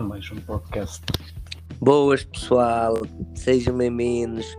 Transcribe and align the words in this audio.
a 0.00 0.02
mais 0.02 0.30
um 0.32 0.36
podcast. 0.36 1.04
Boas 1.78 2.24
pessoal, 2.24 2.94
sejam 3.34 3.76
bem-vindos 3.76 4.56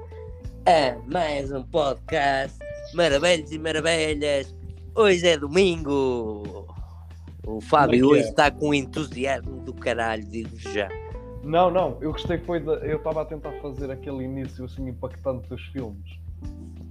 a 0.67 0.95
mais 1.11 1.51
um 1.51 1.63
podcast 1.63 2.59
Maravilhas 2.93 3.51
e 3.51 3.57
Maravilhas. 3.57 4.55
Hoje 4.93 5.27
é 5.27 5.37
domingo. 5.39 6.67
O 7.43 7.59
Fábio 7.59 8.05
é 8.05 8.07
hoje 8.07 8.23
é? 8.25 8.29
está 8.29 8.51
com 8.51 8.71
entusiasmo 8.71 9.61
do 9.61 9.73
caralho, 9.73 10.23
digo 10.25 10.55
já. 10.59 10.87
Não, 11.43 11.71
não, 11.71 11.97
eu 12.01 12.11
gostei 12.11 12.37
foi 12.37 12.59
da. 12.59 12.73
Eu 12.73 12.97
estava 12.97 13.23
a 13.23 13.25
tentar 13.25 13.53
fazer 13.63 13.89
aquele 13.89 14.23
início 14.23 14.65
assim 14.65 14.87
impactante 14.89 15.49
dos 15.49 15.61
filmes. 15.69 16.19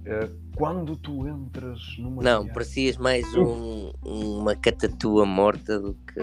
Eh, 0.05 0.29
quando 0.55 0.95
tu 0.95 1.27
entras 1.27 1.79
numa. 1.99 2.23
Não, 2.23 2.39
viagem- 2.41 2.53
parecias 2.53 2.97
mais 2.97 3.25
um- 3.35 3.91
uma 4.03 4.55
catatua 4.55 5.25
morta 5.25 5.79
do 5.79 5.93
que. 5.93 6.19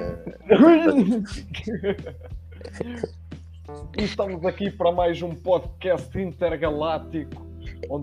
Estamos 3.97 4.45
aqui 4.45 4.71
para 4.71 4.91
mais 4.93 5.21
um 5.23 5.35
podcast 5.35 6.17
intergaláctico. 6.19 7.47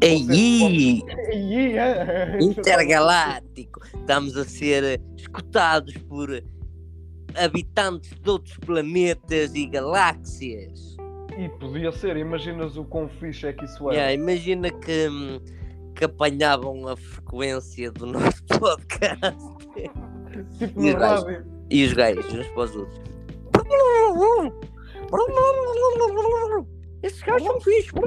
Ei, 0.02 0.20
podem- 0.20 1.04
Ei, 1.32 1.78
é. 1.78 2.38
intergaláctico! 2.42 3.82
Estamos 3.98 4.38
a 4.38 4.46
ser 4.46 5.02
escutados 5.18 5.96
por 5.98 6.30
habitantes 7.36 8.12
de 8.22 8.30
outros 8.30 8.58
planetas 8.58 9.54
e 9.56 9.66
galáxias. 9.66 10.96
E 11.38 11.50
podia 11.60 11.92
ser, 11.92 12.16
imaginas 12.16 12.78
o 12.78 12.86
quão 12.86 13.10
fixe 13.10 13.48
é 13.48 13.54
que 13.54 13.66
isso 13.66 13.90
é. 13.92 13.96
Yeah, 13.96 14.14
imagina 14.14 14.72
que, 14.72 15.10
hum, 15.10 15.42
que 15.96 16.06
apanhavam 16.06 16.88
a 16.88 16.96
frequência 16.98 17.92
do 17.92 18.06
nosso 18.06 18.44
podcast 18.60 19.38
Tipo 20.58 20.82
E 20.82 20.92
no 20.92 20.96
o 20.96 21.00
gajo? 21.00 21.26
rádio. 21.26 21.46
e 21.72 21.86
os 21.86 21.94
gajos 21.94 22.26
uns 22.34 22.48
para 22.50 22.64
os 22.64 22.76
outros. 22.76 23.02
Esses 27.04 27.22
gajos 27.22 27.44
são 27.48 27.62
fixos. 27.62 28.02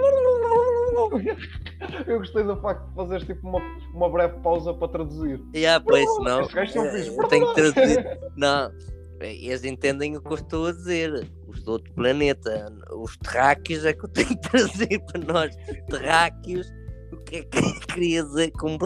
Eu 2.06 2.18
gostei 2.18 2.42
do 2.42 2.56
facto 2.60 2.88
de 2.88 2.94
fazeres 2.96 3.24
tipo 3.26 3.48
uma, 3.48 3.60
uma 3.94 4.10
breve 4.10 4.38
pausa 4.40 4.74
para 4.74 4.88
traduzir. 4.88 5.40
Yeah, 5.54 5.82
pois 5.86 6.04
não. 6.20 6.40
Esses 6.42 6.54
gajos 6.54 6.74
são 6.74 6.84
eh, 6.86 6.92
fixos. 6.98 7.16
eu 7.18 7.28
tenho 7.28 7.46
que 7.54 7.54
traduzir. 7.54 8.18
Não, 8.36 8.72
eles 9.20 9.64
entendem 9.64 10.16
o 10.16 10.20
que 10.20 10.32
eu 10.32 10.36
estou 10.36 10.66
a 10.66 10.72
dizer. 10.72 11.30
Os 11.46 11.62
do 11.62 11.72
outro 11.72 11.92
planeta, 11.94 12.72
os 12.92 13.16
terráqueos 13.18 13.84
é 13.84 13.92
que 13.92 14.04
eu 14.04 14.08
tenho 14.08 14.28
que 14.28 14.36
trazer 14.50 14.98
para 15.06 15.32
nós. 15.32 15.56
Terráqueos, 15.88 16.66
o 17.12 17.16
que 17.18 17.36
é 17.36 17.42
que 17.42 17.86
queria 17.86 18.22
dizer 18.24 18.50
com. 18.52 18.76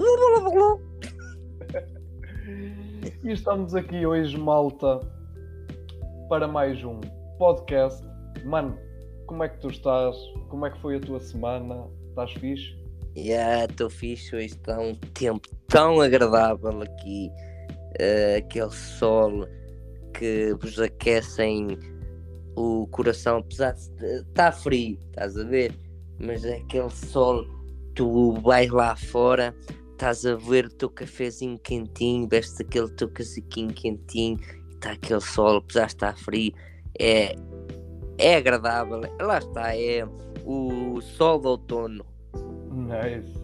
E 3.25 3.33
estamos 3.33 3.75
aqui 3.75 4.05
hoje, 4.07 4.37
malta, 4.39 5.01
para 6.29 6.47
mais 6.49 6.83
um 6.85 7.01
podcast. 7.39 8.05
Mano, 8.45 8.77
como 9.27 9.45
é 9.45 9.49
que 9.49 9.61
tu 9.61 9.69
estás? 9.69 10.17
Como 10.49 10.67
é 10.67 10.71
que 10.71 10.81
foi 10.81 10.97
a 10.97 11.01
tua 11.01 11.21
semana? 11.21 11.87
Estás 12.09 12.33
fixe? 12.33 12.77
Yeah, 13.17 13.65
estou 13.67 13.91
fixe, 13.91 14.35
hoje 14.35 14.47
está 14.47 14.79
um 14.79 14.95
tempo 15.15 15.49
tão 15.69 16.01
agradável 16.01 16.83
aqui. 16.83 17.31
eh, 17.99 18.37
aquele 18.37 18.71
sol 18.71 19.47
que 20.15 20.55
vos 20.61 20.79
aquecem 20.79 21.79
o 22.57 22.87
coração, 22.89 23.39
apesar 23.39 23.73
de 23.73 24.05
estar 24.21 24.53
frio, 24.53 24.99
estás 25.11 25.37
a 25.37 25.45
ver? 25.45 25.75
Mas 26.19 26.45
é 26.45 26.57
aquele 26.57 26.91
sol, 26.91 27.45
tu 27.95 28.33
vais 28.41 28.71
lá 28.71 28.97
fora, 28.97 29.55
estás 29.93 30.25
a 30.27 30.35
ver 30.35 30.67
o 30.67 30.71
teu 30.71 30.91
cafezinho 30.91 31.59
quentinho, 31.59 32.29
vestes 32.29 32.61
aquele 32.61 32.89
teu 32.91 33.09
casaquinho 33.09 33.73
quentinho, 33.73 34.39
e 34.71 34.75
está 34.75 34.93
aquele 34.93 35.21
sol, 35.21 35.59
apesar 35.59 35.87
de 35.87 35.93
estar 35.93 36.17
frio, 36.19 36.53
é, 36.99 37.37
é 38.19 38.37
agradável, 38.37 39.01
lá 39.21 39.39
está, 39.39 39.77
é 39.77 40.07
o 40.45 41.01
sol 41.01 41.39
do 41.39 41.51
outono. 41.51 42.05
Nice. 42.71 43.41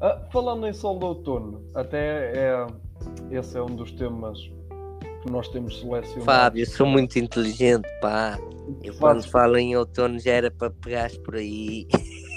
Ah, 0.00 0.20
falando 0.30 0.66
em 0.66 0.72
sol 0.72 0.98
de 0.98 1.04
outono, 1.04 1.64
até 1.74 2.32
é, 2.36 2.66
esse 3.30 3.56
é 3.56 3.62
um 3.62 3.74
dos 3.74 3.90
temas 3.92 4.38
que 5.22 5.30
nós 5.30 5.48
temos 5.48 5.80
selecionado. 5.80 6.24
Fábio, 6.24 6.70
sou 6.70 6.86
muito 6.86 7.18
inteligente, 7.18 7.88
pá. 8.00 8.38
Eu 8.82 8.94
quando 8.94 9.22
falo 9.28 9.56
em 9.56 9.76
outono 9.76 10.18
já 10.18 10.32
era 10.32 10.50
para 10.50 10.70
pegares 10.70 11.16
por 11.18 11.36
aí. 11.36 11.86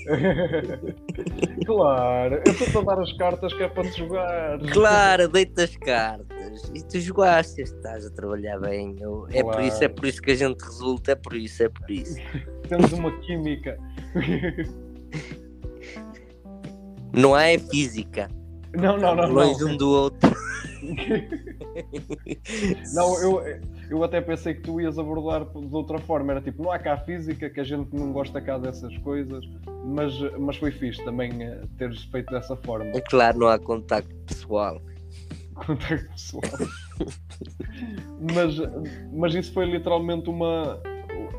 claro, 1.65 2.41
eu 2.45 2.51
estou 2.53 2.81
a 2.81 2.85
dar 2.95 3.01
as 3.01 3.13
cartas 3.13 3.53
que 3.53 3.63
é 3.63 3.67
para 3.67 3.89
te 3.89 3.97
jogar. 3.99 4.59
Claro, 4.71 5.27
deita 5.27 5.63
as 5.63 5.75
cartas. 5.75 6.71
E 6.73 6.81
tu 6.83 6.99
jogaste, 6.99 7.61
estás 7.61 8.05
a 8.05 8.09
trabalhar 8.11 8.59
bem. 8.59 8.95
Eu- 8.99 9.27
É 9.31 9.43
por 9.43 9.61
isso, 9.61 9.83
é 9.83 9.87
por 9.87 10.05
isso 10.05 10.21
que 10.21 10.31
a 10.31 10.35
gente 10.35 10.61
resulta, 10.63 11.11
é 11.11 11.15
por 11.15 11.35
isso, 11.35 11.63
é 11.63 11.69
por 11.69 11.89
isso. 11.91 12.15
Temos 12.69 12.91
uma 12.93 13.11
química. 13.19 13.77
Não 17.13 17.37
é 17.37 17.57
física. 17.57 18.29
Não, 18.73 18.97
não, 18.97 19.15
não. 19.15 19.29
Longe 19.31 19.63
não. 19.63 19.71
um 19.71 19.77
do 19.77 19.89
outro. 19.89 20.29
Não, 22.93 23.19
eu, 23.21 23.41
eu 23.89 24.03
até 24.03 24.19
pensei 24.19 24.53
que 24.53 24.61
tu 24.61 24.81
ias 24.81 24.99
abordar 24.99 25.45
de 25.45 25.75
outra 25.75 25.97
forma. 25.99 26.33
Era 26.33 26.41
tipo, 26.41 26.63
não 26.63 26.71
há 26.71 26.79
cá 26.79 26.97
física, 26.97 27.49
que 27.49 27.59
a 27.59 27.63
gente 27.63 27.93
não 27.93 28.11
gosta 28.11 28.41
cá 28.41 28.57
dessas 28.57 28.95
coisas, 28.99 29.45
mas, 29.85 30.13
mas 30.37 30.57
foi 30.57 30.71
fixe 30.71 31.03
também 31.03 31.41
eh, 31.41 31.61
teres 31.77 32.03
feito 32.03 32.31
dessa 32.31 32.55
forma. 32.57 32.91
Claro, 33.09 33.39
não 33.39 33.47
há 33.47 33.57
contacto 33.57 34.13
pessoal. 34.25 34.81
Contacto 35.55 36.09
pessoal. 36.09 36.43
mas, 38.33 38.55
mas 39.11 39.33
isso 39.33 39.53
foi 39.53 39.65
literalmente 39.65 40.29
uma. 40.29 40.79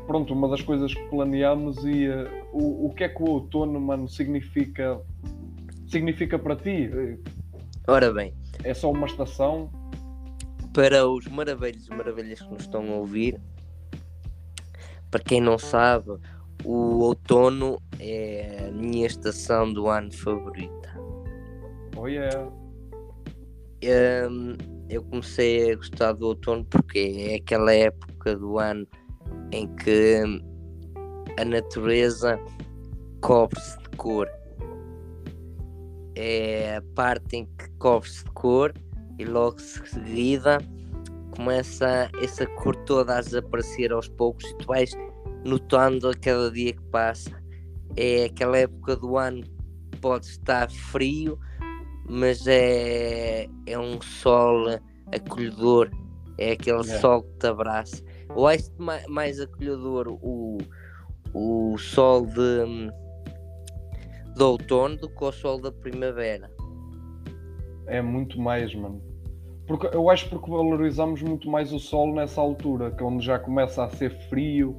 Pronto, 0.07 0.33
uma 0.33 0.49
das 0.49 0.61
coisas 0.61 0.93
que 0.93 1.03
planeámos 1.09 1.85
e 1.85 2.07
eh, 2.07 2.43
o, 2.51 2.87
o 2.87 2.93
que 2.95 3.03
é 3.03 3.09
que 3.09 3.21
o 3.21 3.29
outono, 3.29 3.79
mano, 3.79 4.09
significa, 4.09 4.99
significa 5.87 6.39
para 6.39 6.55
ti? 6.55 6.89
Ora 7.87 8.11
bem, 8.11 8.33
É 8.63 8.73
só 8.73 8.91
uma 8.91 9.05
estação? 9.05 9.69
Para 10.79 11.05
os 11.05 11.27
maravilhos 11.27 11.87
e 11.87 11.89
maravilhas 11.89 12.41
que 12.41 12.47
nos 12.47 12.61
estão 12.61 12.89
a 12.89 12.95
ouvir, 12.95 13.37
para 15.11 15.19
quem 15.19 15.41
não 15.41 15.57
sabe, 15.57 16.17
o 16.63 16.99
outono 16.99 17.81
é 17.99 18.69
a 18.69 18.71
minha 18.71 19.05
estação 19.05 19.73
do 19.73 19.89
ano 19.89 20.09
favorita. 20.13 20.89
Oh 21.97 22.07
yeah. 22.07 22.49
Hum, 24.31 24.55
eu 24.87 25.03
comecei 25.03 25.73
a 25.73 25.75
gostar 25.75 26.13
do 26.13 26.27
outono 26.27 26.63
porque 26.63 27.27
é 27.29 27.35
aquela 27.35 27.73
época 27.73 28.37
do 28.37 28.57
ano 28.57 28.87
em 29.51 29.67
que 29.75 30.21
a 31.37 31.43
natureza 31.43 32.39
cobre-se 33.19 33.77
de 33.79 33.89
cor. 33.97 34.29
É 36.15 36.77
a 36.77 36.81
parte 36.95 37.35
em 37.35 37.45
que 37.45 37.69
cobre-se 37.71 38.23
de 38.23 38.31
cor 38.31 38.73
e 39.19 39.25
logo 39.25 39.57
de 39.57 39.63
seguida 39.63 40.57
começa 41.35 42.09
essa 42.21 42.45
cor 42.47 42.75
toda 42.85 43.17
a 43.17 43.21
desaparecer 43.21 43.91
aos 43.91 44.07
poucos 44.07 44.45
e 44.45 44.57
tu 44.57 44.67
vais 44.67 44.97
notando 45.45 46.09
a 46.09 46.13
cada 46.13 46.49
dia 46.51 46.73
que 46.73 46.81
passa. 46.83 47.31
É 47.95 48.25
aquela 48.25 48.57
época 48.57 48.95
do 48.95 49.17
ano 49.17 49.43
que 49.91 49.99
pode 49.99 50.25
estar 50.25 50.69
frio, 50.71 51.37
mas 52.09 52.47
é, 52.47 53.47
é 53.65 53.77
um 53.77 54.01
sol 54.01 54.67
acolhedor, 55.13 55.89
é 56.37 56.51
aquele 56.51 56.81
Yeah. 56.81 56.99
sol 56.99 57.23
que 57.23 57.39
te 57.39 57.47
abraça. 57.47 58.03
Eu 58.29 58.47
acho 58.47 58.71
mais, 58.77 59.05
mais 59.07 59.39
acolhedor 59.39 60.07
o, 60.21 60.57
o 61.33 61.77
sol 61.77 62.25
de, 62.25 62.91
de 64.35 64.43
outono 64.43 64.97
do 64.97 65.09
que 65.09 65.23
o 65.23 65.31
sol 65.31 65.59
da 65.59 65.71
primavera. 65.71 66.49
É 67.87 68.01
muito 68.01 68.39
mais, 68.39 68.73
mano. 68.75 69.08
Porque, 69.69 69.87
eu 69.95 70.09
acho 70.09 70.27
porque 70.31 70.49
valorizamos 70.49 71.21
muito 71.21 71.47
mais 71.47 71.71
o 71.71 71.77
sol 71.77 72.11
nessa 72.15 72.41
altura, 72.41 72.89
que 72.89 73.03
é 73.03 73.05
onde 73.05 73.23
já 73.23 73.37
começa 73.37 73.83
a 73.83 73.89
ser 73.91 74.09
frio. 74.27 74.75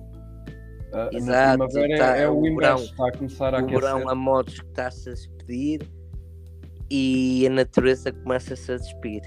Ah, 0.92 1.08
Exato, 1.12 1.58
na 1.58 1.68
primavera 1.68 1.96
tá, 1.96 2.16
é, 2.16 2.22
é 2.24 2.28
o 2.28 2.40
o 2.40 2.48
inverso, 2.48 2.86
está 2.86 3.06
a 3.06 3.12
começar 3.12 3.54
a 3.54 3.58
o 3.58 3.60
aquecer. 3.60 3.80
verão 3.80 4.08
a 4.08 4.14
modos 4.16 4.58
que 4.58 4.66
está-se 4.66 5.08
a 5.08 5.12
despedir 5.12 5.88
e 6.90 7.46
a 7.46 7.50
natureza 7.50 8.10
começa-se 8.10 8.72
a 8.72 8.76
despir. 8.78 9.22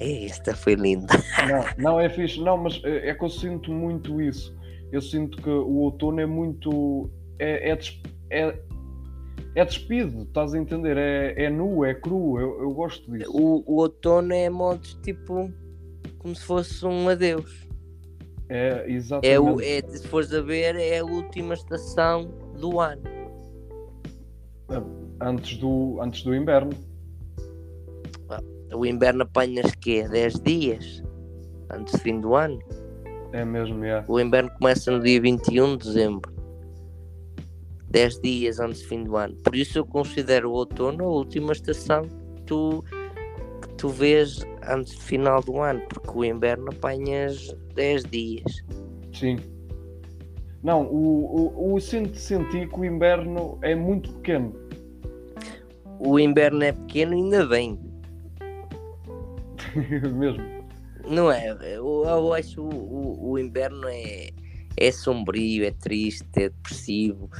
Esta 0.00 0.52
foi 0.56 0.74
linda. 0.74 1.06
Não, 1.48 1.92
não, 1.92 2.00
é 2.00 2.08
fixe. 2.08 2.40
Não, 2.40 2.56
mas 2.56 2.82
é 2.82 3.10
é 3.10 3.14
que 3.14 3.22
eu 3.24 3.28
sinto 3.28 3.70
muito 3.70 4.20
isso. 4.20 4.52
Eu 4.90 5.00
sinto 5.00 5.40
que 5.40 5.48
o 5.48 5.76
outono 5.76 6.20
é 6.20 6.26
muito. 6.26 7.08
É, 7.38 7.70
é, 7.70 7.78
é, 8.30 8.58
é 9.54 9.64
despido, 9.64 10.22
estás 10.22 10.54
a 10.54 10.58
entender? 10.58 10.96
É, 10.96 11.44
é 11.44 11.50
nu, 11.50 11.84
é 11.84 11.94
cru. 11.94 12.40
Eu, 12.40 12.60
eu 12.60 12.70
gosto 12.72 13.10
disso. 13.10 13.30
O, 13.30 13.62
o 13.66 13.76
outono 13.76 14.32
é 14.32 14.50
modos 14.50 14.98
tipo 15.02 15.52
como 16.18 16.34
se 16.34 16.44
fosse 16.44 16.84
um 16.86 17.08
adeus. 17.08 17.68
É 18.48 18.90
exatamente. 18.90 19.28
É, 19.28 19.38
o, 19.40 19.60
é, 19.60 19.82
se 19.82 20.08
fores 20.08 20.32
a 20.32 20.40
ver, 20.40 20.76
é 20.76 20.98
a 20.98 21.04
última 21.04 21.54
estação 21.54 22.30
do 22.58 22.80
ano. 22.80 23.02
antes, 25.20 25.56
do, 25.58 25.98
antes 26.00 26.22
do 26.22 26.34
inverno. 26.34 26.70
O 28.74 28.84
inverno 28.84 29.22
apanhas 29.22 29.72
quê? 29.76 30.08
10 30.08 30.40
dias 30.40 31.02
antes 31.70 31.92
do 31.92 32.00
fim 32.00 32.20
do 32.20 32.34
ano. 32.34 32.58
É 33.32 33.44
mesmo, 33.44 33.84
é. 33.84 34.04
O 34.08 34.18
inverno 34.18 34.50
começa 34.58 34.90
no 34.90 35.02
dia 35.02 35.20
21 35.20 35.76
de 35.76 35.84
dezembro. 35.84 36.33
10 37.94 38.20
dias 38.22 38.58
antes 38.58 38.82
do 38.82 38.88
fim 38.88 39.04
do 39.04 39.16
ano. 39.16 39.36
Por 39.36 39.54
isso 39.54 39.78
eu 39.78 39.86
considero 39.86 40.50
o 40.50 40.54
outono 40.54 41.04
a 41.04 41.08
última 41.08 41.52
estação 41.52 42.02
que 42.02 42.42
tu, 42.42 42.84
que 43.62 43.68
tu 43.76 43.88
vês 43.88 44.44
antes 44.68 44.96
do 44.96 45.00
final 45.00 45.40
do 45.40 45.60
ano, 45.60 45.80
porque 45.88 46.10
o 46.12 46.24
inverno 46.24 46.70
apanhas 46.72 47.56
10 47.76 48.04
dias. 48.06 48.64
Sim. 49.12 49.36
Não, 50.64 50.82
o, 50.82 51.54
o, 51.54 51.74
o 51.74 51.80
sinto 51.80 52.18
sentir 52.18 52.68
que 52.68 52.80
o 52.80 52.84
inverno 52.84 53.60
é 53.62 53.76
muito 53.76 54.12
pequeno. 54.14 54.52
O 56.00 56.18
inverno 56.18 56.64
é 56.64 56.72
pequeno, 56.72 57.12
ainda 57.12 57.46
bem. 57.46 57.78
mesmo. 60.16 60.42
Não 61.08 61.30
é? 61.30 61.48
Eu, 61.48 62.02
eu 62.04 62.32
acho 62.32 62.60
o, 62.60 62.74
o, 62.74 63.30
o 63.30 63.38
inverno 63.38 63.86
é, 63.86 64.30
é 64.76 64.90
sombrio, 64.90 65.64
é 65.64 65.70
triste, 65.70 66.26
é 66.34 66.48
depressivo. 66.48 67.30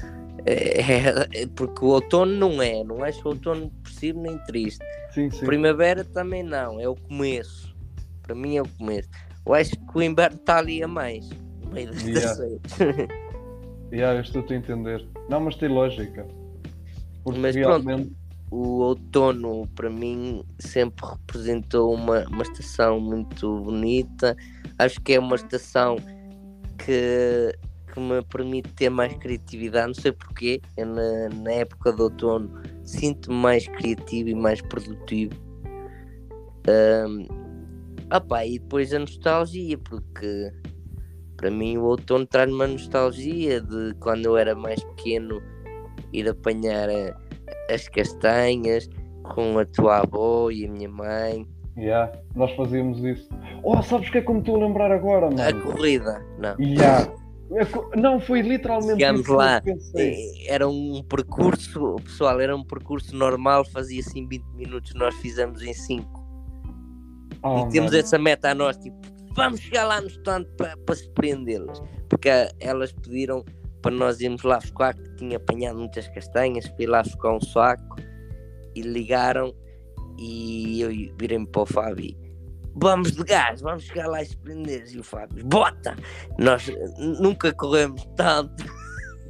É, 0.46 1.42
é- 1.42 1.46
porque 1.54 1.84
o 1.84 1.88
outono 1.88 2.32
não 2.32 2.62
é, 2.62 2.84
não 2.84 3.02
acho 3.02 3.20
o 3.24 3.28
outono 3.30 3.70
depressivo 3.70 4.20
nem 4.20 4.38
triste. 4.44 4.84
Sim, 5.12 5.30
sim. 5.30 5.46
Primavera 5.46 6.04
também 6.04 6.42
não, 6.42 6.78
é 6.80 6.88
o 6.88 6.94
começo. 6.94 7.74
Para 8.22 8.34
mim 8.34 8.56
é 8.56 8.62
o 8.62 8.68
começo. 8.78 9.08
Eu 9.46 9.54
acho 9.54 9.70
que 9.70 9.98
o 9.98 10.02
inverno 10.02 10.36
está 10.36 10.58
ali 10.58 10.82
a 10.82 10.88
mais. 10.88 11.28
no 11.62 11.70
meio 11.70 11.88
das 11.92 12.02
Yeah. 12.02 13.08
Yeah, 13.92 14.18
eu 14.18 14.22
estou 14.22 14.44
a 14.48 14.54
entender. 14.54 15.06
Não, 15.28 15.40
mas 15.40 15.54
tem 15.56 15.68
lógica. 15.68 16.26
Porque 17.22 17.38
Mas 17.38 17.54
pronto. 17.56 17.86
realmente. 17.86 18.12
o 18.50 18.80
outono 18.80 19.68
para 19.74 19.88
mim 19.88 20.42
sempre 20.58 21.06
representou 21.06 21.94
uma, 21.94 22.24
uma 22.28 22.42
estação 22.42 22.98
muito 23.00 23.60
bonita. 23.60 24.36
Acho 24.78 25.00
que 25.00 25.12
é 25.14 25.18
uma 25.20 25.36
estação 25.36 25.96
que, 26.78 27.56
que 27.94 28.00
me 28.00 28.20
permite 28.24 28.68
ter 28.74 28.90
mais 28.90 29.14
criatividade, 29.14 29.86
não 29.88 29.94
sei 29.94 30.10
porquê. 30.12 30.60
Eu 30.76 30.86
na, 30.86 31.28
na 31.42 31.50
época 31.52 31.92
do 31.92 32.04
outono 32.04 32.50
sinto-me 32.82 33.36
mais 33.36 33.66
criativo 33.68 34.28
e 34.30 34.34
mais 34.34 34.60
produtivo. 34.62 35.32
Ahm, 36.68 37.26
opá, 38.14 38.44
e 38.44 38.58
depois 38.58 38.92
a 38.92 38.98
nostalgia, 38.98 39.78
porque 39.78 40.50
para 41.36 41.50
mim 41.50 41.76
o 41.76 41.84
outono 41.84 42.26
traz 42.26 42.50
uma 42.52 42.66
nostalgia 42.66 43.60
de 43.60 43.94
quando 44.00 44.26
eu 44.26 44.36
era 44.36 44.54
mais 44.54 44.82
pequeno 44.82 45.40
ir 46.12 46.28
apanhar 46.28 46.88
a- 46.88 47.16
as 47.72 47.88
castanhas 47.88 48.88
com 49.34 49.58
a 49.58 49.64
tua 49.64 49.98
avó 50.00 50.50
e 50.50 50.66
a 50.66 50.70
minha 50.70 50.88
mãe. 50.88 51.46
Yeah, 51.76 52.12
nós 52.36 52.52
fazíamos 52.52 53.02
isso. 53.02 53.28
Oh, 53.64 53.82
sabes 53.82 54.08
o 54.08 54.12
que 54.12 54.18
é 54.18 54.22
que 54.22 54.32
me 54.32 54.38
estou 54.38 54.56
a 54.62 54.66
lembrar 54.66 54.92
agora, 54.92 55.26
A 55.26 55.30
mano? 55.30 55.62
corrida, 55.62 56.24
não. 56.38 56.54
Yeah. 56.60 57.12
Não, 57.96 58.20
foi 58.20 58.42
literalmente 58.42 59.02
eu 59.02 59.36
lá. 59.36 59.62
Eh, 59.96 60.46
Era 60.46 60.68
um 60.68 61.02
percurso, 61.02 61.96
pessoal, 62.02 62.40
era 62.40 62.54
um 62.56 62.64
percurso 62.64 63.14
normal, 63.14 63.64
fazia 63.64 64.00
assim 64.00 64.26
20 64.26 64.44
minutos, 64.54 64.94
nós 64.94 65.14
fizemos 65.16 65.62
em 65.62 65.72
5. 65.72 66.24
Oh, 67.42 67.58
e 67.58 67.68
temos 67.70 67.90
mano. 67.90 68.02
essa 68.02 68.18
meta 68.18 68.50
a 68.50 68.54
nós, 68.54 68.76
tipo, 68.76 68.96
vamos 69.34 69.60
chegar 69.60 69.84
lá 69.84 70.00
no 70.00 70.08
stand 70.08 70.44
para 70.56 70.96
surpreendê-las. 70.96 71.82
Porque 72.08 72.30
ah, 72.30 72.50
elas 72.58 72.92
pediram 72.92 73.44
para 73.82 73.94
nós 73.94 74.20
irmos 74.20 74.42
lá 74.42 74.58
buscar, 74.58 74.94
que 74.94 75.14
tinha 75.16 75.36
apanhado 75.36 75.78
muitas 75.78 76.08
castanhas, 76.08 76.66
fui 76.68 76.86
lá 76.86 77.02
buscar 77.02 77.32
um 77.32 77.40
saco 77.40 77.96
e 78.74 78.80
ligaram 78.80 79.54
e 80.18 80.80
eu 80.80 80.88
virei-me 81.18 81.46
para 81.46 81.62
o 81.62 81.66
Fábio. 81.66 82.23
Vamos 82.74 83.12
de 83.12 83.22
gás, 83.22 83.60
vamos 83.60 83.84
chegar 83.84 84.08
lá 84.08 84.22
e 84.22 84.26
surpreender. 84.26 84.84
E 84.92 84.98
o 84.98 85.04
Fábio, 85.04 85.44
bota! 85.44 85.96
Nós 86.38 86.68
eh, 86.68 86.74
nunca 86.98 87.52
corremos 87.52 88.04
tanto. 88.16 88.64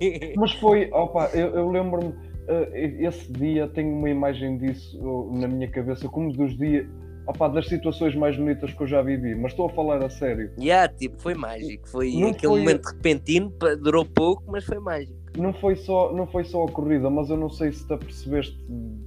Mas 0.37 0.53
foi, 0.55 0.91
opa, 0.93 1.31
eu, 1.35 1.49
eu 1.55 1.71
lembro-me, 1.71 2.15
eh, 2.49 2.97
esse 3.01 3.31
dia 3.33 3.69
tenho 3.69 3.95
uma 3.97 4.11
imagem 4.11 4.59
disso 4.59 4.99
oh, 5.03 5.31
na 5.37 5.47
minha 5.47 5.71
cabeça, 5.71 6.09
como 6.09 6.33
dos 6.33 6.57
dias, 6.57 6.87
opa, 7.27 7.49
das 7.49 7.69
situações 7.69 8.15
mais 8.15 8.37
bonitas 8.37 8.73
que 8.73 8.83
eu 8.83 8.87
já 8.87 9.03
vivi, 9.03 9.35
mas 9.35 9.53
estou 9.53 9.67
a 9.67 9.71
falar 9.71 10.03
a 10.05 10.11
sério. 10.11 10.51
Yeah, 10.59 10.93
tipo, 10.93 11.21
foi 11.21 11.35
mágico. 11.35 11.89
Foi 11.89 12.13
Não 12.13 12.29
aquele 12.31 12.53
foi- 12.53 12.61
momento 12.61 12.87
repentino, 12.87 13.53
durou 13.81 14.05
pouco, 14.05 14.43
mas 14.49 14.65
foi 14.65 14.79
mágico. 14.79 15.15
Não 15.37 15.53
foi 15.55 15.77
só, 15.77 16.13
não 16.13 16.27
foi 16.27 16.45
só 16.45 16.65
a 16.65 16.71
corrida, 16.71 17.11
mas 17.11 17.29
eu 17.31 17.37
não 17.37 17.51
sei 17.51 17.73
se 17.73 17.87
te 17.87 17.93
apercebeste 17.93 18.57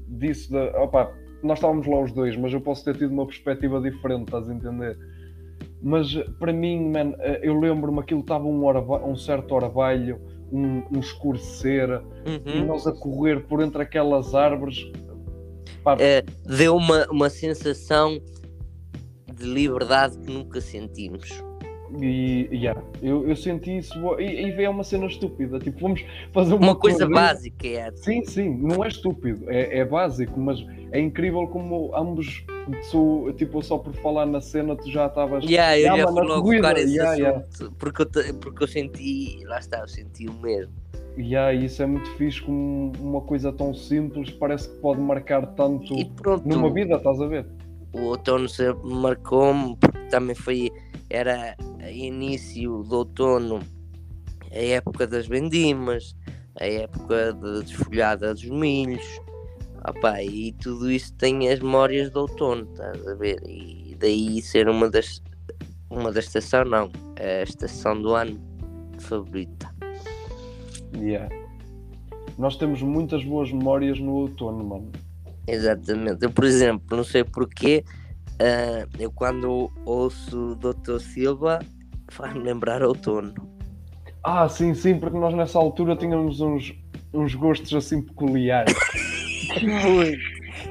disso, 0.07 0.51
da, 0.51 0.66
opa, 0.81 1.12
nós 1.44 1.57
estávamos 1.60 1.88
lá 1.88 2.01
os 2.01 2.12
dois, 2.12 2.36
mas 2.36 2.54
eu 2.54 2.62
posso 2.62 2.84
ter 2.84 2.98
tido 2.98 3.12
uma 3.12 3.25
perspectiva 3.25 3.80
diferente, 3.81 4.25
estás 4.25 4.50
a 4.50 4.54
entender? 4.54 4.98
Mas 5.81 6.13
para 6.39 6.51
mim, 6.51 6.92
man, 6.92 7.13
eh, 7.19 7.39
eu 7.44 7.60
lembro-me 7.60 8.00
aquilo 8.00 8.22
estava 8.22 8.45
um, 8.45 8.66
um 9.10 9.16
certo 9.16 9.54
orvalho, 9.54 10.19
um, 10.51 10.84
um 10.92 11.00
escurecer, 11.00 12.01
e 12.45 12.60
Uhum. 12.60 12.66
nós 12.66 12.88
a 12.88 12.92
correr 12.92 13.45
por 13.48 13.62
entre 13.62 13.81
aquelas 13.81 14.34
árvores. 14.34 14.92
Eh, 16.00 16.24
deu 16.45 16.75
uma, 16.75 17.06
uma 17.10 17.30
sensação 17.30 18.19
de 19.34 19.45
liberdade 19.45 20.18
que 20.19 20.31
nunca 20.31 20.60
sentimos. 20.60 21.30
E 22.00 22.50
yeah, 22.51 22.81
eu, 23.01 23.28
eu 23.28 23.36
senti 23.36 23.78
isso 23.78 23.94
e, 24.19 24.50
e 24.50 24.63
é 24.63 24.69
uma 24.69 24.84
cena 24.84 25.06
estúpida. 25.06 25.60
Tipo, 25.60 25.80
vamos 25.80 26.04
fazer 26.34 26.54
uma, 26.54 26.68
Uma 26.68 26.75
coisa 26.75 27.07
básica 27.07 27.68
é 27.68 27.92
Sim, 27.95 28.25
sim, 28.25 28.57
não 28.57 28.84
é 28.84 28.88
estúpido, 28.88 29.50
é, 29.50 29.80
é 29.80 29.86
básico, 29.86 30.39
mas 30.39 30.66
é 30.92 31.00
incrível 31.00 31.48
como 31.48 31.95
ambos, 31.95 32.45
sou, 32.84 33.31
tipo, 33.34 33.62
só 33.62 33.78
por 33.78 33.94
falar 33.95 34.25
na 34.25 34.42
cena, 34.42 34.75
tu 34.75 34.92
já 34.92 35.07
estavas. 35.07 35.44
Yeah, 35.45 35.80
eu 35.80 35.98
já 35.98 36.07
fui 36.07 36.22
a 36.22 36.24
logo 36.24 36.51
buscar 36.51 36.78
esse 36.78 36.95
yeah, 36.95 37.16
yeah. 37.16 37.44
Porque, 37.80 38.01
eu, 38.01 38.36
porque 38.36 38.63
eu 38.63 38.68
senti, 38.68 39.44
lá 39.45 39.60
está, 39.60 39.80
eu 39.80 39.88
senti 39.88 40.28
o 40.28 40.34
mesmo. 40.34 40.74
E 41.16 41.22
yeah, 41.22 41.54
isso 41.54 41.81
é 41.81 41.86
muito 41.86 42.10
fixe, 42.12 42.42
como 42.42 42.92
uma 43.00 43.22
coisa 43.22 43.51
tão 43.51 43.74
simples 43.74 44.30
parece 44.31 44.69
que 44.69 44.75
pode 44.81 45.00
marcar 45.00 45.48
tanto 45.56 45.95
numa 46.45 46.72
vida, 46.72 46.95
estás 46.95 47.19
a 47.22 47.28
ver? 47.28 47.45
o 47.94 48.01
outono 48.10 48.48
marcou-me, 48.84 49.75
porque 49.78 50.00
também 50.10 50.36
foi, 50.36 50.72
era 51.09 51.56
início 51.89 52.83
do 52.83 52.98
outono, 52.98 53.59
a 54.51 54.57
época 54.57 55.07
das 55.07 55.27
vendimas, 55.27 56.15
a 56.59 56.65
época 56.65 57.33
de 57.33 57.63
desfolhada 57.63 58.33
dos 58.33 58.45
milhos, 58.45 59.06
opá, 59.88 60.21
e 60.24 60.54
tudo 60.54 60.92
isso 60.92 61.13
tem 61.15 61.50
as 61.50 61.59
memórias 61.59 62.09
do 62.09 62.21
outono, 62.21 62.67
estás 62.72 63.08
a 63.08 63.15
ver? 63.15 63.41
E 63.48 63.96
daí 64.00 64.41
ser 64.41 64.67
uma 64.67 64.89
das, 64.89 65.22
uma 65.89 66.12
da 66.12 66.20
estação, 66.20 66.65
não, 66.65 66.91
a 67.20 67.43
estação 67.43 68.01
do 68.01 68.13
ano 68.13 68.39
favorita. 69.00 69.74
Yeah. 70.96 71.29
Nós 72.38 72.55
temos 72.55 72.81
muitas 72.81 73.24
boas 73.24 73.51
memórias 73.51 74.00
no 74.00 74.13
outono, 74.13 74.63
mano. 74.63 74.91
Exatamente. 75.48 76.24
Eu, 76.24 76.31
por 76.31 76.43
exemplo, 76.43 76.96
não 76.96 77.03
sei 77.03 77.24
porquê, 77.24 77.84
ah, 78.39 78.86
eu 79.00 79.12
quando 79.12 79.72
ouço 79.86 80.51
o 80.51 80.56
Dr. 80.56 81.00
Silva 81.00 81.60
faz-me 82.10 82.39
lembrar 82.44 82.82
outono. 82.84 83.34
Ah, 84.24 84.48
sim, 84.50 84.74
sim, 84.74 85.00
porque 85.00 85.17
nós 85.17 85.34
nessa 85.34 85.58
altura 85.58 85.96
tínhamos 85.96 86.41
uns, 86.41 86.74
uns 87.13 87.34
gostos 87.36 87.74
assim 87.74 88.01
peculiares. 88.01 88.74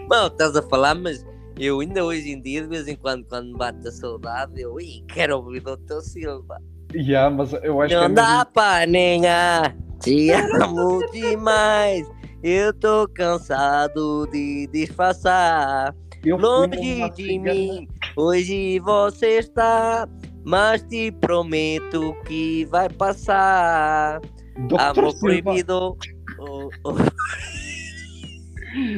Bom, 0.09 0.27
estás 0.27 0.55
a 0.57 0.63
falar, 0.63 0.95
mas 0.95 1.25
eu 1.59 1.81
ainda 1.81 2.05
hoje 2.05 2.31
em 2.31 2.41
dia, 2.41 2.63
de 2.63 2.69
vez 2.69 2.87
em 2.87 2.97
quando, 2.97 3.25
quando 3.27 3.47
me 3.53 3.57
bate 3.59 3.87
a 3.87 3.91
saudade, 3.93 4.61
eu 4.61 4.79
"Ih, 4.81 5.03
quero 5.09 5.37
ouvir 5.37 5.63
o 5.67 5.77
Dr. 5.77 6.01
Silva. 6.03 6.61
yeah, 6.95 7.35
mas 7.35 7.53
eu 7.63 7.81
acho 7.81 7.89
que 7.89 7.95
é 7.95 8.09
Não 8.09 8.15
dá 8.15 8.31
mesmo- 8.39 8.47
pra 8.53 8.87
negar, 8.87 9.77
te 10.01 10.31
amo 10.63 11.01
demais. 11.11 12.07
Eu 12.43 12.73
tô 12.75 13.09
cansado 13.15 14.27
de 14.31 14.69
disfarçar. 14.73 15.95
Eu 16.27 16.37
Longe 16.37 17.11
de 17.11 17.39
mim, 17.39 17.89
hoje 18.17 18.79
você 18.81 19.39
está, 19.39 20.09
mas 20.45 20.83
te 20.83 21.11
prometo 21.13 22.15
que 22.27 22.65
vai 22.67 22.89
passar. 22.89 24.21
Dr. 24.69 24.81
Amor 24.81 25.13
Silva. 25.13 25.19
proibido. 25.21 25.97
Oh, 26.39 26.69
oh. 26.85 26.93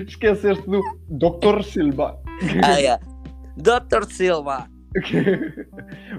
Esqueceste 0.08 0.68
do 0.68 0.82
Dr. 1.08 1.62
Silva. 1.62 2.18
Ah, 2.64 2.82
é. 2.82 2.98
Dr. 3.56 4.10
Silva. 4.10 4.68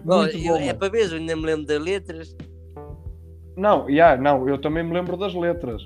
Muito 0.06 0.38
eu- 0.38 0.56
é 0.56 0.74
para 0.74 0.88
ver, 0.89 1.12
eu 1.12 1.18
ainda 1.18 1.36
me 1.36 1.46
lembro 1.46 1.66
das 1.66 1.82
letras. 1.82 2.38
Não, 3.58 3.89
yeah, 3.89 4.22
não, 4.22 4.48
eu 4.48 4.58
também 4.62 4.82
me 4.82 4.94
lembro 4.94 5.18
das 5.18 5.34
letras. 5.34 5.82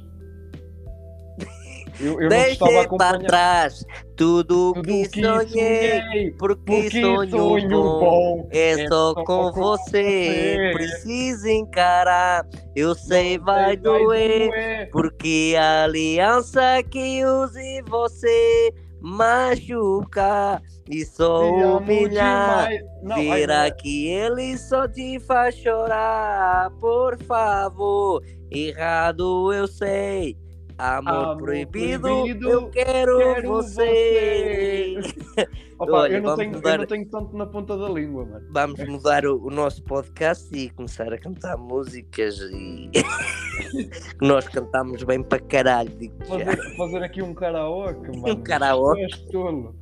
Eu, 1.99 2.13
eu 2.21 2.21
não 2.21 2.29
Deixe 2.29 2.63
a 2.77 2.87
para 2.97 3.19
trás 3.19 3.85
tudo 4.15 4.73
que 4.83 5.05
sonhei. 5.05 6.01
sonhei. 6.01 6.31
Porque, 6.37 6.61
Porque 6.65 7.01
sonho, 7.01 7.29
sonho 7.29 7.69
bom. 7.69 7.99
bom 7.99 8.47
É 8.51 8.87
só 8.87 9.13
com 9.13 9.51
você, 9.51 10.55
você. 10.57 10.69
precisa 10.73 11.51
encarar. 11.51 12.47
Eu 12.75 12.95
sei, 12.95 13.37
vai 13.37 13.63
Vai 13.65 13.77
doer. 13.77 14.49
doer. 14.49 14.89
Porque 14.91 15.55
a 15.57 15.83
aliança 15.83 16.81
que 16.89 17.23
use 17.25 17.81
você 17.87 18.73
machucar 19.01 20.61
e 20.89 21.05
só 21.05 21.49
humilhar. 21.77 22.69
Não, 23.01 23.15
Vira 23.17 23.69
não. 23.69 23.77
que 23.77 24.07
ele 24.09 24.57
só 24.57 24.87
te 24.87 25.19
faz 25.19 25.55
chorar, 25.55 26.69
por 26.79 27.17
favor. 27.23 28.21
Errado 28.51 29.51
eu 29.53 29.67
sei. 29.67 30.37
Amor, 30.83 31.13
Amor 31.13 31.37
proibido, 31.37 32.01
proibido, 32.01 32.49
eu 32.49 32.69
quero, 32.69 33.17
quero 33.17 33.47
você. 33.47 34.95
Opa, 35.79 35.91
Olha, 35.93 36.13
eu, 36.17 36.21
não 36.21 36.35
tenho, 36.35 36.51
eu 36.51 36.55
mudar- 36.57 36.77
não 36.77 36.85
tenho 36.85 37.05
tanto 37.09 37.37
na 37.37 37.45
ponta 37.45 37.77
da 37.77 37.87
língua, 37.87 38.25
mano. 38.25 38.45
Vamos 38.51 38.85
mudar 38.85 39.25
o, 39.25 39.47
o 39.47 39.49
nosso 39.49 39.81
podcast 39.83 40.53
e 40.53 40.69
começar 40.71 41.13
a 41.13 41.17
cantar 41.17 41.55
músicas 41.57 42.37
e 42.51 42.89
nós 44.21 44.45
cantamos 44.49 45.03
bem 45.03 45.23
para 45.23 45.39
caralho. 45.39 45.89
Fazer, 46.27 46.75
fazer 46.75 47.03
aqui 47.03 47.21
um 47.21 47.33
karaoke, 47.33 48.11
mano. 48.19 48.43
karaoke. 48.43 48.99
Tu 48.99 49.03
és 49.05 49.19
tolo. 49.31 49.75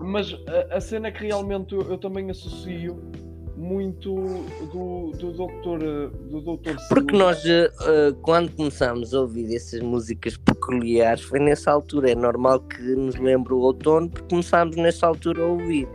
Mas 0.00 0.36
a, 0.72 0.76
a 0.76 0.80
cena 0.80 1.06
é 1.06 1.12
que 1.12 1.24
realmente 1.24 1.72
eu, 1.72 1.82
eu 1.82 1.98
também 1.98 2.28
associo 2.30 3.00
muito 3.60 4.14
do, 4.72 5.10
do 5.18 5.32
doutor 5.32 5.78
do 5.78 6.40
doutor 6.40 6.76
Porque 6.88 7.14
nós, 7.16 7.44
eh, 7.44 7.70
quando 8.22 8.50
começámos 8.56 9.12
a 9.12 9.20
ouvir 9.20 9.54
essas 9.54 9.80
músicas 9.80 10.36
peculiares, 10.38 11.22
foi 11.22 11.38
nessa 11.38 11.70
altura. 11.70 12.10
É 12.10 12.14
normal 12.14 12.60
que 12.60 12.80
nos 12.80 13.16
lembre 13.16 13.52
o 13.52 13.58
outono, 13.58 14.08
porque 14.08 14.28
começámos 14.30 14.76
nessa 14.76 15.06
altura 15.06 15.42
a 15.42 15.46
ouvir. 15.46 15.86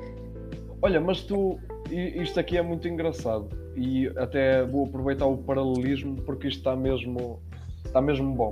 Olha, 0.81 1.01
mas 1.01 1.23
tu 1.23 1.57
isto 1.91 2.39
aqui 2.39 2.57
é 2.57 2.61
muito 2.61 2.87
engraçado 2.87 3.47
e 3.75 4.07
até 4.17 4.63
vou 4.63 4.85
aproveitar 4.85 5.25
o 5.25 5.37
paralelismo 5.37 6.15
porque 6.21 6.47
isto 6.47 6.57
está 6.59 6.75
mesmo 6.75 7.39
está 7.83 8.01
mesmo 8.01 8.33
bom. 8.33 8.51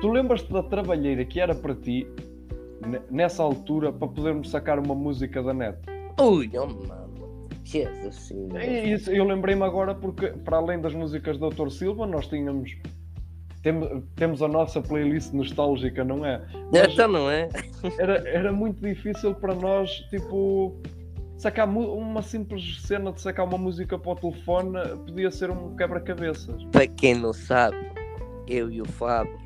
Tu 0.00 0.08
lembras-te 0.10 0.52
da 0.52 0.62
trabalheira 0.62 1.24
que 1.24 1.40
era 1.40 1.54
para 1.54 1.74
ti 1.74 2.06
ne- 2.86 3.00
nessa 3.10 3.42
altura 3.42 3.92
para 3.92 4.08
podermos 4.08 4.50
sacar 4.50 4.78
uma 4.78 4.94
música 4.94 5.42
da 5.42 5.52
net? 5.54 5.78
Ui, 6.20 6.50
oh 6.58 6.66
mano, 6.66 7.03
Jesus 7.64 8.14
Senhor. 8.14 8.56
É 8.56 8.84
isso, 8.84 9.10
eu 9.10 9.24
lembrei-me 9.24 9.62
agora 9.62 9.94
porque, 9.94 10.28
para 10.28 10.58
além 10.58 10.80
das 10.80 10.94
músicas 10.94 11.38
do 11.38 11.48
Dr. 11.50 11.70
Silva, 11.70 12.06
nós 12.06 12.26
tínhamos. 12.26 12.76
tem- 13.62 14.02
temos 14.14 14.42
a 14.42 14.48
nossa 14.48 14.80
playlist 14.82 15.32
nostálgica, 15.32 16.04
não 16.04 16.24
é? 16.24 16.42
Mas 16.70 16.92
Então 16.92 17.08
não 17.08 17.30
é? 17.30 17.48
era, 17.98 18.28
era 18.28 18.52
muito 18.52 18.80
difícil 18.86 19.34
para 19.34 19.54
nós, 19.54 19.90
tipo. 20.10 20.76
Sacar 21.36 21.68
uma 21.68 22.22
simples 22.22 22.80
cena 22.82 23.12
de 23.12 23.20
sacar 23.20 23.44
uma 23.46 23.58
música 23.58 23.98
para 23.98 24.12
o 24.12 24.14
telefone 24.16 24.78
podia 25.04 25.30
ser 25.30 25.50
um 25.50 25.74
quebra-cabeças. 25.76 26.62
Para 26.70 26.86
quem 26.86 27.14
não 27.16 27.32
sabe, 27.34 27.76
eu 28.46 28.70
e 28.70 28.80
o 28.80 28.86
Fábio 28.86 29.36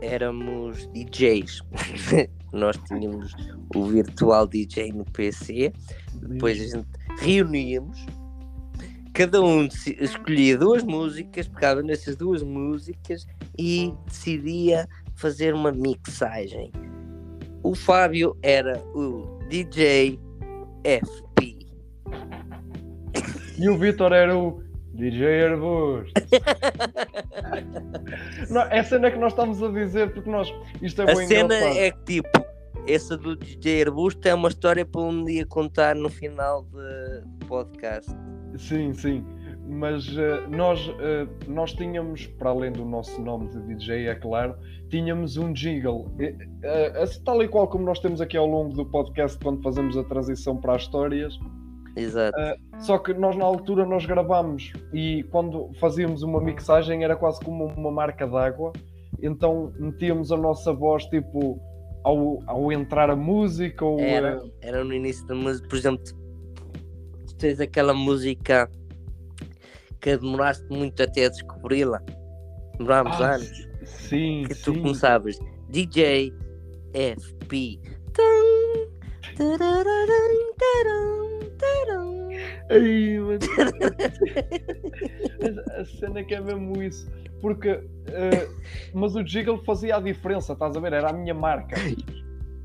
éramos 0.00 0.86
DJs. 0.92 1.62
Nós 2.52 2.76
tínhamos 2.86 3.34
o 3.74 3.84
virtual 3.86 4.46
DJ 4.46 4.92
no 4.92 5.04
PC, 5.04 5.72
depois 6.14 6.60
a 6.60 6.76
gente 6.76 6.86
reuníamos, 7.18 8.04
cada 9.12 9.40
um 9.40 9.66
escolhia 10.00 10.58
duas 10.58 10.82
músicas, 10.82 11.48
pegava 11.48 11.82
nessas 11.82 12.16
duas 12.16 12.42
músicas 12.42 13.26
e 13.58 13.92
decidia 14.06 14.88
fazer 15.14 15.54
uma 15.54 15.72
mixagem. 15.72 16.70
O 17.62 17.74
Fábio 17.74 18.36
era 18.42 18.78
o 18.94 19.38
DJ 19.48 20.18
FP. 20.84 21.56
E 23.58 23.68
o 23.68 23.78
Vitor 23.78 24.12
era 24.12 24.36
o 24.36 24.62
DJ 24.92 25.46
Arbusto. 25.46 26.12
não, 28.50 28.62
é 28.62 28.80
a 28.80 28.84
cena 28.84 29.10
que 29.10 29.18
nós 29.18 29.32
estamos 29.32 29.62
a 29.62 29.68
dizer 29.68 30.12
porque 30.12 30.30
nós. 30.30 30.52
Isto 30.82 31.02
é 31.02 31.12
A 31.12 31.14
bem 31.14 31.26
cena 31.26 31.54
engraçado. 31.54 31.78
é 31.78 31.90
que 31.90 32.04
tipo, 32.04 32.44
essa 32.86 33.16
do 33.16 33.36
DJ 33.36 33.82
Arbusto 33.84 34.26
é 34.28 34.34
uma 34.34 34.48
história 34.48 34.84
para 34.84 35.00
um 35.00 35.24
dia 35.24 35.46
contar 35.46 35.94
no 35.94 36.08
final 36.08 36.62
do 36.62 37.46
podcast. 37.46 38.10
Sim, 38.58 38.92
sim. 38.92 39.24
Mas 39.66 40.06
eh, 40.16 40.46
nós, 40.48 40.92
eh, 41.00 41.26
nós 41.48 41.72
tínhamos, 41.72 42.26
para 42.26 42.50
além 42.50 42.70
do 42.70 42.84
nosso 42.84 43.20
nome 43.22 43.48
de 43.48 43.60
DJ, 43.62 44.08
é 44.08 44.14
claro, 44.14 44.54
tínhamos 44.90 45.38
um 45.38 45.52
jingle. 45.52 46.10
Assim, 47.02 47.24
tal 47.24 47.42
e 47.42 47.48
qual 47.48 47.66
como 47.66 47.84
nós 47.84 47.98
temos 47.98 48.20
aqui 48.20 48.36
ao 48.36 48.46
longo 48.46 48.74
do 48.74 48.84
podcast 48.84 49.38
quando 49.38 49.62
fazemos 49.62 49.96
a 49.96 50.04
transição 50.04 50.58
para 50.58 50.76
as 50.76 50.82
histórias. 50.82 51.38
Exato. 51.96 52.36
Só 52.80 52.98
que 52.98 53.14
nós 53.14 53.36
na 53.36 53.44
altura 53.44 53.86
nós 53.86 54.04
gravámos 54.04 54.72
e 54.92 55.22
quando 55.30 55.70
fazíamos 55.80 56.22
uma 56.22 56.40
mixagem 56.40 57.04
era 57.04 57.16
quase 57.16 57.40
como 57.40 57.64
uma 57.64 57.90
marca 57.90 58.26
d'água. 58.26 58.72
Então 59.22 59.72
metíamos 59.78 60.30
a 60.30 60.36
nossa 60.36 60.72
voz 60.72 61.04
tipo 61.06 61.58
ao, 62.04 62.38
ao 62.46 62.70
entrar 62.72 63.10
a 63.10 63.16
música 63.16 63.84
ou 63.84 63.98
Era, 63.98 64.40
era 64.60 64.84
no 64.84 64.92
início 64.94 65.26
da 65.26 65.34
música, 65.34 65.66
por 65.68 65.76
exemplo, 65.76 66.04
tu, 66.04 66.14
tu 67.26 67.34
tens 67.36 67.58
aquela 67.60 67.92
música 67.94 68.70
que 70.00 70.16
demoraste 70.16 70.64
muito 70.70 71.02
até 71.02 71.26
a 71.26 71.28
descobri-la. 71.30 72.00
Demorámos 72.78 73.20
Ah, 73.20 73.34
anos. 73.36 73.68
sim, 73.84 74.44
Que 74.46 74.54
tu 74.54 74.72
sim. 74.74 74.82
começavas 74.82 75.38
DJ 75.70 76.32
FP. 76.92 77.80
Ai, 82.70 83.18
a, 85.76 85.80
a 85.80 85.84
cena 85.84 86.20
é 86.20 86.24
que 86.24 86.34
é 86.34 86.40
mesmo 86.40 86.82
isso. 86.82 87.06
Porque. 87.44 87.68
eh, 88.06 88.48
mas 88.94 89.14
o 89.14 89.22
Jiggle 89.26 89.62
fazia 89.66 89.96
a 89.96 90.00
diferença, 90.00 90.54
estás 90.54 90.74
a 90.74 90.80
ver? 90.80 90.94
Era 90.94 91.10
a 91.10 91.12
minha 91.12 91.34
marca. 91.34 91.76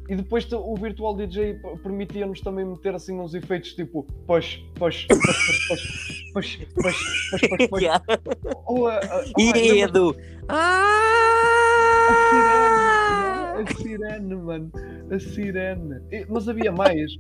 E 0.08 0.16
depois 0.16 0.50
o 0.54 0.74
Virtual 0.76 1.14
DJ 1.18 1.60
permitia-nos 1.84 2.40
também 2.40 2.64
meter 2.66 2.96
assim 2.96 3.20
uns 3.20 3.34
efeitos 3.34 3.74
tipo 3.74 4.04
push, 4.26 4.60
push, 4.76 5.06
push, 5.06 5.20
push, 5.68 5.68
push, 5.68 6.32
push, 6.34 6.58
push, 6.74 7.48
push, 7.50 7.68
push. 7.70 7.82
Yeah. 7.84 8.02
Ou 8.68 8.88
a, 8.88 8.96
a, 8.96 9.00
ah, 9.20 9.24
E 9.38 9.52
lembra- 9.52 9.76
Edu. 9.84 10.16
a 10.48 12.14
sirene, 12.30 13.62
a 13.62 13.74
sirene, 13.82 14.36
mano, 14.36 14.72
a 15.12 15.20
sirene. 15.20 16.02
E- 16.12 16.26
Mas 16.30 16.48
havia 16.48 16.72
mais. 16.72 17.12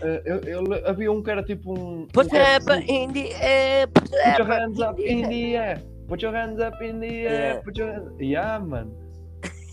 Eh, 0.00 0.22
eu- 0.24 0.40
eu- 0.64 0.88
havia 0.88 1.12
um 1.12 1.22
que 1.22 1.30
era 1.30 1.42
tipo 1.44 1.78
um. 1.78 2.00
um 2.02 2.06
Put 2.08 2.28
rap- 2.32 2.62
up 2.62 2.90
in 2.90 3.12
the 3.12 3.28
air, 3.34 3.86
put 3.88 4.10
your 4.10 4.40
up 4.42 4.50
hands 4.50 4.80
up 4.80 5.00
in 5.00 5.28
the 5.28 5.54
air. 5.56 5.91
Put 6.08 6.24
your 6.24 6.34
hands 6.34 6.60
up 6.60 6.82
in 6.82 7.00
the 7.00 7.06
air. 7.06 7.54
Yeah. 7.54 7.62
Put 7.62 7.78
your 7.78 7.92
hands... 7.92 8.12
Yeah, 8.20 8.58
mano. 8.58 8.92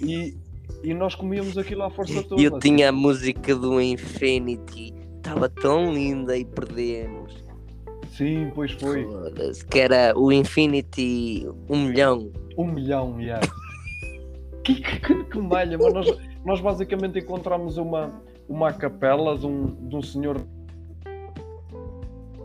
E, 0.02 0.38
e 0.84 0.94
nós 0.94 1.16
comíamos 1.16 1.58
aquilo 1.58 1.84
à 1.84 1.90
força 1.90 2.24
toda. 2.24 2.42
E 2.42 2.46
eu 2.46 2.60
tinha 2.60 2.90
a 2.90 2.92
música 2.92 3.56
do 3.56 3.82
Infinity, 3.82 4.94
estava 5.18 5.50
tão 5.50 5.94
linda 5.94 6.38
e 6.38 6.46
perdemos. 6.46 7.44
Sim, 8.12 8.52
pois 8.54 8.72
foi. 8.74 9.08
Que 9.70 9.80
era 9.80 10.18
o 10.18 10.32
Infinity 10.32 11.48
um 11.70 11.86
milhão. 11.86 12.32
Um 12.58 12.66
milhão, 12.66 13.20
yeah. 13.20 13.46
que, 14.64 14.76
que, 14.76 15.00
que, 15.00 15.24
que 15.24 15.40
malha, 15.40 15.78
mas 15.78 15.94
nós, 15.94 16.18
nós 16.46 16.62
basicamente 16.62 17.20
encontramos 17.20 17.78
uma, 17.78 18.22
uma 18.48 18.74
capela 18.74 19.38
de 19.38 19.46
um, 19.46 19.88
de 19.88 19.96
um 19.96 20.02
senhor 20.02 20.42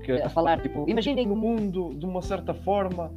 que 0.05 0.12
a 0.12 0.29
falar, 0.29 0.61
tipo, 0.61 0.88
imaginem 0.88 1.26
no 1.26 1.35
mundo 1.35 1.95
de 1.95 2.05
uma 2.05 2.21
certa 2.21 2.53
forma 2.53 3.11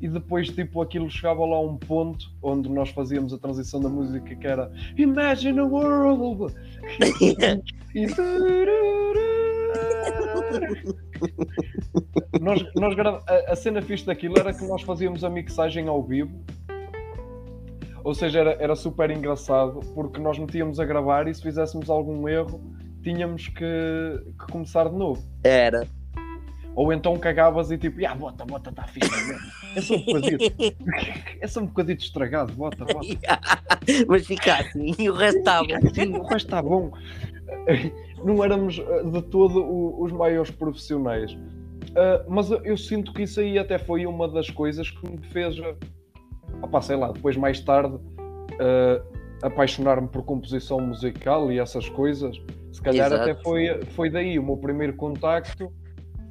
e 0.00 0.08
depois 0.08 0.48
tipo 0.48 0.80
aquilo 0.80 1.10
chegava 1.10 1.44
lá 1.44 1.56
a 1.56 1.60
um 1.60 1.76
ponto 1.76 2.30
onde 2.42 2.68
nós 2.68 2.90
fazíamos 2.90 3.32
a 3.32 3.38
transição 3.38 3.80
da 3.80 3.88
música 3.88 4.34
que 4.34 4.46
era 4.46 4.70
Imagine 4.96 5.60
a 5.60 5.64
World 5.64 6.54
e 7.94 8.06
nós, 12.40 12.64
nós 12.74 12.94
grava- 12.94 13.22
a, 13.26 13.52
a 13.52 13.56
cena 13.56 13.82
fixe 13.82 14.06
daquilo 14.06 14.38
era 14.38 14.52
que 14.52 14.64
nós 14.66 14.82
fazíamos 14.82 15.24
a 15.24 15.30
mixagem 15.30 15.88
ao 15.88 16.02
vivo. 16.02 16.40
Ou 18.04 18.14
seja, 18.14 18.40
era, 18.40 18.52
era 18.62 18.76
super 18.76 19.10
engraçado 19.10 19.80
porque 19.94 20.20
nós 20.20 20.38
metíamos 20.38 20.78
a 20.80 20.84
gravar 20.84 21.28
e 21.28 21.34
se 21.34 21.42
fizéssemos 21.42 21.90
algum 21.90 22.28
erro 22.28 22.60
tínhamos 23.02 23.48
que, 23.48 23.64
que 24.38 24.52
começar 24.52 24.88
de 24.88 24.96
novo. 24.96 25.22
Era. 25.44 25.86
Ou 26.78 26.92
então 26.92 27.16
cagavas 27.18 27.72
e 27.72 27.76
tipo, 27.76 27.98
ah, 28.06 28.14
bota, 28.14 28.44
bota, 28.44 28.70
está 28.70 28.84
fixe 28.84 29.10
mesmo. 29.10 29.48
É 29.74 29.80
só 29.80 29.94
um 29.96 30.04
bocadito. 30.04 30.44
É 31.40 31.46
só 31.48 31.60
um 31.60 31.66
bocadito 31.66 32.04
estragado, 32.04 32.52
bota, 32.52 32.84
bota. 32.84 33.00
Mas 34.06 34.24
fica 34.24 34.54
assim 34.60 34.94
e 34.96 35.10
o 35.10 35.14
resto 35.14 35.38
estava. 35.40 35.66
Sim, 35.92 36.14
o 36.14 36.22
resto 36.22 36.46
está 36.46 36.62
bom. 36.62 36.92
Não 38.24 38.44
éramos 38.44 38.78
eh, 38.78 39.02
de 39.10 39.22
todo 39.22 40.00
os 40.00 40.12
maiores 40.12 40.52
profissionais. 40.52 41.36
Ah, 41.96 42.24
mas 42.28 42.48
eu- 42.50 42.76
sinto 42.76 43.12
que 43.12 43.22
isso 43.22 43.40
aí 43.40 43.58
até 43.58 43.76
foi 43.76 44.06
uma 44.06 44.28
das 44.28 44.48
coisas 44.48 44.88
que 44.88 45.10
me 45.10 45.18
fez, 45.32 45.56
ah, 45.58 45.74
opá, 46.62 46.80
sei 46.80 46.94
lá, 46.94 47.10
depois 47.10 47.36
mais 47.36 47.58
tarde 47.60 47.98
apaixonar-me 49.42 50.06
por 50.08 50.22
composição 50.24 50.80
musical 50.80 51.50
e 51.50 51.58
essas 51.58 51.88
coisas. 51.88 52.36
Se 52.72 52.80
calhar 52.80 53.08
Exato. 53.08 53.30
até 53.30 53.42
foi, 53.42 53.82
foi 53.96 54.10
daí 54.10 54.38
o 54.38 54.42
meu 54.44 54.56
primeiro 54.56 54.94
contacto 54.94 55.72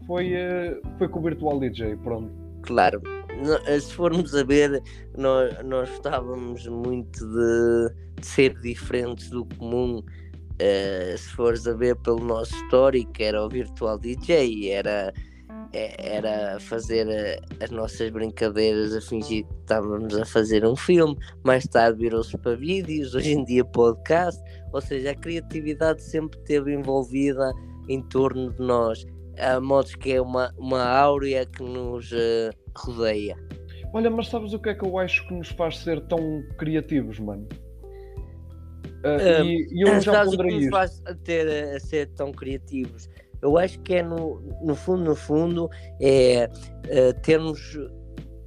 foi, 0.07 0.33
ah, 0.35 0.79
foi 0.97 1.07
com 1.07 1.19
o 1.19 1.23
Virtual 1.23 1.59
DJ, 1.59 1.95
pronto. 1.97 2.31
Claro. 2.63 3.01
No- 3.43 3.79
Se 3.79 3.93
formos 3.93 4.33
a 4.33 4.43
ver, 4.43 4.81
nós, 5.17 5.53
nós 5.63 5.89
gostávamos 5.89 6.65
muito 6.67 7.19
de, 7.25 7.93
de 8.21 8.25
ser 8.25 8.57
diferentes 8.61 9.29
do 9.29 9.45
comum 9.57 9.99
uh, 9.99 11.17
se 11.17 11.29
fores 11.35 11.67
a 11.67 11.73
ver 11.73 11.95
pelo 11.97 12.19
nosso 12.19 12.55
histórico, 12.55 13.11
era 13.19 13.45
o 13.45 13.47
Virtual 13.49 13.97
DJ, 13.99 14.71
era, 14.71 15.13
era 15.71 16.59
fazer 16.59 17.07
as 17.61 17.69
nossas 17.69 18.09
brincadeiras 18.09 18.95
a 18.95 19.01
fingir 19.01 19.45
que 19.45 19.53
estávamos 19.61 20.15
a 20.17 20.25
fazer 20.25 20.65
um 20.65 20.75
filme, 20.75 21.15
mais 21.43 21.65
tarde 21.67 21.99
virou-se 21.99 22.35
para 22.39 22.55
vídeos, 22.55 23.13
hoje 23.13 23.33
em 23.33 23.43
dia 23.45 23.63
podcast, 23.63 24.41
ou 24.73 24.81
seja, 24.81 25.11
a 25.11 25.15
criatividade 25.15 26.01
sempre 26.01 26.39
esteve 26.39 26.73
envolvida 26.73 27.51
em 27.87 28.01
torno 28.01 28.51
de 28.51 28.59
nós, 28.59 29.05
a 29.39 29.59
modos 29.59 29.95
que 29.95 30.13
é 30.13 30.21
uma, 30.21 30.53
uma 30.57 30.83
áurea 30.83 31.45
que 31.45 31.63
nos 31.63 32.11
uh, 32.11 32.49
rodeia. 32.75 33.35
Olha, 33.93 34.09
mas 34.09 34.27
sabes 34.27 34.53
o 34.53 34.59
que 34.59 34.69
é 34.69 34.75
que 34.75 34.85
eu 34.85 34.97
acho 34.97 35.27
que 35.27 35.33
nos 35.33 35.49
faz 35.49 35.77
ser 35.79 36.01
tão 36.07 36.43
criativos, 36.57 37.19
mano? 37.19 37.47
Uh, 39.03 39.43
e, 39.43 39.67
e 39.71 39.81
eu 39.87 40.01
já 40.01 40.25
ponderei 40.25 40.55
o 40.55 40.59
que 40.59 40.65
nos 40.65 40.69
faz 40.69 41.03
ter, 41.23 41.75
a 41.75 41.79
ser 41.79 42.07
tão 42.09 42.31
criativos? 42.31 43.09
Eu 43.41 43.57
acho 43.57 43.79
que 43.81 43.95
é 43.95 44.03
no, 44.03 44.41
no 44.61 44.75
fundo, 44.75 45.03
no 45.03 45.15
fundo, 45.15 45.69
é 46.01 46.49
uh, 46.49 47.21
termos 47.21 47.77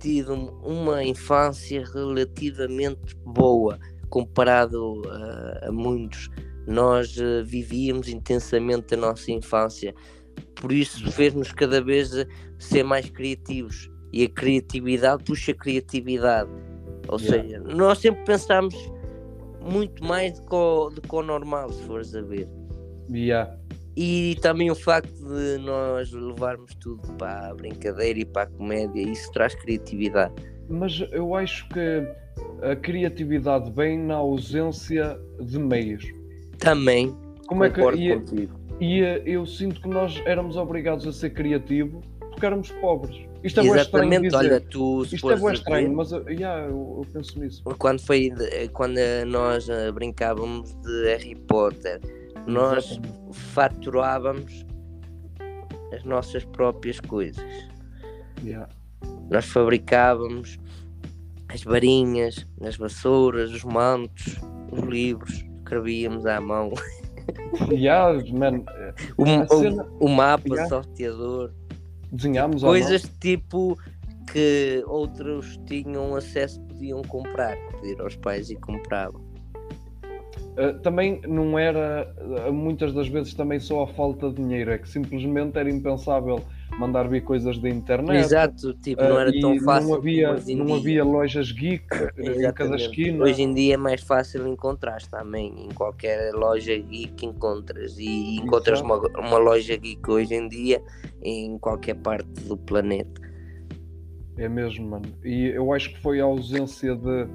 tido 0.01 0.35
uma 0.65 1.05
infância 1.05 1.85
relativamente 1.93 3.15
boa 3.25 3.79
comparado 4.09 5.03
a, 5.09 5.69
a 5.69 5.73
muitos. 5.73 6.29
Nós 6.67 7.17
uh, 7.17 7.45
vivíamos 7.45 8.09
intensamente 8.09 8.95
a 8.95 8.97
nossa 8.97 9.31
infância, 9.31 9.95
por 10.41 10.73
isso 10.73 11.11
fez-nos 11.13 11.53
cada 11.53 11.83
vez 11.83 12.11
ser 12.59 12.83
mais 12.83 13.09
criativos 13.11 13.91
e 14.13 14.25
a 14.25 14.29
criatividade 14.29 15.25
puxa 15.25 15.53
a 15.53 15.55
criatividade. 15.55 16.51
Ou 17.09 17.19
yeah. 17.19 17.43
seja, 17.43 17.61
nós 17.61 17.99
sempre 17.99 18.25
pensamos 18.25 18.75
muito 19.63 20.05
mais 20.05 20.39
do 20.39 20.47
que, 20.47 20.55
o, 20.55 20.91
do 20.91 21.01
que 21.01 21.15
o 21.15 21.23
normal, 21.23 21.71
se 21.71 21.83
fores 21.85 22.15
a 22.15 22.23
ver. 22.23 22.49
Yeah. 23.11 23.57
E 23.97 24.37
também 24.41 24.71
o 24.71 24.75
facto 24.75 25.13
de 25.13 25.59
nós 25.59 26.13
levarmos 26.13 26.75
tudo 26.77 27.13
para 27.15 27.49
a 27.49 27.55
brincadeira 27.55 28.21
e 28.21 28.25
para 28.25 28.43
a 28.43 28.47
comédia, 28.47 29.03
isso 29.03 29.31
traz 29.33 29.55
criatividade. 29.55 30.33
Mas 30.69 31.01
eu 31.11 31.35
acho 31.35 31.69
que 31.69 32.07
a 32.63 32.77
criatividade 32.77 33.71
vem 33.73 33.99
na 33.99 34.15
ausência 34.15 35.19
de 35.41 35.59
meios. 35.59 36.05
Também. 36.59 37.15
Como 37.49 37.65
é 37.65 37.71
que 37.71 37.81
e, 37.81 38.15
contigo. 38.15 38.60
E 38.81 38.99
eu 39.27 39.45
sinto 39.47 39.81
que 39.81 39.89
nós 39.89 40.21
éramos 40.25 40.57
obrigados 40.57 41.07
a 41.07 41.13
ser 41.13 41.31
criativo 41.31 42.01
porque 42.31 42.47
éramos 42.47 42.71
pobres. 42.73 43.17
Isto 43.45 43.61
é 43.61 43.65
Exatamente, 43.65 44.27
estranho 44.27 44.51
olha, 44.51 44.61
tu 44.61 45.03
Isto 45.05 45.31
é 45.31 45.37
bem 45.37 45.53
estranho, 45.53 45.93
mas 45.95 46.11
yeah, 46.11 46.67
eu, 46.67 46.97
eu, 46.99 47.07
penso 47.13 47.39
nisso. 47.39 47.63
Quando 47.79 48.01
foi 48.01 48.31
quando 48.73 48.99
nós 49.27 49.69
eh, 49.69 49.91
brincávamos 49.93 50.75
de 50.75 51.05
Harry 51.07 51.35
Potter, 51.35 52.01
nós 52.47 52.93
Exatamente. 52.93 53.39
faturávamos 53.55 54.67
as 55.93 56.05
nossas 56.05 56.45
próprias 56.45 57.01
coisas. 57.01 57.45
Yeah. 58.45 58.69
Nós 59.31 59.47
fabricávamos 59.47 60.59
as 61.49 61.63
varinhas, 61.63 62.47
as 62.63 62.77
vassouras, 62.77 63.53
os 63.53 63.65
mantos, 63.65 64.37
os 64.71 64.81
livros, 64.81 65.45
escrevíamos 65.59 66.27
à 66.27 66.41
mão. 66.41 66.73
Yeah, 67.71 68.23
man, 68.33 68.65
o, 69.17 69.27
cena... 69.27 69.87
o, 70.01 70.07
o, 70.07 70.09
mapa, 70.09 70.49
yeah. 70.49 70.69
sorteador. 70.69 71.53
Desenhámos 72.13 72.63
coisas 72.63 73.03
tipo 73.21 73.79
que 74.33 74.83
outros 74.87 75.59
tinham 75.67 76.15
acesso, 76.15 76.61
podiam 76.63 77.03
comprar, 77.03 77.57
pedir 77.81 78.01
aos 78.01 78.17
pais 78.17 78.51
e 78.51 78.57
compravam. 78.57 79.21
Uh, 80.59 80.79
também 80.83 81.21
não 81.27 81.59
era, 81.59 82.13
uh, 82.49 82.53
muitas 82.53 82.93
das 82.93 83.09
vezes, 83.09 83.35
também 83.35 83.59
só 83.61 83.85
a 83.85 83.87
falta 83.87 84.29
de 84.31 84.37
dinheiro, 84.37 84.73
é 84.73 84.79
que 84.79 84.89
simplesmente 84.89 85.59
era 85.59 85.71
impensável 85.71 86.43
mandar 86.79 87.09
vir 87.09 87.23
coisas 87.23 87.59
da 87.59 87.69
internet. 87.69 88.19
Exato, 88.19 88.75
tipo, 88.75 89.03
não 89.03 89.19
era 89.19 89.31
uh, 89.31 89.41
tão 89.41 89.59
fácil. 89.61 89.91
Não 89.91 89.97
havia, 89.97 90.37
não 90.57 90.75
havia 90.75 91.05
lojas 91.05 91.53
geek 91.53 91.85
em 92.19 92.53
cada 92.53 92.77
esquina. 92.77 93.25
Hoje 93.25 93.43
em 93.43 93.53
dia 93.53 93.75
é 93.75 93.77
mais 93.77 94.01
fácil 94.03 94.47
encontrar 94.47 95.03
também. 95.03 95.67
Em 95.67 95.69
qualquer 95.71 96.33
loja 96.33 96.77
geek 96.77 97.27
encontras. 97.27 97.99
E 97.99 98.37
encontras 98.37 98.81
uma, 98.81 98.97
uma 99.19 99.39
loja 99.39 99.77
geek 99.77 100.11
hoje 100.11 100.35
em 100.35 100.49
dia 100.49 100.83
em 101.23 101.59
qualquer 101.59 101.95
parte 101.97 102.29
do 102.45 102.57
planeta. 102.57 103.21
É 104.37 104.49
mesmo, 104.49 104.89
mano. 104.89 105.05
E 105.25 105.49
eu 105.49 105.73
acho 105.73 105.91
que 105.91 106.01
foi 106.01 106.21
a 106.21 106.25
ausência 106.25 106.97
de, 106.97 107.27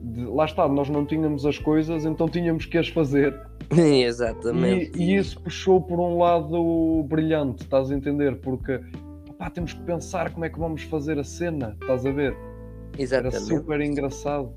de. 0.00 0.24
Lá 0.26 0.44
está, 0.44 0.68
nós 0.68 0.88
não 0.88 1.04
tínhamos 1.04 1.44
as 1.44 1.58
coisas, 1.58 2.04
então 2.04 2.28
tínhamos 2.28 2.66
que 2.66 2.78
as 2.78 2.88
fazer. 2.88 3.36
Exatamente. 4.04 4.98
E, 4.98 5.14
e, 5.14 5.16
isso 5.16 5.40
puxou 5.40 5.80
por 5.80 6.00
um 6.00 6.18
lado 6.18 7.04
brilhante, 7.08 7.62
estás 7.62 7.90
a 7.90 7.94
entender? 7.94 8.36
Porque 8.40 8.80
opá, 9.28 9.48
temos 9.50 9.72
que 9.72 9.82
pensar 9.82 10.32
como 10.32 10.44
é 10.44 10.48
que 10.48 10.58
vamos 10.58 10.82
fazer 10.82 11.18
a 11.18 11.24
cena, 11.24 11.76
estás 11.80 12.04
a 12.04 12.10
ver? 12.10 12.36
Exatamente. 12.98 13.36
Era 13.36 13.44
super 13.44 13.80
engraçado. 13.80 14.52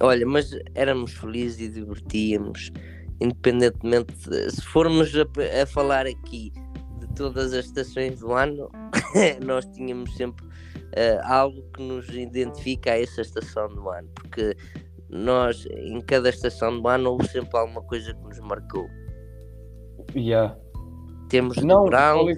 Olha, 0.00 0.26
mas 0.26 0.50
éramos 0.74 1.12
felizes 1.14 1.60
e 1.60 1.68
divertíamos, 1.68 2.72
independentemente. 3.20 4.14
De, 4.28 4.50
se 4.50 4.62
formos 4.62 5.12
a, 5.14 5.62
a 5.62 5.66
falar 5.66 6.06
aqui 6.06 6.52
todas 7.18 7.52
as 7.52 7.66
estações 7.66 8.20
do 8.20 8.32
ano, 8.32 8.70
nós 9.44 9.66
tínhamos 9.66 10.14
sempre 10.16 10.46
uh, 10.46 11.20
algo 11.24 11.60
que 11.72 11.82
nos 11.82 12.08
identifica 12.10 12.92
a 12.92 13.00
essa 13.00 13.22
estação 13.22 13.68
do 13.68 13.90
ano, 13.90 14.08
porque 14.14 14.56
nós, 15.10 15.66
em 15.66 16.00
cada 16.00 16.28
estação 16.28 16.80
do 16.80 16.88
ano, 16.88 17.10
houve 17.10 17.28
sempre 17.28 17.58
alguma 17.58 17.82
coisa 17.82 18.12
que 18.12 18.22
nos 18.22 18.38
marcou. 18.40 18.86
Yeah. 20.14 20.56
Temos 21.28 21.58
não, 21.58 21.84
verão. 21.84 22.28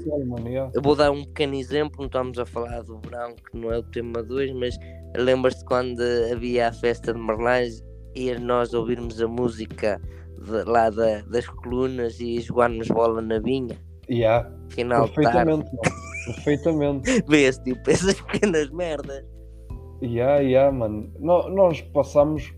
yeah. 0.47 0.71
Eu 0.75 0.83
vou 0.83 0.97
dar 0.97 1.11
um 1.11 1.25
pequeno 1.25 1.55
exemplo, 1.55 1.97
não 1.99 2.07
estamos 2.07 2.39
a 2.39 2.47
falar 2.47 2.83
do 2.83 2.99
verão, 2.99 3.35
que 3.35 3.57
não 3.57 3.73
é 3.73 3.79
o 3.79 3.83
tema 3.83 4.23
2, 4.23 4.53
mas 4.53 4.77
lembras-te 5.17 5.65
quando 5.65 6.01
havia 6.33 6.69
a 6.69 6.73
festa 6.73 7.13
de 7.13 7.21
Merlães 7.21 7.85
e 8.17 8.33
nós 8.35 8.75
ouvirmos 8.75 9.23
a 9.23 9.29
música 9.29 10.01
de, 10.45 10.65
lá 10.65 10.91
da, 10.91 11.21
das 11.23 11.47
colunas 11.47 12.19
e 12.19 12.41
jogarmos 12.41 12.89
bola 12.89 13.23
na 13.23 13.39
vinha? 13.39 13.77
Yeah. 14.09 14.51
Final 14.71 15.09
Perfeitamente, 15.09 15.71
Perfeitamente. 16.27 17.23
Vês, 17.29 17.59
tipo, 17.59 17.89
essas 17.89 18.21
pequenas 18.21 18.71
merdas. 18.71 19.25
Yeah, 20.03 20.41
yeah, 20.41 20.73
mano. 20.73 21.13
No, 21.19 21.49
nós 21.51 21.81
passamos. 21.81 22.53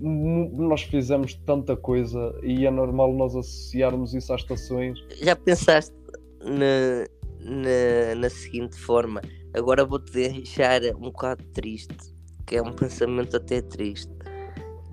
Nós 0.00 0.82
fizemos 0.82 1.34
tanta 1.46 1.76
coisa 1.76 2.34
e 2.42 2.66
é 2.66 2.70
normal 2.70 3.12
nós 3.12 3.34
associarmos 3.34 4.14
isso 4.14 4.32
às 4.32 4.40
estações. 4.40 4.98
Já 5.22 5.34
pensaste 5.36 5.94
na, 6.42 7.06
na, 7.40 8.14
na 8.16 8.30
seguinte 8.30 8.76
forma? 8.76 9.20
Agora 9.54 9.84
vou-te 9.84 10.12
deixar 10.12 10.82
um 10.96 11.10
bocado 11.10 11.42
triste, 11.54 12.14
que 12.46 12.56
é 12.56 12.62
um 12.62 12.72
pensamento 12.72 13.36
até 13.36 13.62
triste, 13.62 14.12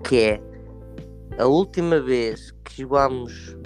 que 0.08 0.16
é 0.16 0.40
a 1.38 1.46
última 1.46 2.00
vez 2.00 2.50
que 2.64 2.82
jogámos 2.82 3.56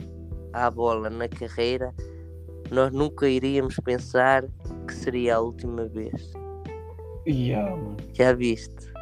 à 0.53 0.71
bola 0.71 1.09
na 1.09 1.29
carreira 1.29 1.95
nós 2.71 2.93
nunca 2.93 3.29
iríamos 3.29 3.77
pensar 3.77 4.45
que 4.87 4.95
seria 4.95 5.37
a 5.37 5.41
última 5.41 5.87
vez. 5.87 6.33
Yeah, 7.27 7.77
Já 8.15 8.33
viste? 8.33 8.93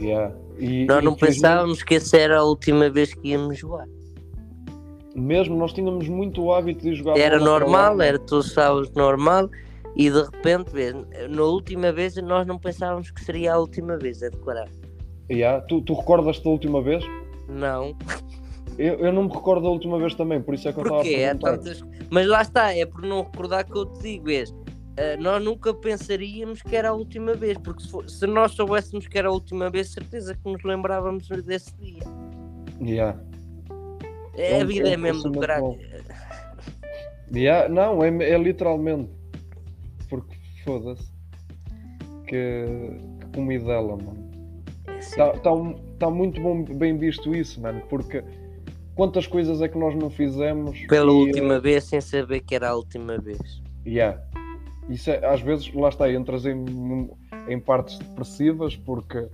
Yeah. 0.00 0.34
E, 0.58 0.86
nós 0.86 1.04
não 1.04 1.14
pensávamos 1.14 1.82
que 1.82 1.94
essa 1.94 2.16
era 2.16 2.38
a 2.38 2.44
última 2.44 2.88
vez 2.88 3.12
que 3.14 3.28
íamos 3.28 3.58
jogar. 3.58 3.86
Mesmo, 5.14 5.56
nós 5.56 5.72
tínhamos 5.72 6.08
muito 6.08 6.42
o 6.42 6.52
hábito 6.52 6.82
de 6.82 6.94
jogar. 6.94 7.18
Era 7.18 7.38
normal, 7.38 8.00
era 8.00 8.18
todos 8.18 8.52
sábados 8.52 8.90
normal, 8.92 9.50
e 9.94 10.10
de 10.10 10.22
repente, 10.22 10.70
vês, 10.70 10.94
na 11.28 11.42
última 11.42 11.92
vez 11.92 12.16
nós 12.16 12.46
não 12.46 12.58
pensávamos 12.58 13.10
que 13.10 13.22
seria 13.24 13.54
a 13.54 13.58
última 13.58 13.98
vez, 13.98 14.22
é 14.22 14.30
declarar. 14.30 14.68
Yeah. 15.30 15.64
Tu, 15.66 15.82
tu 15.82 15.94
recordas-te 15.94 16.44
da 16.44 16.50
última 16.50 16.82
vez? 16.82 17.04
Não. 17.48 17.96
Eu, 18.78 18.94
eu 18.94 19.12
não 19.12 19.24
me 19.24 19.30
recordo 19.30 19.62
da 19.64 19.68
última 19.68 19.98
vez 19.98 20.14
também, 20.14 20.40
por 20.40 20.54
isso 20.54 20.68
é 20.68 20.72
que 20.72 20.78
eu 20.78 20.82
estava 20.84 21.02
a 21.02 21.06
é 21.06 21.34
tantas... 21.34 21.82
Mas 22.08 22.26
lá 22.26 22.40
está, 22.40 22.74
é 22.74 22.86
por 22.86 23.02
não 23.02 23.24
recordar 23.24 23.64
que 23.64 23.76
eu 23.76 23.84
te 23.84 24.00
digo, 24.00 24.24
vês, 24.24 24.54
uh, 25.00 25.20
nós 25.20 25.42
nunca 25.42 25.72
pensaríamos 25.72 26.62
que 26.62 26.76
era 26.76 26.90
a 26.90 26.92
última 26.92 27.34
vez, 27.34 27.56
porque 27.58 27.82
se, 27.82 27.90
for, 27.90 28.08
se, 28.08 28.26
nós 28.26 28.52
soubéssemos 28.52 29.06
que 29.06 29.18
era 29.18 29.28
a 29.28 29.32
última 29.32 29.70
vez, 29.70 29.92
certeza 29.92 30.34
que 30.34 30.50
nos 30.50 30.62
lembrávamos 30.62 31.28
desse 31.28 31.74
dia. 31.76 32.02
Yeah. 32.80 33.18
É, 34.34 34.58
é 34.58 34.60
a 34.60 34.64
vida 34.64 34.88
é, 34.88 34.92
é 34.92 34.96
mesmo 34.96 35.30
do 35.30 35.40
caralho. 35.40 35.78
Yeah, 37.32 37.68
não, 37.68 38.02
é, 38.02 38.08
é 38.08 38.38
literalmente. 38.38 39.10
Porque 40.08 40.36
foda-se. 40.64 41.10
Que, 42.26 42.64
que 43.20 43.26
comidela, 43.34 43.96
mano. 43.96 44.30
Está 44.98 45.26
é 45.26 45.32
tá, 45.38 45.50
tá 45.98 46.10
muito 46.10 46.40
bom, 46.40 46.62
bem 46.64 46.96
visto 46.96 47.34
isso, 47.34 47.60
mano, 47.60 47.82
porque 47.88 48.22
quantas 48.94 49.26
coisas 49.26 49.60
é 49.62 49.68
que 49.68 49.78
nós 49.78 49.94
não 49.96 50.10
fizemos 50.10 50.78
pela 50.86 51.10
e, 51.10 51.14
última 51.14 51.56
uh... 51.56 51.60
vez 51.60 51.84
sem 51.84 52.00
saber 52.00 52.40
que 52.40 52.54
era 52.54 52.70
a 52.70 52.76
última 52.76 53.18
vez. 53.18 53.62
Yeah. 53.86 54.20
Isso 54.88 55.10
é, 55.10 55.24
às 55.24 55.40
vezes, 55.40 55.72
lá 55.74 55.88
está, 55.88 56.10
entras 56.10 56.44
em, 56.46 57.10
em 57.48 57.60
partes 57.60 57.98
depressivas 57.98 58.76
porque 58.76 59.28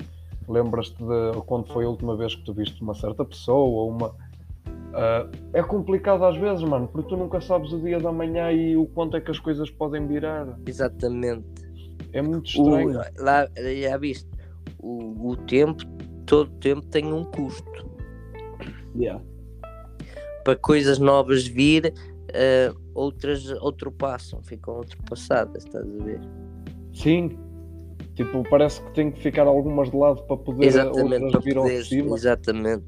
lembras-te 0.48 0.96
de 0.96 1.40
quando 1.46 1.66
foi 1.72 1.84
a 1.84 1.88
última 1.88 2.16
vez 2.16 2.34
que 2.34 2.44
tu 2.44 2.52
viste 2.52 2.80
uma 2.82 2.94
certa 2.94 3.24
pessoa 3.24 3.66
ou 3.66 3.90
uma. 3.90 4.08
Uh, 4.08 5.28
é 5.52 5.62
complicado 5.62 6.24
às 6.24 6.36
vezes, 6.36 6.62
mano, 6.62 6.88
porque 6.88 7.08
tu 7.08 7.16
nunca 7.16 7.40
sabes 7.40 7.72
o 7.72 7.80
dia 7.80 7.98
da 7.98 8.12
manhã 8.12 8.50
e 8.50 8.76
o 8.76 8.86
quanto 8.86 9.16
é 9.16 9.20
que 9.20 9.30
as 9.30 9.38
coisas 9.38 9.70
podem 9.70 10.06
virar. 10.06 10.58
Exatamente. 10.66 11.44
É 12.12 12.22
muito 12.22 12.46
estranho. 12.48 13.00
O, 13.00 13.22
lá, 13.22 13.48
já 13.56 13.96
viste, 13.98 14.28
o, 14.78 15.30
o 15.30 15.36
tempo, 15.36 15.84
todo 16.24 16.50
tempo 16.58 16.82
tem 16.86 17.12
um 17.12 17.24
custo. 17.24 17.86
Yeah. 18.94 19.22
Para 20.44 20.56
coisas 20.56 20.98
novas 20.98 21.46
vir, 21.46 21.92
uh, 22.36 22.78
outras 22.94 23.50
ultrapassam, 23.50 24.42
ficam 24.42 24.78
ultrapassadas, 24.78 25.64
estás 25.64 25.84
a 25.84 26.04
ver? 26.04 26.20
Sim. 26.92 27.38
Tipo, 28.14 28.42
parece 28.48 28.82
que 28.82 28.90
tem 28.92 29.10
que 29.10 29.20
ficar 29.20 29.46
algumas 29.46 29.90
de 29.90 29.96
lado 29.96 30.22
para 30.22 30.36
poder 30.38 30.66
Exatamente, 30.66 31.32
para 31.32 31.40
vir 31.40 31.54
poder, 31.54 31.82
de 31.82 31.88
cima. 31.88 32.16
exatamente. 32.16 32.84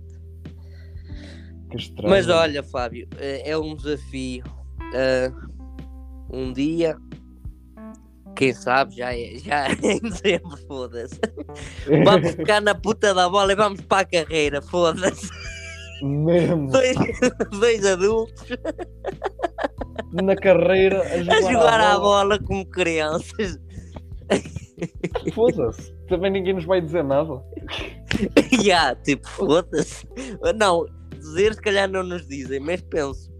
Que 1.71 1.77
estranho. 1.77 2.09
Mas 2.09 2.29
olha, 2.29 2.63
Fábio, 2.63 3.07
é 3.19 3.51
é 3.51 3.59
um 3.59 3.75
desafio. 3.77 4.43
Ah, 4.95 5.31
um 6.31 6.53
dia, 6.53 6.97
quem 8.37 8.55
sabe, 8.55 8.97
já 8.97 9.15
é, 9.15 9.37
já 9.39 9.69
é 9.83 9.93
em 9.93 10.01
dezembro, 10.01 10.57
foda-se. 10.67 11.21
Vamos 12.05 12.31
ficar 12.33 12.63
na 12.63 12.75
puta 12.75 13.13
da 13.15 13.29
bola 13.29 13.53
e 13.53 13.57
vamos 13.57 13.81
para 13.83 14.01
a 14.01 14.05
carreira, 14.05 14.63
foda-se. 14.63 15.29
Mesmo. 16.03 16.71
Dois, 16.71 16.97
dois 17.59 17.87
adultos 17.87 18.45
Na 20.13 20.37
carreira 20.37 21.03
a 21.03 21.19
jogar, 21.19 21.37
a 21.37 21.41
jogar 21.41 21.81
à 21.81 21.95
à 21.95 21.99
bola 21.99 22.39
como 22.39 22.65
crianças. 22.67 23.59
Foda-se. 25.35 25.93
Também 26.09 26.31
ninguém 26.31 26.55
nos 26.55 26.65
vai 26.65 26.81
dizer 26.81 27.05
nada. 27.05 27.43
Já, 28.63 28.95
tipo, 28.95 29.29
foda-se. 29.29 30.07
Não, 30.57 30.87
dizer 31.19 31.55
se 31.55 31.61
calhar 31.61 31.89
não 31.89 32.03
nos 32.03 32.27
dizem, 32.27 32.61
mas 32.61 32.81
penso. 32.83 33.31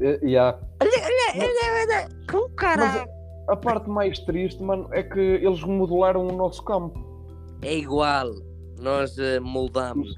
Eh, 0.00 0.18
yeah. 0.22 0.58
Olha, 0.80 0.90
olha, 0.90 1.44
olha, 1.44 1.82
olha, 1.82 2.08
com 2.30 2.48
caralho. 2.54 3.08
A 3.48 3.56
parte 3.56 3.88
mais 3.90 4.18
triste, 4.20 4.62
mano, 4.62 4.88
é 4.92 5.02
que 5.02 5.18
eles 5.18 5.60
remodelaram 5.60 6.26
o 6.26 6.32
nosso 6.32 6.62
campo. 6.64 6.98
É 7.62 7.74
igual, 7.76 8.30
nós 8.80 9.18
eh, 9.18 9.40
moldamos. 9.40 10.14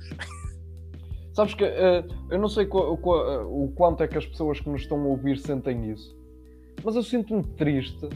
Sabes 1.35 1.53
que 1.55 1.65
eh, 1.65 2.05
eu 2.31 2.39
não 2.39 2.49
sei 2.49 2.65
qua- 2.65 2.97
qua- 2.97 3.33
eh, 3.35 3.39
o 3.45 3.73
quanto 3.75 4.03
é 4.03 4.09
que 4.09 4.17
as 4.17 4.25
pessoas 4.25 4.61
que 4.61 4.69
nos 4.71 4.83
estão 4.83 4.99
a 5.03 5.07
ouvir 5.07 5.37
sentem 5.37 5.91
isso, 5.91 6.17
mas 6.85 6.95
eu 6.95 7.03
sinto-me 7.03 7.43
triste 7.43 8.09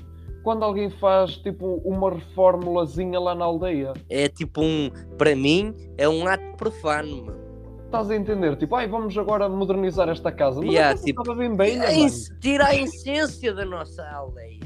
quando 0.44 0.62
alguém 0.64 0.88
faz 0.88 1.36
tipo 1.36 1.82
uma 1.84 2.10
reformulazinha 2.14 3.18
lá 3.18 3.34
na 3.34 3.44
aldeia. 3.44 3.92
É 4.08 4.28
tipo 4.28 4.62
um, 4.62 4.88
para 5.18 5.34
mim, 5.34 5.74
é 5.98 6.08
um 6.08 6.26
ato 6.28 6.56
profano, 6.56 7.24
mano. 7.26 7.38
Estás 7.86 8.08
a 8.10 8.14
entender? 8.16 8.54
Tipo, 8.56 8.76
ai, 8.76 8.86
vamos 8.86 9.16
agora 9.18 9.48
modernizar 9.48 10.08
esta 10.08 10.30
casa. 10.30 10.60
Mas 10.60 10.70
Yeah, 10.72 10.94
a 11.00 11.02
tipo, 11.02 11.20
estava 11.22 11.36
bem 11.38 11.56
bem, 11.56 11.80
A 11.80 11.92
ins- 11.92 12.28
Tira 12.40 12.66
a 12.66 12.76
essência 12.76 13.52
da 13.52 13.64
nossa 13.64 14.06
aldeia. 14.10 14.60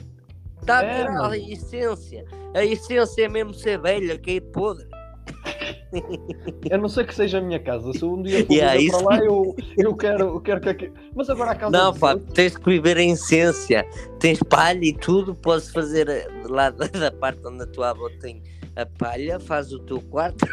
Está 0.61 0.81
a 0.81 0.85
É, 0.85 0.97
tirar 0.99 1.13
mano. 1.13 1.25
a 1.31 1.39
essência. 1.39 2.25
A 2.55 2.65
essência 2.65 3.25
é 3.25 3.29
mesmo 3.29 3.55
ser 3.55 3.81
velha, 3.81 4.19
cair 4.19 4.41
podre. 4.53 4.87
A 6.73 6.79
não 6.79 6.89
ser 6.89 7.07
que 7.07 7.15
seja 7.15 7.39
a 7.39 7.41
minha 7.41 7.59
casa. 7.61 7.93
Se 7.93 8.03
eu 8.03 8.13
um 8.15 8.23
dia 8.23 8.45
for 8.47 8.53
Yeah, 8.53 8.77
isso- 8.81 8.97
para 8.99 9.17
lá, 9.17 9.25
eu, 9.25 9.55
eu, 9.77 9.95
quero, 9.95 10.25
eu 10.29 10.41
quero 10.41 10.61
que 10.61 10.69
aqui... 10.69 10.93
Mas 11.15 11.29
agora 11.29 11.51
a 11.51 11.55
casa 11.55 11.71
Não, 11.71 11.95
Fábio, 11.95 12.19
outros- 12.21 12.35
tens 12.35 12.57
que 12.57 12.65
viver 12.71 12.97
a 12.97 13.03
essência. 13.05 13.87
Tens 14.19 14.39
palha 14.43 14.85
e 14.85 14.93
tudo, 14.93 15.35
podes 15.35 15.71
fazer 15.71 16.09
eh, 16.09 16.27
lá 16.49 16.71
da, 16.71 17.11
parte 17.13 17.41
onde 17.47 17.63
a 17.63 17.67
tua 17.67 17.91
avó 17.91 18.09
tem 18.21 18.43
a 18.77 18.87
palha, 18.87 19.39
faz 19.39 19.73
o 19.73 19.79
teu 19.81 20.01
quarto, 20.01 20.47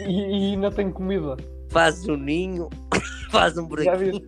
E, 0.00 0.02
e 0.50 0.52
ainda 0.52 0.70
tem 0.70 0.90
comida. 0.90 1.36
faz 1.70 2.06
o 2.06 2.16
ninho, 2.16 2.68
faz 3.32 3.56
um 3.56 3.66
buraquinho. 3.66 4.20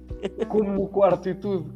Como 0.49 0.83
o 0.85 0.89
quarto 0.89 1.29
e 1.31 1.35
tudo. 1.35 1.71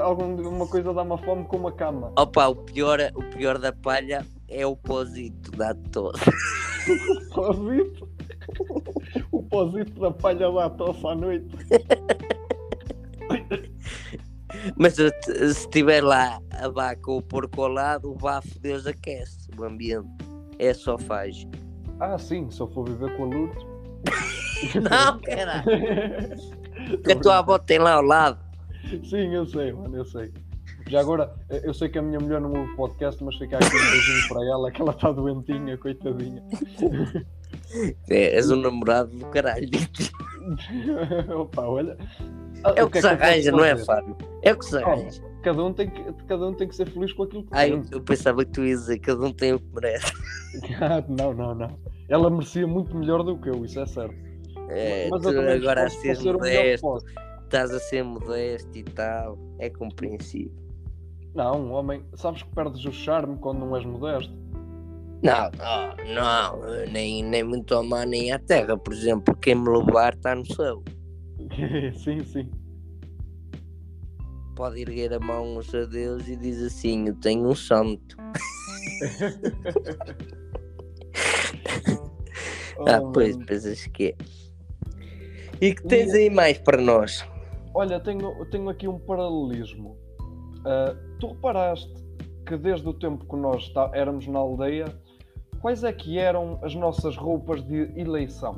Alguma 0.00 0.66
coisa 0.66 0.92
dá-me 0.92 1.16
fome 1.24 1.44
como 1.44 1.68
a 1.68 1.72
cama. 1.72 2.12
Opa, 2.18 2.46
o 2.48 2.54
pior, 2.56 2.98
o 3.14 3.22
pior 3.22 3.58
da 3.58 3.72
palha 3.72 4.24
é 4.48 4.66
o 4.66 4.76
pozito, 4.76 5.50
dá 5.52 5.74
todo. 5.92 6.18
Pósito. 7.32 8.08
O 9.32 9.42
pósito 9.42 10.00
da 10.00 10.10
palha 10.10 10.48
lá 10.48 10.70
tosse 10.70 11.04
à 11.06 11.14
noite. 11.14 11.48
Mas 14.76 14.94
se 14.94 15.12
estiver 15.30 16.02
lá 16.02 16.40
a 16.52 16.68
vaca 16.68 17.10
ou 17.10 17.18
o 17.18 17.22
porco 17.22 17.62
ao 17.62 17.68
lado, 17.68 18.10
o 18.10 18.14
bafo 18.14 18.58
Deus 18.60 18.86
aquece 18.86 19.48
o 19.58 19.64
ambiente. 19.64 20.08
É 20.58 20.72
só 20.72 20.96
faz. 20.96 21.46
Ah, 22.00 22.18
sim, 22.18 22.50
se 22.50 22.60
eu 22.60 22.68
for 22.68 22.88
viver 22.88 23.14
com 23.16 23.24
a 23.24 23.26
Lourdes. 23.26 23.66
Não, 24.74 25.20
caralho. 25.20 25.66
A 27.10 27.16
tua 27.20 27.38
avó 27.38 27.58
tem 27.58 27.78
lá 27.78 27.94
ao 27.94 28.02
lado. 28.02 28.38
Sim, 29.04 29.34
eu 29.34 29.46
sei, 29.46 29.72
mano, 29.72 29.96
eu 29.96 30.04
sei. 30.04 30.32
Já 30.88 31.00
agora, 31.00 31.34
eh, 31.50 31.62
eu 31.64 31.74
sei 31.74 31.88
que 31.88 31.98
a 31.98 32.02
minha 32.02 32.18
mulher 32.20 32.40
não 32.40 32.52
ouve 32.52 32.76
podcast, 32.76 33.22
mas 33.24 33.36
fica 33.36 33.56
aqui 33.56 33.66
um 33.66 33.90
beijinho 33.90 34.28
para 34.28 34.44
ela, 34.46 34.70
que 34.70 34.80
ela 34.80 34.92
está 34.92 35.10
doentinha, 35.10 35.76
coitadinha. 35.78 36.42
É, 38.08 38.36
és 38.36 38.50
um 38.50 38.56
namorado 38.56 39.10
do 39.10 39.26
caralho. 39.26 39.68
Opa, 41.36 41.62
olha. 41.62 41.96
É 42.76 42.84
o 42.84 42.90
que, 42.90 43.00
se 43.00 43.06
eu 43.06 43.16
posso 43.16 43.24
arranja, 43.24 43.52
não 43.52 43.64
é? 43.64 43.76
Fábio? 43.76 44.16
É 44.42 44.52
o 44.52 44.58
que 44.58 44.64
se 44.64 44.76
Oh, 44.76 44.78
arranja. 44.78 45.22
Cada 45.42 45.64
um, 45.64 45.72
tem 45.72 45.90
que, 45.90 46.12
cada 46.26 46.46
um 46.46 46.54
tem 46.54 46.68
que 46.68 46.74
ser 46.74 46.88
feliz 46.88 47.12
com 47.12 47.22
aquilo 47.24 47.42
que 47.44 47.48
Ai, 47.52 47.70
tem. 47.70 47.82
eu 47.92 48.00
pensava 48.00 48.44
que 48.44 48.50
tu 48.52 48.64
ias 48.64 48.80
dizer 48.80 48.98
que 48.98 49.06
cada 49.06 49.24
um 49.24 49.32
tem 49.32 49.52
o 49.54 49.60
que 49.60 49.74
merece. 49.74 50.12
Ah, 50.80 51.04
não, 51.08 51.32
não, 51.34 51.54
não. 51.54 51.78
Ela 52.08 52.30
merecia 52.30 52.66
muito 52.66 52.96
melhor 52.96 53.22
do 53.22 53.38
que 53.38 53.48
eu, 53.50 53.64
isso 53.64 53.78
é 53.80 53.86
certo. 53.86 54.14
É, 54.68 55.08
Mas 55.08 55.22
tu 55.22 55.28
agora 55.28 55.84
a 55.86 55.90
ser 55.90 56.16
que 56.16 56.32
modesto, 56.32 56.98
estás 57.44 57.70
a 57.72 57.78
ser 57.78 58.02
modesto 58.02 58.76
e 58.76 58.82
tal. 58.82 59.38
É 59.60 59.70
compreensível. 59.70 60.65
Não, 61.36 61.66
um 61.66 61.72
homem, 61.72 62.02
sabes 62.14 62.42
que 62.42 62.48
perdes 62.54 62.82
o 62.86 62.90
charme 62.90 63.36
quando 63.36 63.58
não 63.58 63.76
és 63.76 63.84
modesto. 63.84 64.32
Não, 65.22 65.50
não, 65.58 66.14
não, 66.14 66.90
nem, 66.90 67.22
nem 67.22 67.44
muito 67.44 67.74
ao 67.74 67.84
mar 67.84 68.06
nem 68.06 68.32
à 68.32 68.38
terra, 68.38 68.74
por 68.74 68.94
exemplo, 68.94 69.36
quem 69.36 69.54
me 69.54 69.68
levar 69.68 70.14
está 70.14 70.34
no 70.34 70.46
céu. 70.46 70.82
sim, 71.94 72.24
sim. 72.24 72.50
Pode 74.54 74.80
erguer 74.80 75.12
a 75.12 75.20
mão 75.20 75.58
a 75.60 75.84
Deus 75.84 76.26
e 76.26 76.36
diz 76.36 76.62
assim: 76.62 77.08
Eu 77.08 77.14
tenho 77.16 77.46
um 77.46 77.54
santo. 77.54 78.16
Ah, 82.88 83.00
Oh, 83.02 83.10
pois, 83.10 83.34
pensas 83.38 83.86
que 83.86 84.08
é. 84.08 84.14
E 85.62 85.74
que 85.74 85.82
tens 85.84 86.12
aí 86.12 86.28
mais 86.28 86.58
para 86.58 86.80
nós? 86.80 87.26
Olha, 87.74 87.98
tenho, 87.98 88.44
tenho 88.50 88.68
aqui 88.68 88.86
um 88.86 88.98
paralelismo. 88.98 89.96
Ah, 90.64 90.94
tu 91.18 91.28
reparaste 91.28 91.92
que 92.46 92.56
desde 92.56 92.88
o 92.88 92.94
tempo 92.94 93.24
que 93.26 93.36
nós 93.36 93.68
tá- 93.70 93.90
éramos 93.94 94.26
na 94.26 94.38
aldeia, 94.38 94.84
quais 95.60 95.82
é 95.84 95.92
que 95.92 96.18
eram 96.18 96.58
as 96.62 96.74
nossas 96.74 97.16
roupas 97.16 97.62
de 97.66 97.90
eleição? 97.98 98.56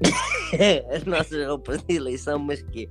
As 0.94 1.04
nossas 1.04 1.46
roupas 1.46 1.82
de 1.82 1.96
eleição, 1.96 2.38
mas 2.38 2.62
que 2.62 2.88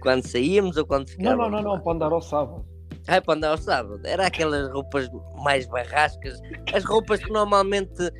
Quando 0.00 0.26
saíamos 0.26 0.76
ou 0.76 0.86
quando 0.86 1.06
Não, 1.08 1.14
ficávamos? 1.14 1.50
não, 1.52 1.62
não, 1.62 1.70
lá? 1.72 1.76
não, 1.76 1.82
para 1.84 1.92
andar 1.92 2.12
ao 2.12 2.20
sábado. 2.22 2.64
Ah, 3.08 3.20
para 3.20 3.34
andar 3.34 3.50
ao 3.50 3.58
sábado. 3.58 4.00
Era 4.04 4.26
aquelas 4.26 4.70
roupas 4.70 5.08
mais 5.42 5.66
barrascas, 5.66 6.40
as 6.74 6.84
roupas 6.84 7.22
que 7.24 7.30
normalmente 7.32 8.10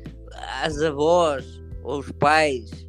as 0.63 0.81
avós 0.81 1.63
ou 1.83 1.99
os 1.99 2.11
pais 2.13 2.87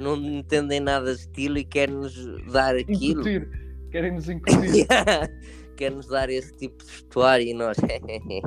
não 0.00 0.16
entendem 0.16 0.80
nada 0.80 1.14
de 1.14 1.20
estilo 1.20 1.58
e 1.58 1.64
querem-nos 1.64 2.14
dar 2.52 2.74
aquilo. 2.76 3.20
Incutir. 3.20 3.48
Querem-nos 3.90 4.28
incutir. 4.28 4.86
Quer-nos 5.76 6.06
dar 6.06 6.30
esse 6.30 6.56
tipo 6.56 6.84
de 6.84 6.90
vestuário 6.90 7.46
e 7.46 7.54
nós. 7.54 7.76
e 7.78 7.84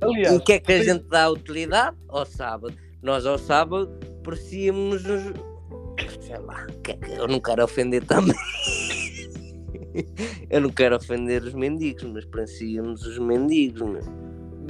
Aliás, 0.00 0.36
o 0.36 0.40
que 0.40 0.52
é 0.52 0.60
que 0.60 0.72
a 0.72 0.82
gente 0.82 1.04
dá 1.04 1.30
utilidade? 1.30 1.96
Ao 2.08 2.24
sábado. 2.24 2.74
Nós 3.02 3.26
ao 3.26 3.38
sábado 3.38 3.90
parecíamos. 4.22 5.02
Sei 5.02 6.38
lá, 6.38 6.66
é 6.88 7.20
eu 7.20 7.26
não 7.26 7.40
quero 7.40 7.64
ofender 7.64 8.04
também. 8.04 8.36
eu 10.50 10.60
não 10.60 10.70
quero 10.70 10.96
ofender 10.96 11.42
os 11.42 11.54
mendigos, 11.54 12.04
mas 12.04 12.24
parecíamos 12.26 13.06
os 13.06 13.18
mendigos. 13.18 13.80
Meu. 13.80 14.02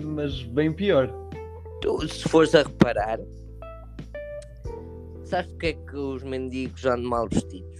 mas 0.05 0.43
bem 0.45 0.73
pior. 0.73 1.13
Tu, 1.81 2.09
se 2.09 2.29
fores 2.29 2.55
a 2.55 2.63
reparar, 2.63 3.19
sabes 5.25 5.51
porque 5.53 5.67
é 5.67 5.73
que 5.73 5.97
os 5.97 6.23
mendigos 6.23 6.85
andam 6.85 7.09
mal 7.09 7.29
vestidos? 7.29 7.79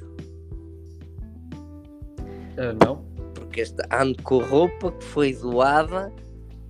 Ah, 2.59 2.75
não? 2.85 3.07
Porque 3.49 3.63
este 3.63 3.83
ando 3.91 4.23
com 4.23 4.39
roupa 4.39 4.93
que 4.93 5.05
foi 5.05 5.35
doada, 5.35 6.13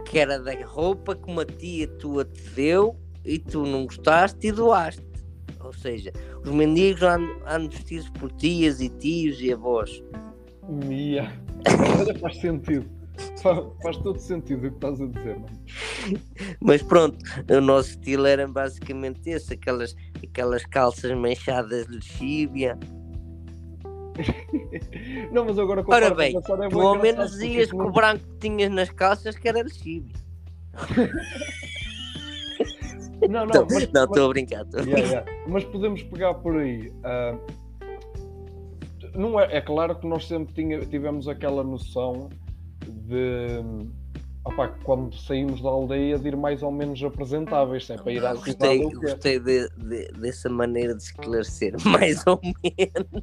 que 0.05 0.19
era 0.21 0.39
da 0.39 0.53
roupa 0.65 1.17
que 1.17 1.29
uma 1.31 1.45
tia 1.45 1.89
tua 1.99 2.25
te 2.25 2.41
deu 2.51 2.97
e 3.25 3.37
tu 3.39 3.65
não 3.67 3.85
gostaste 3.85 4.47
e 4.47 4.53
doaste. 4.53 5.03
Ou 5.61 5.73
seja, 5.73 6.13
os 6.45 6.51
mendigos 6.53 7.03
andam, 7.03 7.37
andam 7.47 7.69
vestidos 7.69 8.09
por 8.11 8.31
tias 8.33 8.81
e 8.81 8.89
tios 8.89 9.41
e 9.41 9.53
avós. 9.53 10.03
Mia. 10.69 11.33
Olha, 12.01 12.17
faz 12.21 12.41
sentido. 12.41 12.89
Fa- 13.43 13.69
Faz 13.83 13.97
todo 13.99 14.19
sentido 14.21 14.59
o 14.69 14.71
que 14.71 14.77
estás 14.77 15.01
a 15.01 15.07
dizer, 15.07 15.35
mano. 15.41 15.61
Mas 16.63 16.81
pronto, 16.83 17.19
o 17.51 17.61
nosso 17.61 17.91
estilo 17.91 18.27
era 18.27 18.47
basicamente 18.47 19.29
esse, 19.29 19.55
aquelas, 19.55 19.97
aquelas 20.23 20.65
calças 20.67 21.11
manchadas 21.19 21.87
de 21.89 21.95
lexívia, 21.97 22.79
não, 25.33 25.45
mas 25.45 25.59
agora 25.59 25.83
com 25.83 25.93
Ora 25.93 26.09
a 26.09 26.15
bem, 26.15 26.27
é 26.27 26.31
engraçado 26.31 26.99
menos 27.01 27.41
ias 27.41 27.71
com 27.71 27.83
o 27.85 27.93
branco 27.93 28.25
que 28.25 28.49
tinhas 28.49 28.71
nas 28.71 28.91
calças 28.91 29.37
que 29.37 29.49
era 29.49 29.67
chibi. 29.69 30.13
Não, 33.29 33.45
não, 33.45 33.47
Não, 33.47 33.67
mas, 33.69 33.83
estou 33.83 34.27
a 34.27 34.29
brincar. 34.29 34.65
Yeah, 34.77 34.99
yeah. 34.99 35.33
Mas 35.49 35.65
podemos 35.65 36.03
pegar 36.05 36.35
por 36.35 36.57
aí. 36.57 36.93
ah, 37.03 37.37
não 39.15 39.41
é, 39.41 39.57
é 39.57 39.61
claro 39.61 39.97
que 39.97 40.07
nós 40.07 40.27
sempre 40.29 40.55
tinha- 40.55 40.81
tivemos 40.87 41.27
aquela 41.27 41.65
noção 41.65 42.29
de 42.87 43.61
opá, 44.49 44.69
quando 44.85 45.15
saímos 45.17 45.61
da 45.63 45.69
aldeia 45.69 46.19
de 46.19 46.29
ir 46.29 46.37
mais 46.37 46.63
ou 46.63 46.71
menos 46.71 47.03
apresentáveis, 47.03 47.87
se 47.87 47.93
é 47.93 47.97
para 47.97 48.13
ir 48.13 48.25
à 48.25 48.35
gostei, 48.35 48.55
cidade. 48.79 48.95
gostei 48.97 49.39
de- 49.39 49.69
de- 49.77 50.09
dessa 50.21 50.49
maneira 50.49 50.95
de 50.95 51.03
esclarecer, 51.03 51.75
mais 51.85 52.27
ou 52.27 52.41
menos. 52.43 53.23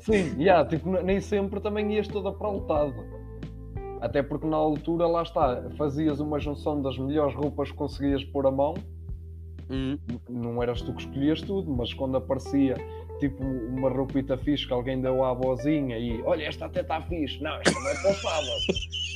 Sim, 0.00 0.40
yeah, 0.40 0.68
tipo, 0.68 0.90
nem 1.02 1.20
sempre 1.20 1.60
também 1.60 1.92
ias 1.94 2.08
toda 2.08 2.32
praltado. 2.32 2.94
Até 4.00 4.22
porque 4.22 4.46
na 4.46 4.56
altura, 4.56 5.06
lá 5.06 5.22
está, 5.22 5.62
fazias 5.78 6.18
uma 6.18 6.38
junção 6.40 6.82
das 6.82 6.98
melhores 6.98 7.34
roupas 7.34 7.70
que 7.70 7.76
conseguias 7.76 8.24
pôr 8.24 8.46
a 8.46 8.50
mão 8.50 8.74
Hum, 9.70 9.96
não 10.28 10.62
eras 10.62 10.82
tu 10.82 10.92
que 10.92 11.02
escolhias 11.02 11.40
tudo, 11.40 11.70
mas 11.70 11.94
quando 11.94 12.16
aparecia 12.16 12.74
tipo 13.18 13.44
uma 13.44 13.88
roupita 13.88 14.36
fixe 14.36 14.66
que 14.66 14.72
alguém 14.72 15.00
deu 15.00 15.24
à 15.24 15.30
avózinha 15.30 15.98
e 15.98 16.20
olha, 16.22 16.44
esta 16.44 16.66
até 16.66 16.80
está 16.80 17.00
fixe, 17.02 17.42
não, 17.42 17.54
esta 17.56 17.78
não 17.78 17.88
é 17.88 17.94
para 17.94 18.10
o 18.10 18.14
sábado, 18.14 18.48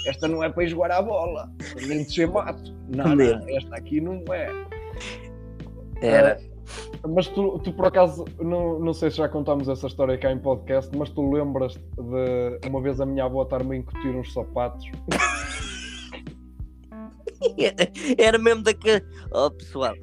esta 0.06 0.28
não 0.28 0.44
é 0.44 0.48
para 0.48 0.66
jogar 0.66 0.90
à 0.92 1.02
bola, 1.02 1.50
nem 1.86 2.04
de 2.04 2.12
ser 2.12 2.28
mato, 2.28 2.74
não, 2.88 3.16
não, 3.16 3.56
esta 3.56 3.76
aqui 3.76 4.00
não 4.00 4.22
é. 4.32 4.48
Era. 6.00 6.38
Ah, 7.02 7.08
mas 7.08 7.26
tu, 7.28 7.58
tu 7.60 7.72
por 7.72 7.86
acaso, 7.86 8.24
não, 8.40 8.78
não 8.78 8.92
sei 8.92 9.10
se 9.10 9.18
já 9.18 9.28
contámos 9.28 9.68
essa 9.68 9.86
história 9.86 10.18
cá 10.18 10.32
em 10.32 10.38
podcast, 10.38 10.94
mas 10.96 11.10
tu 11.10 11.30
lembras 11.30 11.74
de 11.74 12.68
uma 12.68 12.80
vez 12.80 13.00
a 13.00 13.06
minha 13.06 13.24
avó 13.24 13.42
estar-me 13.42 13.76
a 13.76 13.78
incutir 13.78 14.14
uns 14.14 14.32
sapatos? 14.32 14.84
Era 18.18 18.38
mesmo 18.38 18.62
daquele. 18.62 19.04
Oh, 19.32 19.50
pessoal, 19.50 19.94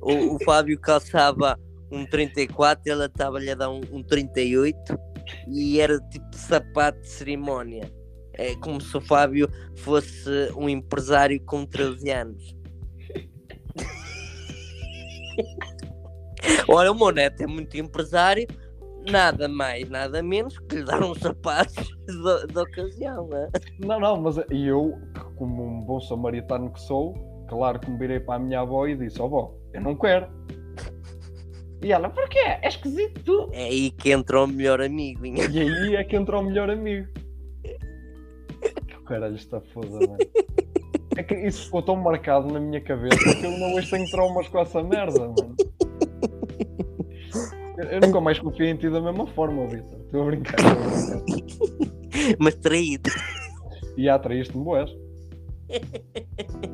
o, 0.00 0.36
o 0.36 0.44
Fábio 0.44 0.78
calçava 0.78 1.58
um 1.92 2.04
34, 2.06 2.90
ela 2.90 3.04
estava-lhe 3.04 3.50
a 3.50 3.54
dar 3.54 3.70
um, 3.70 3.82
um 3.92 4.02
38 4.02 4.98
e 5.48 5.78
era 5.78 6.00
tipo 6.08 6.34
sapato 6.34 6.98
de 7.00 7.08
cerimónia. 7.08 7.92
É 8.32 8.56
como 8.56 8.80
se 8.80 8.96
o 8.96 9.00
Fábio 9.00 9.48
fosse 9.76 10.50
um 10.56 10.68
empresário 10.68 11.40
com 11.44 11.64
13 11.66 12.10
anos. 12.10 12.56
Olha, 16.66 16.90
o 16.90 16.94
meu 16.94 17.10
é 17.10 17.46
muito 17.46 17.76
empresário, 17.76 18.48
nada 19.10 19.46
mais, 19.48 19.88
nada 19.90 20.22
menos 20.22 20.58
que 20.60 20.76
lhe 20.76 20.84
dar 20.84 21.04
uns 21.04 21.18
sapatos 21.18 21.90
de, 22.06 22.58
ocasião, 22.58 23.28
né? 23.28 23.50
Não, 23.80 24.00
não, 24.00 24.18
mas 24.20 24.38
eu, 24.50 24.98
como 25.36 25.62
um 25.62 25.82
bom 25.82 26.00
samaritano 26.00 26.72
que 26.72 26.80
sou, 26.80 27.12
claro 27.48 27.78
que 27.78 27.90
me 27.90 27.98
virei 27.98 28.18
para 28.18 28.36
a 28.36 28.38
minha 28.38 28.60
avó 28.60 28.86
e 28.86 28.96
disse: 28.96 29.20
Ó 29.20 29.28
vó, 29.28 29.54
eu 29.74 29.82
não 29.82 29.94
quero. 29.94 30.26
E 31.82 31.92
ela, 31.92 32.08
porquê? 32.08 32.38
É 32.38 32.68
esquisito 32.68 33.20
tu. 33.24 33.48
É 33.52 33.64
aí 33.64 33.90
que 33.90 34.12
entra 34.12 34.42
o 34.42 34.46
melhor 34.46 34.80
amigo. 34.80 35.26
hein? 35.26 35.34
E 35.50 35.58
aí 35.60 35.96
é 35.96 36.04
que 36.04 36.14
entra 36.16 36.38
o 36.38 36.42
melhor 36.42 36.70
amigo. 36.70 37.08
Que 37.62 38.96
caralho 39.04 39.34
está 39.34 39.60
foda, 39.60 39.90
mano. 39.90 40.16
É 41.14 41.22
que 41.22 41.34
isso 41.34 41.66
ficou 41.66 41.82
tão 41.82 41.94
marcado 41.96 42.50
na 42.50 42.58
minha 42.58 42.80
cabeça 42.80 43.18
que 43.38 43.44
eu 43.44 43.50
não 43.58 43.74
hoje 43.74 43.90
tenho 43.90 44.10
traumas 44.10 44.48
com 44.48 44.58
essa 44.58 44.82
merda, 44.82 45.20
mano. 45.28 45.54
Eu, 47.76 47.84
eu 47.84 48.00
nunca 48.00 48.18
mais 48.18 48.38
confiei 48.38 48.70
em 48.70 48.76
ti 48.76 48.88
da 48.88 48.98
mesma 48.98 49.26
forma, 49.26 49.66
Vitor. 49.66 50.00
Estou 50.06 50.22
a 50.22 50.24
brincar. 50.24 50.56
estou 50.58 50.72
a 50.72 51.20
brincar. 51.20 52.36
Mas 52.38 52.54
traído. 52.54 53.10
E 53.98 54.08
atraíste-me 54.08 54.64
boés. 54.64 54.90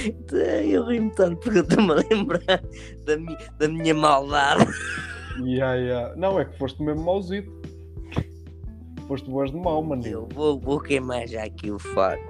Eu 0.70 0.84
ri-me 0.86 1.10
tanto 1.10 1.36
porque 1.40 1.58
eu 1.58 1.62
estou-me 1.62 1.92
a 1.92 1.96
lembrar 2.10 2.62
da, 3.04 3.16
mi- 3.16 3.36
da 3.58 3.68
minha 3.68 3.94
maldade. 3.94 4.64
Ya, 5.44 5.74
ya. 5.74 6.14
Não, 6.16 6.38
é 6.40 6.44
que 6.44 6.56
foste 6.58 6.82
mesmo 6.82 7.04
mauzito. 7.04 7.50
Foste 9.08 9.28
boas 9.30 9.50
de 9.50 9.56
mau, 9.56 9.82
mano. 9.82 10.06
Eu 10.06 10.28
vou, 10.32 10.58
vou 10.58 10.78
queimar 10.80 11.26
já 11.26 11.44
aqui 11.44 11.70
o 11.70 11.78
Fábio. 11.78 12.24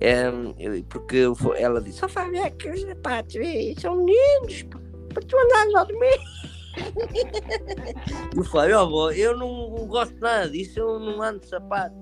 Em, 0.00 0.54
eu- 0.58 0.84
porque 0.84 1.24
ela 1.56 1.80
disse: 1.80 2.04
Ó 2.04 2.08
Fábio, 2.08 2.40
é 2.42 2.50
que 2.50 2.70
os 2.70 2.80
sapatos 2.82 3.36
eh, 3.36 3.74
são 3.78 3.96
meninos 3.96 4.62
pá, 4.64 4.78
para 5.12 5.22
tu 5.22 5.36
andares 5.36 5.74
ao 5.74 5.86
domingo. 5.86 6.30
E 8.34 8.38
o 8.38 8.44
Fábio, 8.44 8.76
ó 8.78 8.82
avó, 8.82 9.10
eu 9.10 9.36
não 9.36 9.86
gosto 9.88 10.14
nada 10.20 10.48
disso, 10.48 10.78
eu 10.78 11.00
não 11.00 11.20
ando 11.20 11.40
de 11.40 11.48
sapato. 11.48 11.94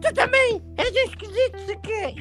Tu 0.00 0.14
também 0.14 0.62
és 0.76 0.90
um 0.90 1.10
esquisito, 1.10 1.58
se 1.66 1.76
quer. 1.76 2.14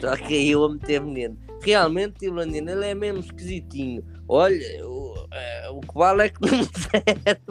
Só 0.00 0.16
que 0.16 0.34
aí 0.34 0.50
eu 0.50 0.64
a 0.64 0.68
meter 0.70 1.00
menino. 1.00 1.38
Realmente, 1.62 2.28
o 2.28 2.34
Landino, 2.34 2.70
ele 2.70 2.86
é 2.86 2.94
mesmo 2.94 3.20
esquisitinho. 3.20 4.04
Olha, 4.28 4.86
o, 4.86 5.26
eh, 5.32 5.70
o 5.70 5.80
que 5.80 5.94
vale 5.94 6.22
é 6.24 6.28
que 6.28 6.40
não 6.42 6.58
me 6.58 6.64
serve. 6.64 7.46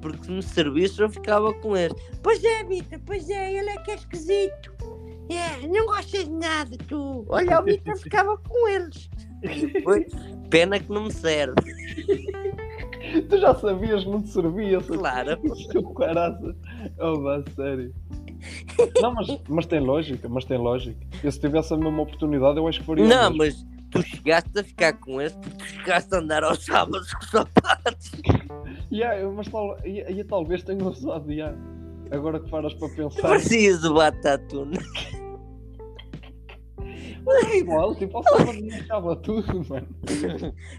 Porque 0.00 0.24
se 0.24 0.30
me 0.30 0.42
servisse 0.42 1.00
eu 1.00 1.10
ficava 1.10 1.52
com 1.54 1.76
ele. 1.76 1.94
Pois 2.22 2.42
é, 2.44 2.62
Vitor, 2.64 3.00
pois 3.04 3.28
é, 3.28 3.54
ele 3.54 3.70
é 3.70 3.76
que 3.78 3.90
é 3.90 3.94
esquisito. 3.94 4.76
É, 5.28 5.66
não 5.66 5.86
gostas 5.86 6.24
de 6.24 6.30
nada, 6.30 6.76
tu. 6.88 7.26
Olha, 7.28 7.60
o 7.60 7.64
Vitor 7.64 7.96
ficava 7.98 8.36
com 8.38 8.68
eles. 8.68 9.10
Pois, 9.82 10.06
pena 10.48 10.78
que 10.78 10.90
não 10.90 11.04
me 11.04 11.12
serve. 11.12 11.54
Tu 13.28 13.38
já 13.38 13.54
sabias 13.54 14.04
que 14.04 14.10
não 14.10 14.22
te 14.22 14.28
servia, 14.28 14.80
se 14.80 14.88
Claro. 14.88 15.38
Seu 15.70 15.82
caraça. 15.94 16.56
Oh, 17.00 17.20
vá, 17.20 17.42
sério. 17.54 17.92
Não, 19.00 19.14
mas, 19.14 19.26
mas 19.48 19.66
tem 19.66 19.80
lógica, 19.80 20.28
mas 20.28 20.44
tem 20.44 20.58
lógica. 20.58 20.98
Eu 21.22 21.30
se 21.30 21.40
tivesse 21.40 21.72
a 21.74 21.76
mesma 21.76 22.02
oportunidade, 22.02 22.58
eu 22.58 22.68
acho 22.68 22.80
que 22.80 22.86
faria. 22.86 23.04
Não, 23.04 23.30
mesmo. 23.30 23.38
mas 23.38 23.66
tu 23.90 24.02
chegaste 24.02 24.58
a 24.58 24.64
ficar 24.64 24.92
com 24.94 25.20
eles 25.20 25.34
porque 25.34 25.56
tu 25.56 25.64
chegaste 25.66 26.14
a 26.14 26.18
andar 26.18 26.44
aos 26.44 26.64
sábados 26.64 27.12
com 27.14 27.22
sapatos. 27.26 28.12
Yeah, 28.92 29.28
mas 29.30 29.48
tal, 29.48 29.76
talvez 30.28 30.62
tenha 30.62 30.84
usado, 30.84 31.32
yeah. 31.32 31.56
Agora 32.10 32.38
que 32.38 32.48
paras 32.48 32.72
para 32.74 32.88
pensar, 32.90 33.22
Parecias 33.22 33.84
o 33.84 33.94
Batatuna. 33.94 34.78
é 37.26 37.58
igual, 37.58 37.94
tipo, 37.96 38.18
ao 38.18 38.22
sábado 38.22 38.52
acaba 38.80 39.16
tudo, 39.16 39.68
mano. 39.68 39.88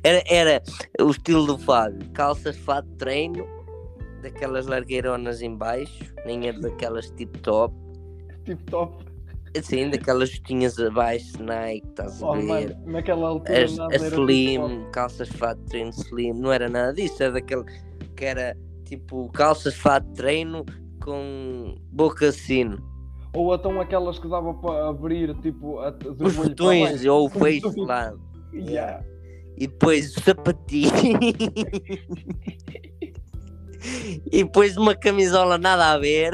Era, 0.04 0.24
era 0.26 0.64
o 1.02 1.10
estilo 1.10 1.46
do 1.46 1.58
Fábio. 1.58 2.10
Calças 2.12 2.56
fato 2.58 2.88
treino, 2.98 3.46
daquelas 4.22 4.68
largueironas 4.68 5.42
em 5.42 5.56
baixo, 5.56 6.14
nem 6.26 6.48
era 6.48 6.60
daquelas 6.60 7.10
tipo 7.12 7.38
top. 7.40 7.74
Tipo, 8.46 8.64
top. 8.72 9.06
Assim, 9.58 9.90
daquelas 9.90 10.30
justinhas 10.30 10.78
abaixo, 10.80 11.42
Nike, 11.42 11.88
estás 11.88 12.22
a 12.22 12.28
Oh, 12.28 12.34
ver? 12.34 12.44
mano, 12.44 12.76
naquela 12.86 13.30
altura 13.30 13.66
As, 13.66 13.80
a 13.80 13.96
slim, 13.96 14.86
calças 14.92 15.30
de 15.30 15.38
fato 15.38 15.58
de 15.62 15.66
treino 15.66 15.90
slim, 15.90 16.34
não 16.34 16.52
era 16.52 16.70
nada 16.70 16.94
disso, 16.94 17.24
era 17.24 17.32
daquele 17.34 17.64
que 18.16 18.26
era 18.26 18.56
tipo 18.84 19.30
calças 19.32 19.74
de 19.74 19.80
fato 19.80 20.06
de 20.10 20.14
treino 20.14 20.64
com 21.04 21.76
boca 21.92 22.30
de 22.30 22.36
sino. 22.38 22.78
Ou 23.34 23.54
então 23.56 23.80
aquelas 23.82 24.20
que 24.20 24.28
dava 24.28 24.54
para 24.56 24.90
abrir, 24.90 25.34
tipo, 25.40 25.80
a, 25.80 25.94
Os 26.24 26.36
botões 26.36 27.04
ou 27.06 27.26
o 27.26 27.30
fecho 27.30 27.70
botões. 27.70 27.88
lá. 27.88 28.14
Yeah. 28.54 29.04
E 29.58 29.66
depois 29.68 30.16
o 30.16 30.22
sapatinho. 30.22 30.92
e 34.32 34.44
depois 34.44 34.78
uma 34.78 34.96
camisola 34.96 35.58
nada 35.58 35.92
a 35.94 35.98
ver. 35.98 36.32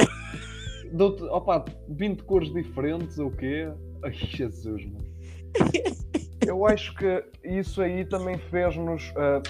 Dou-te, 0.91 1.23
opa, 1.23 1.65
20 1.89 2.23
cores 2.23 2.53
diferentes 2.53 3.17
ou 3.17 3.32
quê? 3.32 3.67
Ai, 4.03 4.13
Jesus, 4.13 4.86
mano. 4.86 5.13
Eu 6.45 6.67
acho 6.67 6.93
que 6.95 7.23
isso 7.43 7.82
aí 7.82 8.06
também 8.06 8.38
fez-nos 8.38 9.12
ah, 9.15 9.41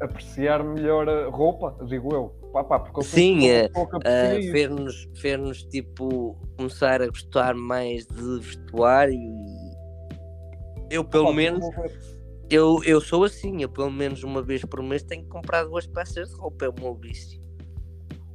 apreciar 0.00 0.62
melhor 0.62 1.08
a 1.08 1.28
roupa, 1.28 1.76
digo 1.86 2.14
eu. 2.14 2.40
Pá, 2.52 2.64
pá, 2.64 2.80
porque 2.80 2.98
eu 2.98 3.04
Sim, 3.04 3.48
é, 3.48 3.68
pouco 3.68 3.96
Uh, 3.98 4.38
isso. 4.38 4.50
fez-nos 4.50 5.08
fez-nos, 5.20 5.62
tipo 5.64 6.36
começar 6.56 7.00
a 7.00 7.06
gostar 7.06 7.54
mais 7.54 8.06
de 8.06 8.40
vestuário 8.40 9.14
e 9.14 10.94
eu 10.94 11.04
pelo 11.04 11.26
Pá, 11.26 11.32
menos 11.32 11.64
ver. 11.76 12.19
Eu, 12.50 12.82
eu 12.84 13.00
sou 13.00 13.24
assim, 13.24 13.62
eu 13.62 13.68
pelo 13.68 13.90
menos 13.90 14.22
uma 14.22 14.42
vez 14.42 14.64
por 14.64 14.82
mês 14.82 15.02
tenho 15.02 15.22
que 15.22 15.28
comprar 15.28 15.64
duas 15.64 15.86
peças 15.86 16.30
de 16.30 16.36
roupa, 16.36 16.64
é 16.64 16.68
o 16.68 16.74
meu 16.74 16.94
vício. 16.94 17.40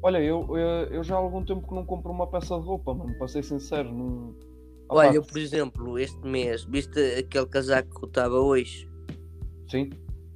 Olha, 0.02 0.20
eu, 0.20 0.46
eu, 0.56 0.86
eu 0.92 1.04
já 1.04 1.16
há 1.16 1.18
algum 1.18 1.44
tempo 1.44 1.68
que 1.68 1.74
não 1.74 1.86
compro 1.86 2.12
uma 2.12 2.28
peça 2.28 2.60
de 2.60 2.66
roupa, 2.66 2.94
mano, 2.94 3.18
para 3.18 3.28
ser 3.28 3.44
sincero. 3.44 3.92
Não... 3.92 4.36
Opá, 4.88 5.08
Olha, 5.08 5.16
eu, 5.16 5.24
por 5.24 5.40
exemplo, 5.40 5.98
este 5.98 6.20
mês, 6.28 6.64
viste 6.64 7.00
aquele 7.18 7.48
casaco 7.48 7.90
que 7.90 8.06
eu 8.06 8.08
estava 8.08 8.40
hoje? 8.40 8.88
Sim, 9.68 9.90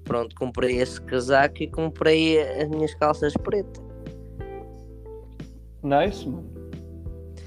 Pronto, 0.10 0.36
comprei 0.36 0.78
esse 0.78 1.00
casaco 1.00 1.62
e 1.62 1.68
comprei 1.68 2.42
as 2.42 2.68
minhas 2.68 2.96
calças 2.96 3.32
pretas. 3.36 3.84
nice, 5.84 6.28
mano. 6.28 6.50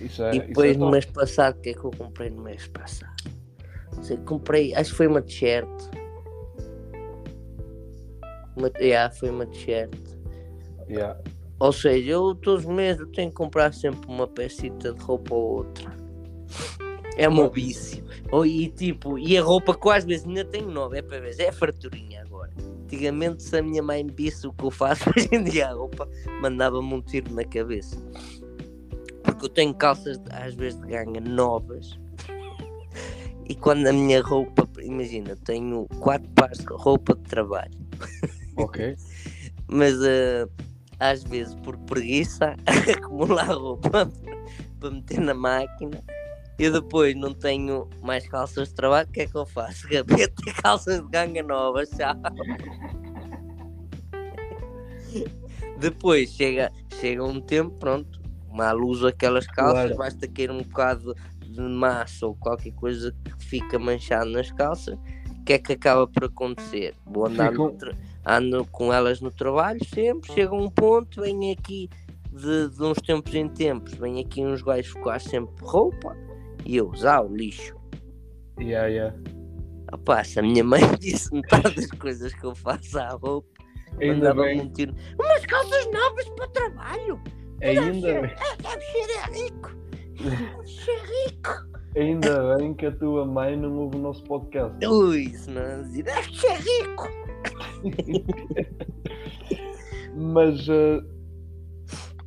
Isso 0.01 0.23
é, 0.23 0.33
e 0.33 0.38
isso 0.38 0.47
depois 0.47 0.77
é 0.77 0.79
no 0.79 0.88
mês 0.88 1.05
passado, 1.07 1.59
o 1.59 1.61
que 1.61 1.71
é 1.71 1.75
que 1.75 1.85
eu 1.85 1.90
comprei 1.90 2.31
no 2.31 2.40
mês 2.42 2.68
passado? 2.68 3.12
Sei, 4.01 4.16
comprei, 4.18 4.73
acho 4.77 4.92
que 4.92 4.97
foi 4.97 5.09
uma 5.09 5.21
t-shirt. 5.21 5.68
Uma, 8.56 8.70
yeah, 8.78 9.14
foi 9.14 9.30
uma 9.30 9.46
t-shirt. 9.46 9.94
Yeah. 10.88 11.18
Ou 11.58 11.72
seja, 11.72 12.10
eu 12.10 12.34
todos 12.34 12.64
os 12.64 12.70
meses 12.70 13.00
eu 13.00 13.06
tenho 13.06 13.30
que 13.30 13.36
comprar 13.36 13.72
sempre 13.72 14.10
uma 14.10 14.26
pecita 14.26 14.92
de 14.92 15.00
roupa 15.00 15.34
ou 15.34 15.58
outra. 15.58 15.94
É 17.16 17.28
um 17.28 17.48
vício. 17.48 18.04
Ou, 18.32 18.44
e 18.44 18.68
tipo, 18.68 19.18
e 19.18 19.38
a 19.38 19.42
roupa 19.42 19.78
às 19.94 20.04
vezes 20.04 20.26
ainda 20.26 20.44
tenho 20.44 20.68
nova, 20.70 20.98
é 20.98 21.02
para 21.02 21.20
ver, 21.20 21.38
é 21.38 21.52
farturinha 21.52 22.22
agora. 22.22 22.50
Antigamente 22.82 23.42
se 23.42 23.56
a 23.56 23.62
minha 23.62 23.82
mãe 23.82 24.06
visse 24.06 24.46
o 24.46 24.52
que 24.52 24.64
eu 24.64 24.70
faço 24.70 25.08
hoje 25.16 25.28
em 25.30 25.44
dia 25.44 25.68
a 25.68 25.72
roupa, 25.72 26.08
mandava-me 26.40 26.94
um 26.94 27.00
tiro 27.00 27.32
na 27.32 27.44
cabeça. 27.44 27.96
Porque 29.22 29.44
eu 29.44 29.48
tenho 29.48 29.74
calças 29.74 30.20
às 30.30 30.54
vezes 30.54 30.80
de 30.80 30.88
ganga 30.88 31.20
novas. 31.20 31.98
E 33.48 33.54
quando 33.54 33.86
a 33.86 33.92
minha 33.92 34.20
roupa, 34.22 34.68
imagina, 34.80 35.36
tenho 35.44 35.86
quatro 36.00 36.28
pares 36.30 36.58
de 36.58 36.72
roupa 36.72 37.14
de 37.14 37.22
trabalho. 37.22 37.70
Ok. 38.56 38.96
Mas 39.68 39.94
uh, 39.94 40.50
às 41.02 41.24
vezes 41.24 41.54
por 41.56 41.76
preguiça 41.78 42.54
acumular 42.96 43.50
roupa 43.52 44.08
para 44.78 44.90
meter 44.90 45.20
na 45.20 45.34
máquina 45.34 46.00
e 46.58 46.70
depois 46.70 47.16
não 47.16 47.34
tenho 47.34 47.88
mais 48.00 48.28
calças 48.28 48.68
de 48.68 48.74
trabalho, 48.74 49.08
o 49.08 49.12
que 49.12 49.22
é 49.22 49.26
que 49.26 49.34
eu 49.34 49.44
faço? 49.44 49.88
Gaveta 49.88 50.42
e 50.46 50.52
calças 50.52 51.00
de 51.02 51.08
ganga 51.08 51.42
novas, 51.42 51.88
tchau. 51.90 52.14
depois 55.78 56.30
chega, 56.30 56.70
chega 57.00 57.24
um 57.24 57.40
tempo, 57.40 57.76
pronto, 57.78 58.20
mal 58.52 58.78
uso 58.78 59.08
aquelas 59.08 59.46
calças, 59.46 59.96
claro. 59.96 59.96
basta 59.96 60.28
cair 60.28 60.52
um 60.52 60.62
bocado 60.62 61.16
de 61.40 61.60
massa 61.60 62.26
ou 62.26 62.36
qualquer 62.36 62.72
coisa 62.74 63.12
que 63.24 63.44
fica 63.44 63.78
manchado 63.78 64.30
nas 64.30 64.52
calças, 64.52 64.96
o 65.28 65.44
que 65.44 65.54
é 65.54 65.58
que 65.58 65.72
acaba 65.72 66.06
por 66.06 66.24
acontecer? 66.24 66.94
Vou 67.04 67.26
andar 67.26 67.50
Ficam... 67.50 67.76
ando 68.24 68.64
com 68.66 68.92
elas 68.92 69.20
no 69.20 69.30
trabalho 69.30 69.80
sempre, 69.85 70.32
chega 70.32 70.54
um 70.54 70.70
ponto, 70.70 71.20
vem 71.20 71.52
aqui 71.52 71.88
de, 72.30 72.68
de 72.68 72.82
uns 72.82 72.98
tempos 72.98 73.35
em 73.35 73.48
tempos, 73.48 73.94
vem 73.94 74.20
aqui 74.20 74.44
uns 74.44 74.62
gajos 74.62 74.92
ficar 74.92 75.20
sempre 75.20 75.54
roupa 75.64 76.16
e 76.64 76.76
eu 76.76 76.88
usar 76.88 77.20
o 77.20 77.35
lixo. 77.35 77.76
Yeah, 78.61 78.87
yeah. 78.87 79.16
Opa, 79.92 80.24
se 80.24 80.38
a 80.38 80.42
minha 80.42 80.64
mãe 80.64 80.80
disse 80.98 81.32
metade 81.35 81.74
das 81.74 81.90
coisas 81.90 82.32
que 82.32 82.44
eu 82.44 82.54
faço 82.54 82.98
à 82.98 83.08
roupa, 83.11 83.52
Ainda 84.00 84.35
bem. 84.35 84.61
Um 84.61 84.68
tiro. 84.70 84.94
Umas 85.18 85.44
calças 85.46 85.87
novas 85.92 86.28
para 86.30 86.44
o 86.44 86.48
trabalho. 86.48 87.20
Ainda 87.62 88.00
deve 88.00 88.00
ser, 88.00 88.37
é, 88.40 88.56
deve 88.62 88.85
ser 88.85 89.44
rico. 89.44 89.70
Deve 90.22 90.66
ser 90.66 91.26
rico. 91.26 91.72
Ainda 91.96 92.56
bem 92.56 92.74
que 92.74 92.87
a 92.87 92.92
tua 92.92 93.26
mãe 93.26 93.56
não 93.56 93.78
ouve 93.78 93.96
o 93.96 94.00
nosso 94.00 94.24
podcast. 94.24 94.85
Ui, 94.87 95.24
isso 95.24 95.50
não 95.50 95.82
deve 95.82 96.37
ser 96.37 96.54
rico. 96.54 97.08
Mas 100.14 100.68
uh, 100.68 101.03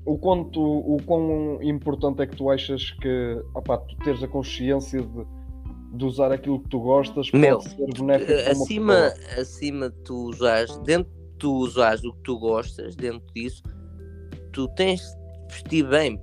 o, 0.05 0.17
quanto, 0.17 0.61
o 0.61 0.97
quão 1.05 1.61
importante 1.61 2.21
é 2.21 2.27
que 2.27 2.35
tu 2.35 2.49
achas 2.49 2.91
que 3.01 3.41
opa, 3.53 3.77
tu 3.77 3.95
teres 4.03 4.23
a 4.23 4.27
consciência 4.27 5.01
de, 5.01 5.97
de 5.97 6.05
usar 6.05 6.31
aquilo 6.31 6.59
que 6.61 6.69
tu 6.69 6.79
gostas 6.79 7.31
Meu, 7.31 7.59
pode 7.59 7.75
ser 7.75 7.93
benéfico 7.93 8.51
acima, 8.51 9.13
acima 9.39 9.89
de 9.89 9.97
tu 10.03 10.29
usares, 10.29 10.77
dentro 10.79 11.11
de 11.11 11.37
tu 11.37 11.53
usares 11.53 12.03
o 12.03 12.13
que 12.13 12.21
tu 12.23 12.39
gostas, 12.39 12.95
dentro 12.95 13.25
disso, 13.33 13.63
tu 14.51 14.67
tens 14.69 15.01
de 15.01 15.53
vestir 15.53 15.87
bem, 15.87 16.19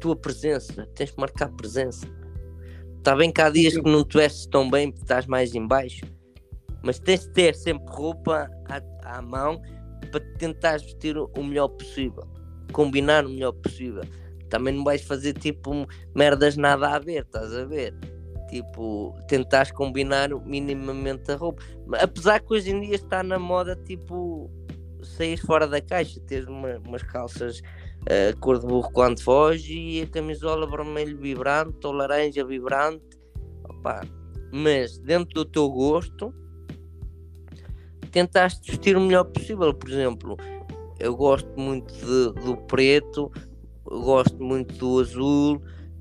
tua 0.00 0.16
presença, 0.16 0.86
tens 0.94 1.10
de 1.10 1.18
marcar 1.18 1.50
presença. 1.52 2.06
Está 2.98 3.16
bem 3.16 3.32
que 3.32 3.40
há 3.40 3.50
dias 3.50 3.76
que 3.76 3.90
não 3.90 4.04
te 4.04 4.18
vestes 4.18 4.46
tão 4.46 4.70
bem 4.70 4.90
estás 4.90 5.26
mais 5.26 5.54
em 5.54 5.66
baixo, 5.66 6.06
mas 6.82 6.98
tens 6.98 7.20
de 7.20 7.30
ter 7.30 7.54
sempre 7.54 7.92
roupa 7.92 8.50
à, 8.68 9.16
à 9.16 9.22
mão 9.22 9.60
para 10.10 10.20
tentar 10.38 10.78
vestir 10.78 11.16
o 11.16 11.42
melhor 11.42 11.68
possível, 11.68 12.26
combinar 12.72 13.24
o 13.24 13.30
melhor 13.30 13.52
possível. 13.52 14.02
Também 14.48 14.74
não 14.74 14.84
vais 14.84 15.02
fazer 15.02 15.32
tipo 15.34 15.86
merdas 16.14 16.56
nada 16.56 16.94
a 16.94 16.98
ver, 16.98 17.22
estás 17.22 17.54
a 17.54 17.64
ver? 17.64 17.94
Tipo, 18.50 19.16
tentares 19.28 19.72
combinar 19.72 20.28
minimamente 20.44 21.32
a 21.32 21.36
roupa. 21.36 21.62
Apesar 21.94 22.40
que 22.40 22.52
hoje 22.52 22.70
em 22.70 22.80
dia 22.82 22.96
está 22.96 23.22
na 23.22 23.38
moda, 23.38 23.74
tipo, 23.74 24.50
sair 25.02 25.38
fora 25.38 25.66
da 25.66 25.80
caixa, 25.80 26.20
ter 26.20 26.46
uma, 26.48 26.76
umas 26.86 27.02
calças 27.02 27.60
uh, 27.60 28.38
cor 28.40 28.58
de 28.58 28.66
burro 28.66 28.90
quando 28.92 29.22
foge 29.22 29.72
e 29.72 30.02
a 30.02 30.06
camisola 30.06 30.66
vermelho 30.66 31.18
vibrante 31.18 31.86
ou 31.86 31.92
laranja 31.92 32.44
vibrante. 32.44 33.02
Opa, 33.64 34.02
mas 34.52 34.98
dentro 34.98 35.32
do 35.32 35.44
teu 35.44 35.70
gosto, 35.70 36.34
tentaste 38.12 38.70
vestir 38.70 38.96
o 38.96 39.00
melhor 39.00 39.24
possível. 39.24 39.74
Por 39.74 39.90
exemplo, 39.90 40.36
eu 41.00 41.16
gosto 41.16 41.48
muito 41.58 41.92
de, 41.94 42.40
do 42.42 42.56
preto, 42.68 43.32
gosto 43.84 44.42
muito 44.42 44.74
do 44.74 45.00
azul, 45.00 45.60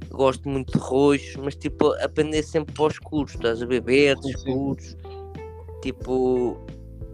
gosto 0.09 0.47
muito 0.47 0.73
de 0.73 0.79
roxo, 0.79 1.41
mas 1.41 1.55
tipo, 1.55 1.87
aprender 2.03 2.43
sempre 2.43 2.73
para 2.73 2.83
os 2.83 2.93
escuros, 2.93 3.33
estás 3.33 3.63
a 3.63 3.65
ver? 3.65 3.81
Verdes, 3.81 4.35
escuros. 4.35 4.95
Tipo, 5.81 6.57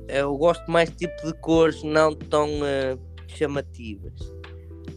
eu 0.10 0.36
gosto 0.36 0.70
mais 0.70 0.90
tipo 0.90 1.26
de 1.26 1.34
cores 1.40 1.82
não 1.84 2.14
tão 2.14 2.50
uh, 2.50 3.00
chamativas. 3.28 4.20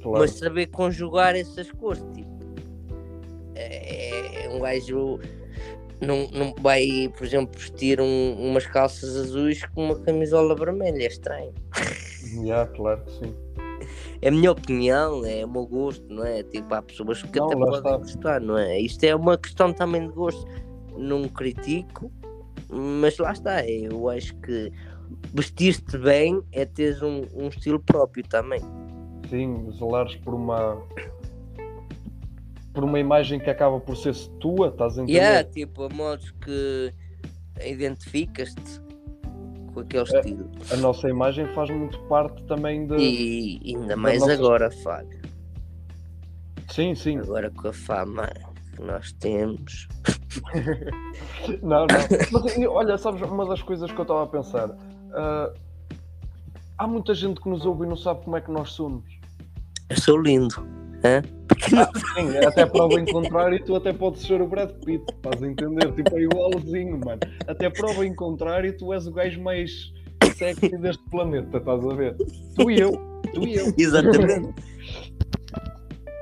Claro. 0.02 0.20
Mas 0.20 0.32
saber 0.32 0.66
conjugar 0.68 1.36
essas 1.36 1.70
cores, 1.72 2.02
tipo. 2.14 2.30
É, 3.54 4.46
é 4.46 4.48
um 4.48 4.60
gajo 4.60 5.20
não, 6.00 6.28
não 6.30 6.54
vai, 6.60 7.10
por 7.16 7.26
exemplo, 7.26 7.58
vestir 7.58 8.00
um, 8.00 8.36
umas 8.38 8.66
calças 8.66 9.16
azuis 9.16 9.64
com 9.66 9.84
uma 9.86 9.98
camisola 10.00 10.54
vermelha, 10.54 11.04
é 11.04 11.06
estranho. 11.06 11.54
Yeah, 12.32 12.70
claro 12.76 13.02
que 13.06 13.10
sim. 13.12 13.34
É 14.22 14.28
a 14.28 14.30
minha 14.30 14.52
opinião, 14.52 15.24
é 15.24 15.44
o 15.44 15.50
meu 15.50 15.66
gosto, 15.66 16.06
não 16.08 16.24
é? 16.24 16.44
Tipo, 16.44 16.74
há 16.74 16.82
pessoas 16.82 17.22
que 17.22 17.38
não, 17.38 17.46
até 17.46 17.56
podem 17.56 17.76
está. 17.76 17.96
gostar, 17.96 18.40
não 18.40 18.56
é? 18.56 18.78
Isto 18.78 19.02
é 19.04 19.16
uma 19.16 19.36
questão 19.36 19.72
também 19.72 20.06
de 20.06 20.14
gosto. 20.14 20.46
Não 20.96 21.26
critico, 21.28 22.12
mas 22.70 23.18
lá 23.18 23.32
está. 23.32 23.66
Eu 23.66 24.08
acho 24.10 24.36
que 24.36 24.70
vestir-te 25.34 25.98
bem 25.98 26.40
é 26.52 26.64
ter 26.64 27.02
um, 27.02 27.26
um 27.34 27.48
estilo 27.48 27.80
próprio 27.80 28.22
também. 28.28 28.60
Sim, 29.28 29.70
zelares 29.72 30.14
por 30.16 30.34
uma 30.34 30.80
por 32.72 32.84
uma 32.84 32.98
imagem 32.98 33.38
que 33.38 33.50
acaba 33.50 33.80
por 33.80 33.96
ser 33.96 34.14
tua, 34.40 34.68
estás 34.68 34.98
a 34.98 35.02
entender? 35.02 35.18
Yeah, 35.18 35.44
tipo, 35.48 35.84
a 35.84 35.88
modos 35.88 36.30
que 36.30 36.94
identificas-te 37.64 38.80
com 39.72 39.80
aquele 39.80 40.02
é, 40.02 40.18
estilo. 40.18 40.50
A 40.70 40.76
nossa 40.76 41.08
imagem 41.08 41.46
faz 41.54 41.70
muito 41.70 41.98
parte 42.04 42.42
também 42.44 42.86
de. 42.86 42.96
E 42.96 43.76
ainda 43.76 43.96
mais 43.96 44.20
nossa... 44.20 44.32
agora, 44.32 44.70
Fábio. 44.70 45.20
Sim, 46.68 46.94
sim. 46.94 47.18
Agora 47.18 47.50
com 47.50 47.68
a 47.68 47.72
fama 47.72 48.28
que 48.74 48.82
nós 48.82 49.12
temos. 49.12 49.88
não, 51.62 51.86
não. 51.86 51.86
Mas 52.32 52.58
olha, 52.66 52.98
sabes, 52.98 53.22
uma 53.22 53.46
das 53.46 53.62
coisas 53.62 53.90
que 53.90 53.98
eu 53.98 54.02
estava 54.02 54.22
a 54.22 54.26
pensar. 54.26 54.70
Uh, 54.70 55.52
há 56.78 56.86
muita 56.86 57.14
gente 57.14 57.40
que 57.40 57.48
nos 57.48 57.66
ouve 57.66 57.84
e 57.84 57.88
não 57.88 57.96
sabe 57.96 58.24
como 58.24 58.36
é 58.36 58.40
que 58.40 58.50
nós 58.50 58.70
somos. 58.70 59.04
Eu 59.88 59.96
sou 59.98 60.16
lindo. 60.16 60.54
Hã? 61.04 61.39
Ah, 61.76 61.90
sim, 62.14 62.38
até 62.38 62.66
prova 62.66 62.98
em 62.98 63.04
contrário, 63.04 63.62
tu 63.64 63.74
até 63.74 63.92
podes 63.92 64.22
ser 64.22 64.40
o 64.40 64.48
Brad 64.48 64.70
Pitt, 64.84 65.04
estás 65.12 65.42
a 65.42 65.46
entender? 65.46 65.92
Tipo, 65.92 66.18
é 66.18 66.22
igualzinho, 66.22 66.98
mano. 66.98 67.20
Até 67.46 67.68
prova 67.70 68.06
em 68.06 68.14
contrário, 68.14 68.76
tu 68.76 68.92
és 68.92 69.06
o 69.06 69.12
gajo 69.12 69.40
mais 69.42 69.92
sexy 70.34 70.76
deste 70.78 71.02
planeta, 71.10 71.58
estás 71.58 71.84
a 71.84 71.94
ver? 71.94 72.16
Tu 72.56 72.70
e 72.70 72.80
eu, 72.80 72.92
tu 73.34 73.46
e 73.46 73.56
eu. 73.56 73.72
Exatamente. 73.78 74.48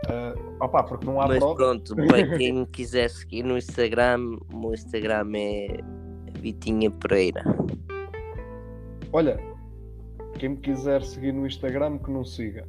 Uh, 0.08 0.56
opa, 0.60 0.82
porque 0.82 1.04
não 1.04 1.20
há 1.20 1.28
Mas 1.28 1.38
prova. 1.38 1.54
pronto, 1.54 1.94
para 1.94 2.36
quem 2.36 2.52
me 2.52 2.66
quiser 2.66 3.08
seguir 3.10 3.42
no 3.42 3.56
Instagram, 3.56 4.38
o 4.52 4.58
meu 4.58 4.74
Instagram 4.74 5.30
é 5.34 5.78
Vitinha 6.40 6.90
Pereira. 6.90 7.44
Olha, 9.12 9.38
quem 10.38 10.50
me 10.50 10.56
quiser 10.56 11.02
seguir 11.02 11.32
no 11.32 11.46
Instagram, 11.46 11.98
que 11.98 12.10
não 12.10 12.24
siga. 12.24 12.66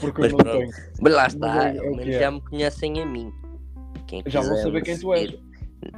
Porque 0.00 0.20
mas 0.20 0.32
eu 0.32 0.38
não 0.38 0.44
pronto. 0.44 0.58
tenho. 0.58 0.70
Mas 1.00 1.12
lá 1.12 1.26
está, 1.26 1.68
é, 1.68 1.72
menos 1.74 2.08
é. 2.08 2.18
já 2.18 2.30
me 2.30 2.40
conhecem 2.40 3.02
a 3.02 3.06
mim. 3.06 3.32
Quem 4.06 4.22
já 4.26 4.40
vão 4.40 4.56
saber 4.56 4.82
quem 4.82 4.98
tu 4.98 5.12
és. 5.12 5.34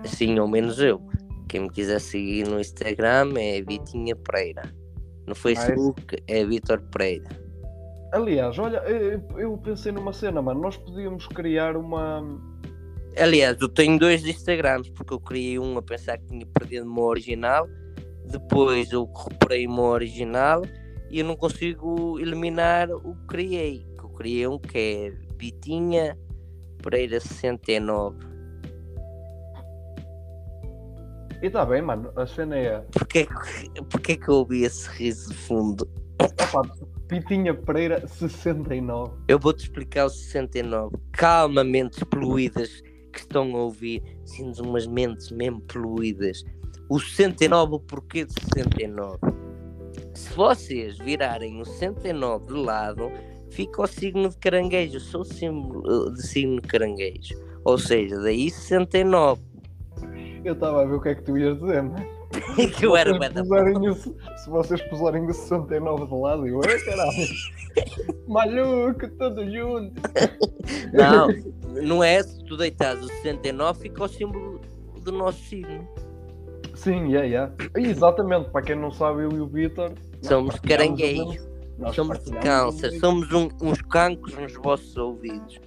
Sim, 0.05 0.39
ao 0.39 0.49
menos 0.49 0.78
eu. 0.81 1.01
Quem 1.49 1.62
me 1.62 1.70
quiser 1.70 2.01
seguir 2.01 2.47
no 2.47 2.61
Instagram 2.61 3.35
é 3.37 3.62
Vitinha 3.62 4.14
Pereira. 4.16 4.62
No 5.26 5.35
Facebook 5.35 6.16
ah, 6.16 6.22
é 6.26 6.45
Vitor 6.45 6.81
Pereira. 6.93 7.28
Aliás, 8.12 8.59
olha, 8.59 8.78
eu 9.37 9.57
pensei 9.59 9.93
numa 9.93 10.12
cena, 10.12 10.43
mano. 10.43 10.61
Nós 10.61 10.76
podíamos 10.76 11.26
criar 11.28 11.76
uma. 11.76 12.22
Aliás, 13.16 13.57
eu 13.61 13.68
tenho 13.68 13.99
dois 13.99 14.24
Instagrams, 14.24 14.91
porque 14.91 15.14
eu 15.14 15.20
criei 15.20 15.59
um 15.59 15.78
a 15.78 15.83
pensar 15.83 16.18
que 16.18 16.26
tinha 16.26 16.47
perdido 16.47 16.87
o 16.87 16.93
meu 16.93 17.05
original. 17.05 17.68
Depois 18.26 18.91
eu 18.93 19.05
recuperei 19.07 19.66
o 19.66 19.72
meu 19.72 19.85
original 19.85 20.62
e 21.11 21.19
eu 21.19 21.25
não 21.25 21.37
consigo 21.37 22.19
eliminar 22.19 22.91
o 22.91 23.15
que 23.15 23.27
criei. 23.27 23.87
Que 23.99 24.05
eu 24.05 24.11
criei 24.11 24.47
um 24.47 24.59
que 24.59 24.79
é 24.79 25.13
Vitinha 25.37 26.17
Pereira 26.83 27.21
69. 27.21 28.17
E 31.43 31.47
está 31.47 31.65
bem, 31.65 31.83
mano, 31.83 32.13
a 32.17 32.27
cena 32.27 32.57
é. 32.57 32.81
Porquê, 32.93 33.27
porquê 33.91 34.17
que 34.17 34.29
eu 34.29 34.35
ouvi 34.37 34.63
esse 34.63 34.89
riso 34.91 35.31
de 35.31 35.35
fundo? 35.35 35.91
Opa, 36.21 36.63
Pitinha 37.09 37.55
Pereira 37.55 38.07
69. 38.07 39.15
Eu 39.27 39.39
vou-te 39.39 39.65
explicar 39.65 40.07
o 40.07 40.11
69. 40.11 40.97
Calma, 41.13 41.65
mentes 41.65 42.05
poluídas 42.05 42.83
que 43.13 43.21
estão 43.21 43.57
a 43.57 43.63
ouvir. 43.63 44.03
Sinto 44.25 44.63
umas 44.63 44.87
mentes 44.87 45.31
mesmo 45.33 45.61
poluídas. 45.63 46.45
O 46.89 47.01
69, 47.01 47.75
o 47.75 47.81
porquê 47.81 48.25
de 48.25 48.35
69? 48.55 49.19
Se 50.14 50.32
vocês 50.34 50.99
virarem 50.99 51.61
o 51.61 51.64
69 51.64 52.47
de 52.47 52.53
lado, 52.53 53.11
fica 53.51 53.82
o 53.82 53.86
signo 53.86 54.28
de 54.28 54.36
caranguejo. 54.36 54.97
Eu 54.97 55.01
sou 55.01 55.24
símbolo 55.24 56.12
de 56.12 56.26
signo 56.26 56.61
de 56.61 56.68
caranguejo. 56.68 57.34
Ou 57.64 57.78
seja, 57.78 58.18
daí 58.20 58.51
69. 58.51 59.43
Eu 60.45 60.55
estava 60.55 60.82
a 60.82 60.86
ver 60.86 60.95
o 60.95 61.01
que 61.01 61.09
é 61.11 61.14
que 61.14 61.22
tu 61.22 61.36
ias 61.36 61.59
dizer, 61.59 61.82
mas. 61.82 62.20
que 62.78 62.86
eu 62.86 62.97
era 62.97 63.12
o, 63.12 63.95
se 63.95 64.49
vocês 64.49 64.80
puserem 64.82 65.26
o 65.26 65.34
69 65.34 66.07
de 66.07 66.14
lado, 66.14 66.47
eu, 66.47 66.61
"Ei, 66.64 66.78
caralho, 66.80 67.11
maluco, 68.28 69.09
tudo 69.18 69.51
junto. 69.51 70.01
Não, 70.93 71.28
não 71.82 72.05
é. 72.05 72.22
Se 72.22 72.43
tu 72.45 72.57
deitares 72.57 73.05
o 73.05 73.09
69, 73.09 73.80
fica 73.80 74.05
o 74.05 74.09
símbolo 74.09 74.61
do 75.03 75.12
nosso 75.12 75.43
signo. 75.45 75.88
Sim, 76.83 77.09
yeah, 77.12 77.24
yeah. 77.26 77.53
Exatamente, 77.76 78.49
para 78.51 78.62
quem 78.62 78.76
não 78.76 78.91
sabe, 78.91 79.22
eu 79.24 79.31
e 79.33 79.41
o 79.41 79.47
Vitor. 79.47 79.93
Somos 80.22 80.59
caranguejos. 80.61 81.47
Somos 81.95 82.18
de 82.24 82.31
câncer. 82.39 82.99
Somos 83.01 83.31
um- 83.33 83.49
uns 83.62 83.81
cancros 83.83 84.35
nos 84.35 84.55
vossos 84.55 84.97
ouvidos. 84.97 85.61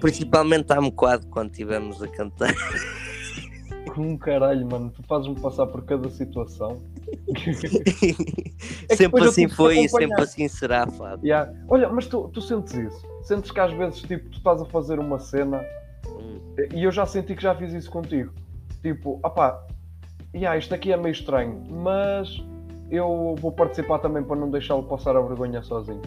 Principalmente 0.00 0.72
à 0.72 0.80
moquado 0.80 1.26
quando 1.28 1.50
estivemos 1.50 2.02
a 2.02 2.08
cantar. 2.08 2.54
Com 3.94 4.16
caralho, 4.18 4.66
mano, 4.70 4.90
tu 4.90 5.02
fazes-me 5.04 5.38
passar 5.40 5.66
por 5.66 5.84
cada 5.84 6.08
situação. 6.10 6.80
É 8.88 8.96
sempre 8.96 9.24
assim 9.24 9.48
foi 9.48 9.78
e 9.80 9.88
sempre 9.88 10.20
assim 10.22 10.46
será, 10.48 10.86
Fábio. 10.86 11.24
Yeah. 11.26 11.50
Olha, 11.68 11.88
mas 11.88 12.06
tu, 12.06 12.28
tu 12.28 12.40
sentes 12.42 12.74
isso? 12.74 13.06
Sentes 13.22 13.50
que 13.50 13.58
às 13.60 13.72
vezes 13.72 14.00
tipo, 14.02 14.28
tu 14.30 14.38
estás 14.38 14.60
a 14.60 14.64
fazer 14.66 14.98
uma 14.98 15.18
cena 15.18 15.64
Hum. 16.08 16.38
e 16.74 16.84
eu 16.84 16.90
já 16.92 17.06
senti 17.06 17.34
que 17.34 17.42
já 17.42 17.54
fiz 17.54 17.72
isso 17.72 17.90
contigo. 17.90 18.32
Tipo, 18.82 19.18
opá, 19.24 19.64
yeah, 20.34 20.56
isto 20.58 20.74
aqui 20.74 20.92
é 20.92 20.96
meio 20.96 21.12
estranho, 21.12 21.62
mas 21.70 22.42
eu 22.90 23.34
vou 23.40 23.52
participar 23.52 23.98
também 24.00 24.22
para 24.22 24.36
não 24.36 24.50
deixá-lo 24.50 24.82
passar 24.84 25.16
a 25.16 25.20
vergonha 25.20 25.62
sozinho. 25.62 26.02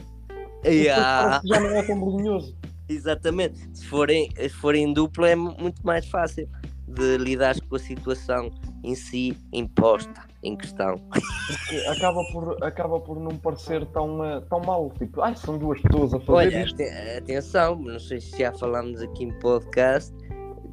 E 0.66 0.84
Yeah, 0.86 1.42
já 1.46 1.60
não 1.60 1.70
é 1.70 1.84
tão 1.84 1.96
vergonhoso. 2.00 2.56
exatamente. 2.88 3.60
Se 3.78 3.86
forem, 3.86 4.30
se 4.36 4.50
forem 4.50 4.84
em 4.86 4.94
dupla 4.94 5.30
é 5.30 5.36
mu- 5.36 5.56
muito 5.60 5.86
mais 5.86 6.06
fácil 6.08 6.48
de 6.88 7.18
lidar 7.18 7.56
com 7.70 7.76
a 7.76 7.80
situação 7.80 8.50
em 8.84 8.94
si 8.96 9.36
imposta, 9.52 10.22
em 10.44 10.56
questão. 10.56 10.96
Porque 11.10 11.76
acaba 11.88 12.22
por, 12.32 12.64
acaba 12.64 13.00
por 13.00 13.20
não 13.20 13.36
parecer 13.38 13.86
tão, 13.88 14.24
eh, 14.24 14.42
tão 14.50 14.60
mal. 14.62 14.92
Tipo, 15.00 15.22
ai, 15.22 15.36
são 15.36 15.58
duas 15.58 15.82
pessoas 15.82 16.14
a 16.14 16.20
fazer 16.20 16.32
Olha, 16.32 16.64
isto. 16.66 16.82
ate- 16.82 17.18
atenção, 17.18 17.76
não 17.78 18.00
sei 18.00 18.20
se 18.22 18.38
já 18.38 18.52
falámos 18.54 19.02
aqui 19.02 19.24
em 19.24 19.40
podcast, 19.40 20.14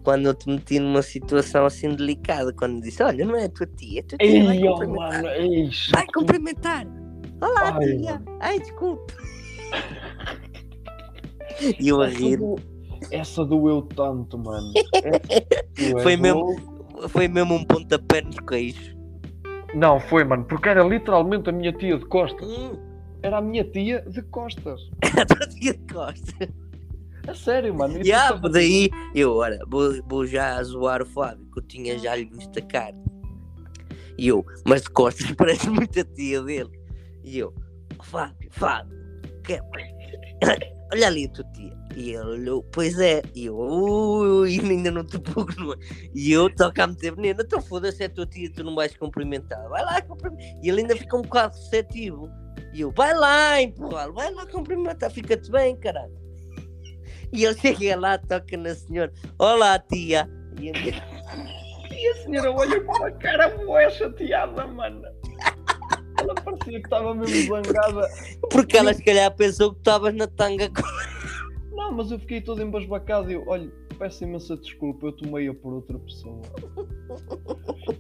quando 0.02 0.26
eu 0.26 0.34
te 0.34 0.48
meti 0.48 0.78
numa 0.78 1.02
situação 1.02 1.66
assim 1.66 1.94
delicada, 1.94 2.52
quando 2.52 2.80
disse, 2.80 3.02
olha, 3.02 3.24
não 3.24 3.36
é 3.36 3.44
a 3.44 3.48
tua 3.48 3.66
tia, 3.66 4.00
é 4.00 4.02
a 4.02 4.06
tua 4.06 4.18
tia, 4.18 4.44
vai 4.44 4.56
Ei, 4.58 4.68
oh, 4.68 4.72
cumprimentar. 4.74 5.22
mano, 5.22 5.28
Vai 5.92 6.06
cumprimentar. 6.14 6.86
Olá, 7.42 7.76
Ai, 7.78 7.96
tia. 7.96 8.12
mano. 8.12 8.24
Ai, 8.40 8.58
desculpe. 8.60 9.14
E 11.78 11.88
eu 11.88 12.00
a 12.00 12.08
essa, 12.08 12.18
rir. 12.18 12.36
do, 12.38 12.56
essa 13.10 13.44
doeu 13.44 13.82
tanto, 13.82 14.38
mano. 14.38 14.72
Foi 16.02 16.16
mesmo- 16.16 16.56
Foi 17.08 17.28
mesmo 17.28 17.54
um 17.54 17.64
pontapé 17.64 18.22
nos 18.22 18.36
queixos. 18.40 18.94
Não, 19.74 20.00
foi, 20.00 20.24
mano, 20.24 20.44
porque 20.44 20.68
era 20.68 20.82
literalmente 20.82 21.48
a 21.48 21.52
minha 21.52 21.72
tia 21.72 21.96
de 21.98 22.04
costas. 22.06 22.46
Hum, 22.48 22.76
Era 23.22 23.38
a 23.38 23.40
minha 23.40 23.62
tia 23.64 24.00
de 24.02 24.22
costas. 24.22 24.80
a 25.18 25.26
tua 25.26 25.46
tia 25.48 25.74
de 25.74 25.92
costas. 25.92 26.48
A 27.30 27.34
sério, 27.34 27.74
mano. 27.74 27.96
E 27.98 28.00
tu 28.00 28.06
E 28.06 28.12
ah, 28.12 28.28
sabes- 28.28 28.52
daí 28.52 28.90
eu, 29.14 29.34
ora, 29.36 29.58
vou, 29.68 29.92
vou 30.08 30.26
já 30.26 30.60
zoar 30.62 31.00
o 31.02 31.06
Fábio, 31.06 31.46
que 31.52 31.60
eu 31.60 31.62
tinha 31.62 31.98
já 31.98 32.16
lhe 32.16 32.28
cara. 32.68 32.96
E 34.18 34.28
eu, 34.28 34.44
mas 34.66 34.82
de 34.82 34.90
costas 34.90 35.30
parece 35.36 35.70
muito 35.70 35.98
a 36.00 36.04
tia 36.04 36.42
dele. 36.42 36.70
E 37.24 37.38
eu, 37.38 37.54
"Oh, 37.98 38.02
Fábio, 38.02 38.48
Fábio, 38.50 38.98
que 39.44 39.54
é? 39.54 39.60
olha 40.92 41.06
ali 41.06 41.26
a 41.26 41.28
tua 41.30 41.44
tia. 41.52 41.78
E 41.96 42.10
ele 42.10 42.18
olhou, 42.18 42.62
pois 42.72 42.98
é. 42.98 43.22
E 43.34 43.46
eu, 43.46 43.56
ui, 43.56 44.58
ainda 44.60 44.90
não 44.90 45.04
te 45.04 45.18
pouco. 45.18 45.52
Não 45.58 45.72
é?" 45.72 45.76
E 46.14 46.32
eu 46.32 46.52
toco 46.54 46.80
a 46.82 46.86
meter 46.86 47.14
veneno, 47.14 47.42
então 47.42 47.60
foda-se, 47.62 48.02
é 48.02 48.06
a 48.06 48.10
tua 48.10 48.26
tia, 48.26 48.50
tu 48.52 48.62
não 48.64 48.74
vais 48.74 48.96
cumprimentar. 48.96 49.68
Vai 49.68 49.84
lá, 49.84 50.02
cumprimentar. 50.02 50.44
E 50.62 50.68
ele 50.68 50.80
ainda 50.82 50.96
fica 50.96 51.16
um 51.16 51.22
bocado 51.22 51.56
receptivo. 51.56 52.28
E 52.74 52.80
eu, 52.82 52.90
vai 52.92 53.14
lá, 53.14 53.60
empurrá-lo, 53.62 54.12
vai 54.14 54.32
lá 54.32 54.46
cumprimentar, 54.46 55.10
fica-te 55.10 55.50
bem, 55.50 55.76
caralho. 55.76 56.19
E 57.32 57.44
ele 57.44 57.54
chega 57.58 57.96
lá, 57.98 58.18
toca 58.18 58.56
na 58.56 58.74
senhora, 58.74 59.12
olá 59.38 59.78
tia. 59.78 60.28
E 60.58 60.70
a 60.70 60.72
minha- 60.72 61.20
E 61.90 62.08
a 62.08 62.14
senhora 62.22 62.50
olha 62.52 62.80
para 62.84 63.06
a 63.08 63.12
cara 63.12 63.48
boa 63.56 63.88
chateada, 63.90 64.66
mano. 64.66 65.02
Ela 66.18 66.34
parecia 66.34 66.80
que 66.80 66.86
estava 66.86 67.14
mesmo 67.14 67.54
zangada. 67.62 68.08
Porque 68.50 68.76
ela 68.76 68.92
se 68.92 69.02
calhar 69.04 69.30
pensou 69.34 69.72
que 69.72 69.78
estavas 69.78 70.14
na 70.14 70.26
tanga 70.26 70.68
com 70.68 70.82
Não, 71.76 71.92
mas 71.92 72.10
eu 72.10 72.18
fiquei 72.18 72.40
todo 72.40 72.62
embasbacado 72.62 73.30
e 73.30 73.34
eu, 73.34 73.44
olha, 73.46 73.70
peço 74.00 74.24
imensa 74.24 74.56
desculpa, 74.56 75.08
eu 75.08 75.12
tomei-a 75.12 75.52
por 75.52 75.74
outra 75.74 75.98
pessoa. 75.98 76.40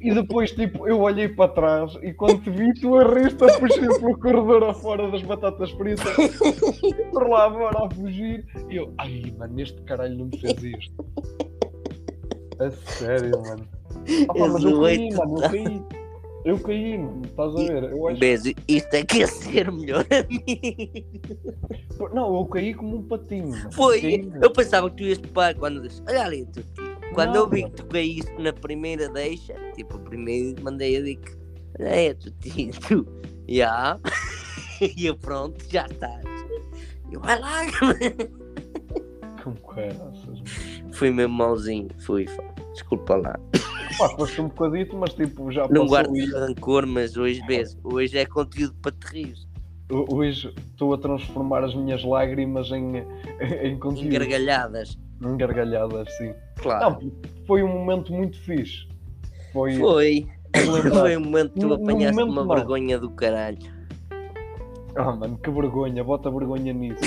E 0.00 0.14
depois, 0.14 0.50
tipo, 0.52 0.88
eu 0.88 1.00
olhei 1.00 1.28
para 1.28 1.52
trás 1.52 1.94
e 2.02 2.14
quando 2.14 2.42
te 2.42 2.50
vi, 2.50 2.72
tu 2.80 2.96
a 2.96 3.04
riste 3.04 3.44
a 3.44 3.48
fugir 3.50 4.00
pelo 4.00 4.18
corredor 4.18 4.64
afora 4.64 5.10
das 5.10 5.22
batatas 5.22 5.70
fritas, 5.72 6.16
por 7.12 7.28
lá 7.28 7.52
fora 7.52 7.84
a 7.84 7.90
fugir. 7.90 8.46
E 8.70 8.76
eu, 8.76 8.94
ai, 8.96 9.34
mano, 9.38 9.60
este 9.60 9.80
caralho 9.82 10.16
não 10.16 10.26
me 10.26 10.38
fez 10.38 10.64
isto. 10.64 11.04
A 12.58 12.70
sério, 12.70 13.32
mano. 13.42 13.68
Eu 14.34 14.48
mas 14.48 14.64
eu 14.64 14.80
caí, 14.80 15.14
mano, 15.14 15.36
eu 15.36 15.50
caí. 15.50 15.99
Eu 16.44 16.58
caí, 16.58 16.96
mano, 16.96 17.22
estás 17.24 17.54
a 17.54 17.58
ver? 17.58 17.84
Eu 17.84 18.08
acho... 18.08 18.18
Beijo, 18.18 18.54
isto 18.66 18.94
é 18.94 19.04
que 19.04 19.22
é 19.22 19.26
ser 19.26 19.70
melhor 19.70 20.06
amigo. 20.10 22.14
Não, 22.14 22.34
eu 22.38 22.46
caí 22.46 22.72
como 22.72 22.96
um 22.96 23.02
patinho. 23.02 23.52
Foi, 23.72 24.00
Caí, 24.00 24.32
eu 24.40 24.50
pensava 24.50 24.88
que 24.90 24.96
tu 24.96 25.02
ias 25.02 25.18
parar 25.18 25.54
quando 25.54 25.82
disse, 25.82 26.02
olha 26.08 26.24
ali 26.24 26.46
tua 26.46 26.62
tia. 26.62 26.90
Quando 27.14 27.34
Não, 27.34 27.40
eu 27.40 27.48
vi 27.50 27.64
que 27.64 27.70
tu 27.72 27.86
caíste 27.86 28.32
na 28.38 28.52
primeira 28.52 29.08
deixa, 29.10 29.52
tipo, 29.74 29.98
primeiro 29.98 30.62
mandei 30.62 30.96
a 30.96 31.02
dica, 31.02 31.36
olha 31.78 31.90
aí 31.90 32.14
tua 32.14 32.32
tia, 32.40 32.70
tu, 32.88 33.06
já, 33.46 33.98
e 34.80 35.06
eu 35.06 35.16
pronto, 35.16 35.62
já 35.68 35.84
estás. 35.86 36.24
Eu, 37.12 37.20
vai 37.20 37.38
lá, 37.38 37.60
Com 39.42 39.52
caraças. 39.56 40.24
mano. 40.24 40.94
fui 40.94 41.10
mesmo 41.10 41.34
mauzinho, 41.34 41.88
fui, 41.98 42.26
desculpa 42.72 43.16
lá. 43.16 43.38
Pá, 43.98 44.08
foste 44.10 44.40
um 44.40 44.48
bocadito, 44.48 44.96
mas 44.96 45.12
tipo, 45.14 45.50
já 45.50 45.66
Não 45.68 45.86
guardo 45.86 46.16
e 46.16 46.26
rancor, 46.32 46.86
mas 46.86 47.16
hoje 47.16 47.40
hoje 47.82 48.18
é 48.18 48.26
conteúdo 48.26 48.74
para 48.80 48.92
te 48.92 49.06
rir. 49.12 49.34
hoje 49.90 50.52
estou 50.68 50.94
a 50.94 50.98
transformar 50.98 51.64
as 51.64 51.74
minhas 51.74 52.02
lágrimas 52.04 52.70
em, 52.70 52.98
em 52.98 53.04
Em 53.74 53.78
conteúdo. 53.78 54.10
gargalhadas. 54.12 54.96
Em 55.22 55.36
gargalhadas, 55.36 56.08
sim. 56.16 56.32
Claro. 56.62 56.98
Não, 57.02 57.12
foi 57.46 57.62
um 57.62 57.68
momento 57.68 58.12
muito 58.12 58.38
fixe. 58.42 58.88
Foi. 59.52 59.74
Foi. 59.74 60.26
Foi 60.92 61.16
um 61.16 61.20
momento 61.20 61.52
que 61.54 61.60
tu 61.60 61.74
apanhaste 61.74 62.20
momento 62.20 62.40
uma 62.40 62.54
vergonha 62.56 62.98
do 62.98 63.10
caralho. 63.10 63.58
Ah, 64.96 65.12
mano, 65.14 65.38
que 65.38 65.50
vergonha, 65.50 66.02
bota 66.02 66.30
vergonha 66.30 66.72
nisso. 66.72 66.98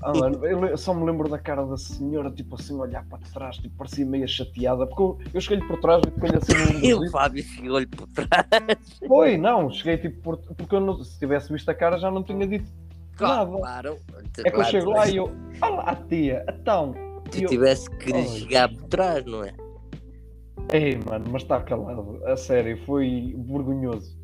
Ah, 0.00 0.12
mano, 0.12 0.44
eu 0.46 0.76
só 0.76 0.94
me 0.94 1.04
lembro 1.04 1.28
da 1.28 1.38
cara 1.38 1.64
da 1.64 1.76
senhora, 1.76 2.30
tipo 2.30 2.54
assim, 2.54 2.74
olhar 2.74 3.04
para 3.06 3.18
trás, 3.32 3.56
tipo, 3.56 3.76
parecia 3.76 4.04
meio 4.04 4.26
chateada, 4.26 4.86
porque 4.86 5.02
eu, 5.02 5.18
eu 5.34 5.40
cheguei-lhe 5.40 5.66
por 5.66 5.78
trás 5.80 6.02
e 6.06 6.10
fiquei 6.10 6.30
assim 6.36 6.74
no 6.74 6.80
E 6.84 6.94
o. 6.94 7.10
Fábio 7.10 7.42
chegou-lhe 7.42 7.86
por 7.86 8.06
trás. 8.08 8.46
Foi, 9.06 9.36
não, 9.36 9.70
cheguei 9.70 9.98
tipo, 9.98 10.22
por, 10.22 10.38
porque 10.38 10.74
eu 10.74 10.80
não, 10.80 11.02
se 11.02 11.18
tivesse 11.18 11.52
visto 11.52 11.68
a 11.68 11.74
cara 11.74 11.98
já 11.98 12.10
não 12.10 12.22
tinha 12.22 12.46
dito 12.46 12.70
nada. 13.20 13.50
Claro. 13.58 13.98
É 14.44 14.50
que 14.50 14.56
eu 14.56 14.64
chego 14.64 14.90
lá 14.90 15.06
e 15.08 15.16
eu, 15.16 15.30
olá 15.60 15.96
tia, 16.08 16.44
então. 16.48 16.94
E 17.34 17.42
eu, 17.42 17.48
tivesse 17.48 17.88
que 17.90 18.12
Ai, 18.12 18.26
chegar 18.26 18.68
por 18.68 18.84
trás, 18.88 19.24
não 19.24 19.44
é? 19.44 19.54
Ei, 20.72 20.98
mano, 21.06 21.26
mas 21.30 21.42
está 21.42 21.60
calado, 21.60 22.20
a 22.24 22.36
sério, 22.36 22.78
foi 22.84 23.36
vergonhoso. 23.46 24.16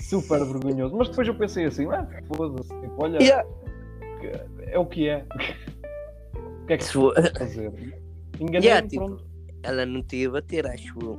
Super 0.00 0.44
vergonhoso. 0.44 0.96
Mas 0.96 1.08
depois 1.08 1.26
eu 1.26 1.34
pensei 1.34 1.64
assim, 1.64 1.86
ah, 1.86 2.06
foda-se, 2.28 2.68
tipo, 2.68 2.94
olha, 2.98 3.22
Yeah. 3.22 3.48
É 4.26 4.78
o 4.78 4.86
que 4.86 5.08
é. 5.08 5.24
O 6.62 6.66
que 6.70 6.74
é 6.74 6.76
que 6.76 6.84
Se 6.84 6.92
for- 6.92 7.14
fazer? 7.36 7.72
Enganei-me, 8.38 8.66
Yeah, 8.66 8.86
tipo, 8.88 9.06
pronto. 9.06 9.24
Ela 9.64 9.84
não 9.84 10.02
te 10.02 10.16
ia 10.18 10.30
bater, 10.30 10.66
acho 10.68 10.94
eu. 11.02 11.18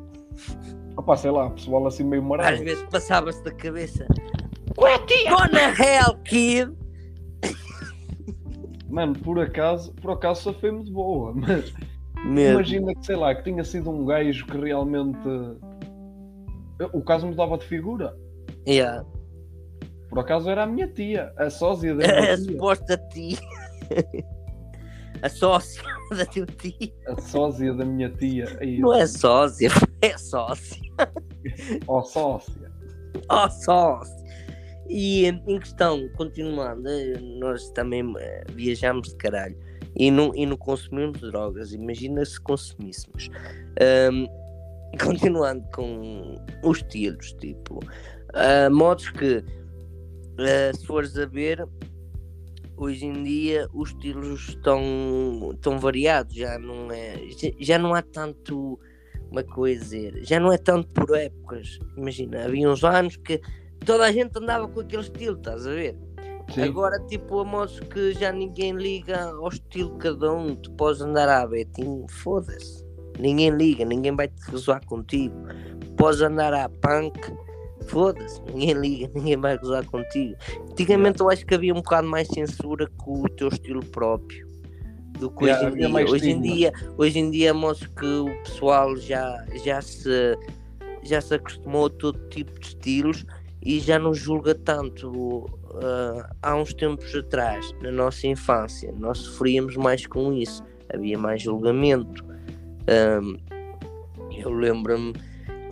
Opa, 0.96 1.18
sei 1.18 1.30
lá, 1.32 1.50
pessoal 1.50 1.86
assim 1.88 2.04
meio 2.06 2.22
Às 2.24 2.28
marado. 2.30 2.64
vezes 2.64 2.84
passava-se 2.90 3.44
da 3.44 3.52
cabeça. 3.52 4.08
Ué, 4.78 4.98
tia! 5.00 5.30
Gonna 5.30 5.74
hell, 5.78 6.16
kid! 6.24 6.74
Mano, 8.90 9.14
por 9.20 9.40
acaso, 9.40 9.94
por 9.96 10.12
acaso 10.12 10.42
só 10.44 10.54
foi 10.54 10.72
muito 10.72 10.92
boa, 10.92 11.34
mas 11.36 11.74
Mesmo. 12.26 12.54
imagina 12.60 12.96
que, 12.96 13.06
sei 13.06 13.16
lá, 13.16 13.34
que 13.36 13.44
tinha 13.44 13.64
sido 13.64 13.90
um 13.90 14.06
gajo 14.06 14.46
que 14.46 14.58
realmente. 14.58 15.18
O 16.94 17.02
caso 17.02 17.28
mudava 17.28 17.58
de 17.58 17.66
figura. 17.66 18.16
Yeah. 18.68 19.06
Por 20.12 20.20
acaso 20.20 20.48
era 20.50 20.64
a 20.64 20.68
minha 20.68 20.88
tia, 20.88 21.34
a 21.38 21.50
sósia 21.50 21.96
da 21.96 22.06
minha 22.06 22.34
A 22.34 22.38
tia. 22.38 22.38
suposta 22.38 22.98
tia. 23.12 23.38
A 25.24 25.30
sócia 25.30 25.84
da 26.18 26.26
teu 26.26 26.46
tio. 26.48 26.92
A 27.08 27.22
sósia 27.22 27.74
da 27.76 27.86
minha 27.86 28.10
tia. 28.10 28.58
Aí, 28.60 28.80
Não 28.80 28.92
é 28.94 29.06
sócia, 29.06 29.70
é 30.02 30.18
sócia. 30.18 30.82
Ó 31.88 32.02
sócia. 32.02 32.72
Oh, 33.30 33.48
sócia. 33.50 34.16
E 34.90 35.28
em 35.28 35.60
questão, 35.60 36.10
continuando, 36.18 36.90
nós 37.40 37.70
também 37.72 38.04
eh, 38.18 38.44
viajamos 38.56 39.10
de 39.10 39.16
caralho 39.18 39.56
e 39.96 40.10
não, 40.10 40.34
e 40.36 40.44
não 40.46 40.58
consumimos 40.58 41.22
drogas. 41.22 41.72
Imagina 41.72 42.26
se 42.26 42.42
consumíssemos. 42.42 43.30
Ahm, 43.80 44.26
continuando 45.04 45.64
com 45.74 46.36
os 46.64 46.80
estilos, 46.80 47.32
tipo, 47.34 47.80
ah, 48.34 48.70
modos 48.72 49.10
que, 49.12 49.44
ah, 50.38 50.72
se 50.76 50.86
fores 50.86 51.18
a 51.18 51.26
ver, 51.26 51.66
hoje 52.78 53.06
em 53.06 53.24
dia 53.24 53.68
os 53.74 53.90
estilos 53.90 54.50
estão, 54.50 55.52
estão 55.54 55.80
variados, 55.80 56.34
já 56.34 56.58
não, 56.58 56.92
é, 56.92 57.16
já, 57.60 57.78
não 57.78 57.94
há 57.94 58.02
tanto, 58.02 58.80
é 59.36 59.46
eu 59.58 59.68
ia 59.68 59.78
dizer, 59.78 60.24
já 60.24 60.40
não 60.40 60.52
é 60.52 60.58
tanto 60.58 60.88
por 60.90 61.16
épocas. 61.16 61.80
Imagina, 61.96 62.46
havia 62.46 62.70
uns 62.70 62.84
anos 62.84 63.18
que 63.18 63.40
toda 63.86 64.06
a 64.06 64.12
gente 64.12 64.38
andava 64.38 64.68
com 64.68 64.80
aquele 64.80 65.04
estilo, 65.04 65.38
estás 65.38 65.68
a 65.68 65.72
ver? 65.72 65.96
Sim. 66.54 66.64
Agora, 66.64 67.00
tipo, 67.08 67.40
a 67.40 67.46
modos 67.46 67.80
que 67.80 68.14
já 68.14 68.32
ninguém 68.32 68.74
liga 68.74 69.30
ao 69.30 69.48
estilo 69.48 69.92
de 69.94 69.98
cada 70.00 70.34
um, 70.34 70.56
tu 70.56 70.72
podes 70.72 71.02
andar 71.02 71.30
à 71.30 71.48
betinho, 71.48 72.06
foda-se. 72.10 72.84
Ninguém 73.20 73.52
liga, 73.52 73.86
ninguém 73.86 74.16
vai 74.16 74.28
te 74.28 74.52
gozar 74.52 74.84
contigo. 74.86 75.36
Podes 75.96 76.22
andar 76.22 76.54
à 76.54 76.68
punk, 76.68 77.20
foda-se, 77.88 78.42
ninguém 78.54 78.74
liga, 78.74 79.12
ninguém 79.16 79.38
vai 79.38 79.58
gozar 79.58 79.86
contigo. 79.86 80.36
Antigamente 80.72 81.22
eu 81.22 81.30
acho 81.30 81.46
que 81.46 81.56
havia 81.56 81.74
um 81.74 81.78
bocado 81.82 82.08
mais 82.08 82.28
censura 82.28 82.88
com 82.98 83.22
o 83.22 83.30
teu 83.30 83.48
estilo 83.48 83.86
próprio 83.86 84.48
do 85.20 85.30
que 85.30 85.46
Yeah, 85.46 85.68
hoje 85.70 85.84
em 85.84 86.06
Hoje 86.06 86.32
em 86.32 86.42
dia, 86.42 86.74
hoje 86.98 87.20
em 87.20 87.32
dia 87.32 87.54
mostro 87.54 87.90
que 87.92 88.06
o 88.06 88.36
pessoal 88.44 88.96
já, 88.98 89.46
já 89.64 89.82
se 89.82 90.38
já 91.04 91.20
se 91.20 91.34
acostumou 91.34 91.88
a 91.88 91.90
todo 91.90 92.20
tipo 92.30 92.60
de 92.60 92.68
estilos 92.68 93.26
e 93.62 93.80
já 93.80 94.00
não 94.00 94.14
julga 94.14 94.56
tanto. 94.56 95.46
ah, 95.84 96.30
há 96.42 96.56
uns 96.56 96.74
tempos 96.74 97.14
atrás, 97.16 97.74
na 97.82 97.92
nossa 97.92 98.28
infância, 98.28 98.94
nós 98.98 99.20
sofríamos 99.20 99.76
mais 99.78 100.06
com 100.06 100.34
isso, 100.34 100.64
havia 100.94 101.18
mais 101.18 101.42
julgamento. 101.42 102.26
Ahm, 102.88 103.38
eu 104.38 104.50
lembro-me 104.50 105.14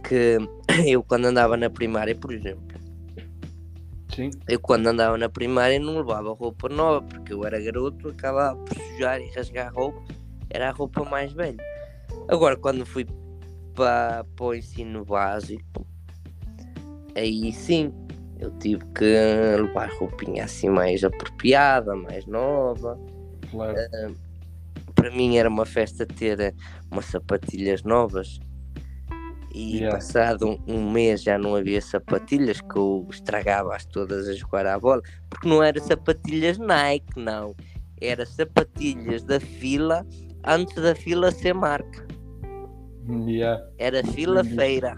que 0.10 0.39
eu, 0.88 1.03
quando 1.03 1.26
andava 1.26 1.55
na 1.55 1.70
primária, 1.70 2.16
por 2.16 2.34
exemplo, 2.34 2.64
Sim. 4.14 4.32
eu, 4.47 4.60
quando 4.60 4.88
andava 4.88 5.16
na 5.18 5.30
primária, 5.30 5.80
não 5.80 5.97
levava 5.97 6.34
roupa 6.34 6.68
nova 6.68 7.01
porque 7.03 7.32
eu 7.32 7.45
era 7.45 7.62
garoto, 7.62 8.10
acabava 8.10 8.57
por 8.57 8.76
sujar 8.76 9.22
e 9.22 9.30
rasgar 9.30 9.72
roupa, 9.72 10.01
era 10.49 10.70
a 10.70 10.72
roupa 10.72 11.05
mais 11.05 11.32
velha. 11.32 11.64
Agora, 12.28 12.57
quando 12.57 12.86
fui 12.86 13.05
para, 13.76 14.26
para 14.36 14.45
o 14.45 14.55
ensino 14.55 15.05
básico, 15.05 15.86
aí 17.16 17.53
sim, 17.53 17.93
eu 18.39 18.49
tive 18.57 18.84
que 18.95 19.05
levar 19.05 19.91
roupinha 19.99 20.45
assim 20.45 20.70
mais 20.70 21.03
apropriada, 21.03 21.95
mais 21.95 22.26
nova. 22.26 22.99
Claro. 23.51 23.78
Para 24.95 25.12
mim 25.12 25.38
era 25.38 25.47
uma 25.47 25.66
festa 25.66 26.05
ter 26.05 26.39
eh, 26.39 26.53
umas 26.91 27.05
sapatilhas 27.05 27.84
novas. 27.84 28.39
E 29.54 29.78
Yeah. 29.78 29.95
passado 29.97 30.60
um, 30.68 30.91
mês 30.91 31.24
já 31.24 31.38
não 31.38 31.56
havia 31.56 31.82
sapatilhas 31.82 32.62
que 32.62 32.78
eu 32.78 33.08
estragava-as 33.10 33.86
todas 33.86 34.28
a 34.28 34.34
jogar 34.34 34.66
à 34.66 34.78
bola, 34.80 35.02
porque 35.30 35.47
não 35.47 35.64
era 35.64 35.80
sapatilhas 35.80 36.58
Nike, 36.58 37.18
não. 37.20 37.56
Era 38.02 38.26
sapatilhas 38.26 39.24
da 39.24 39.39
fila 39.39 40.06
antes 40.45 40.76
da 40.76 40.93
fila 40.95 41.32
ser 41.32 41.54
marca. 41.54 42.06
Yeah. 43.10 43.64
Era 43.80 44.04
fila 44.04 44.41
Entendi. 44.41 44.56
feira. 44.56 44.97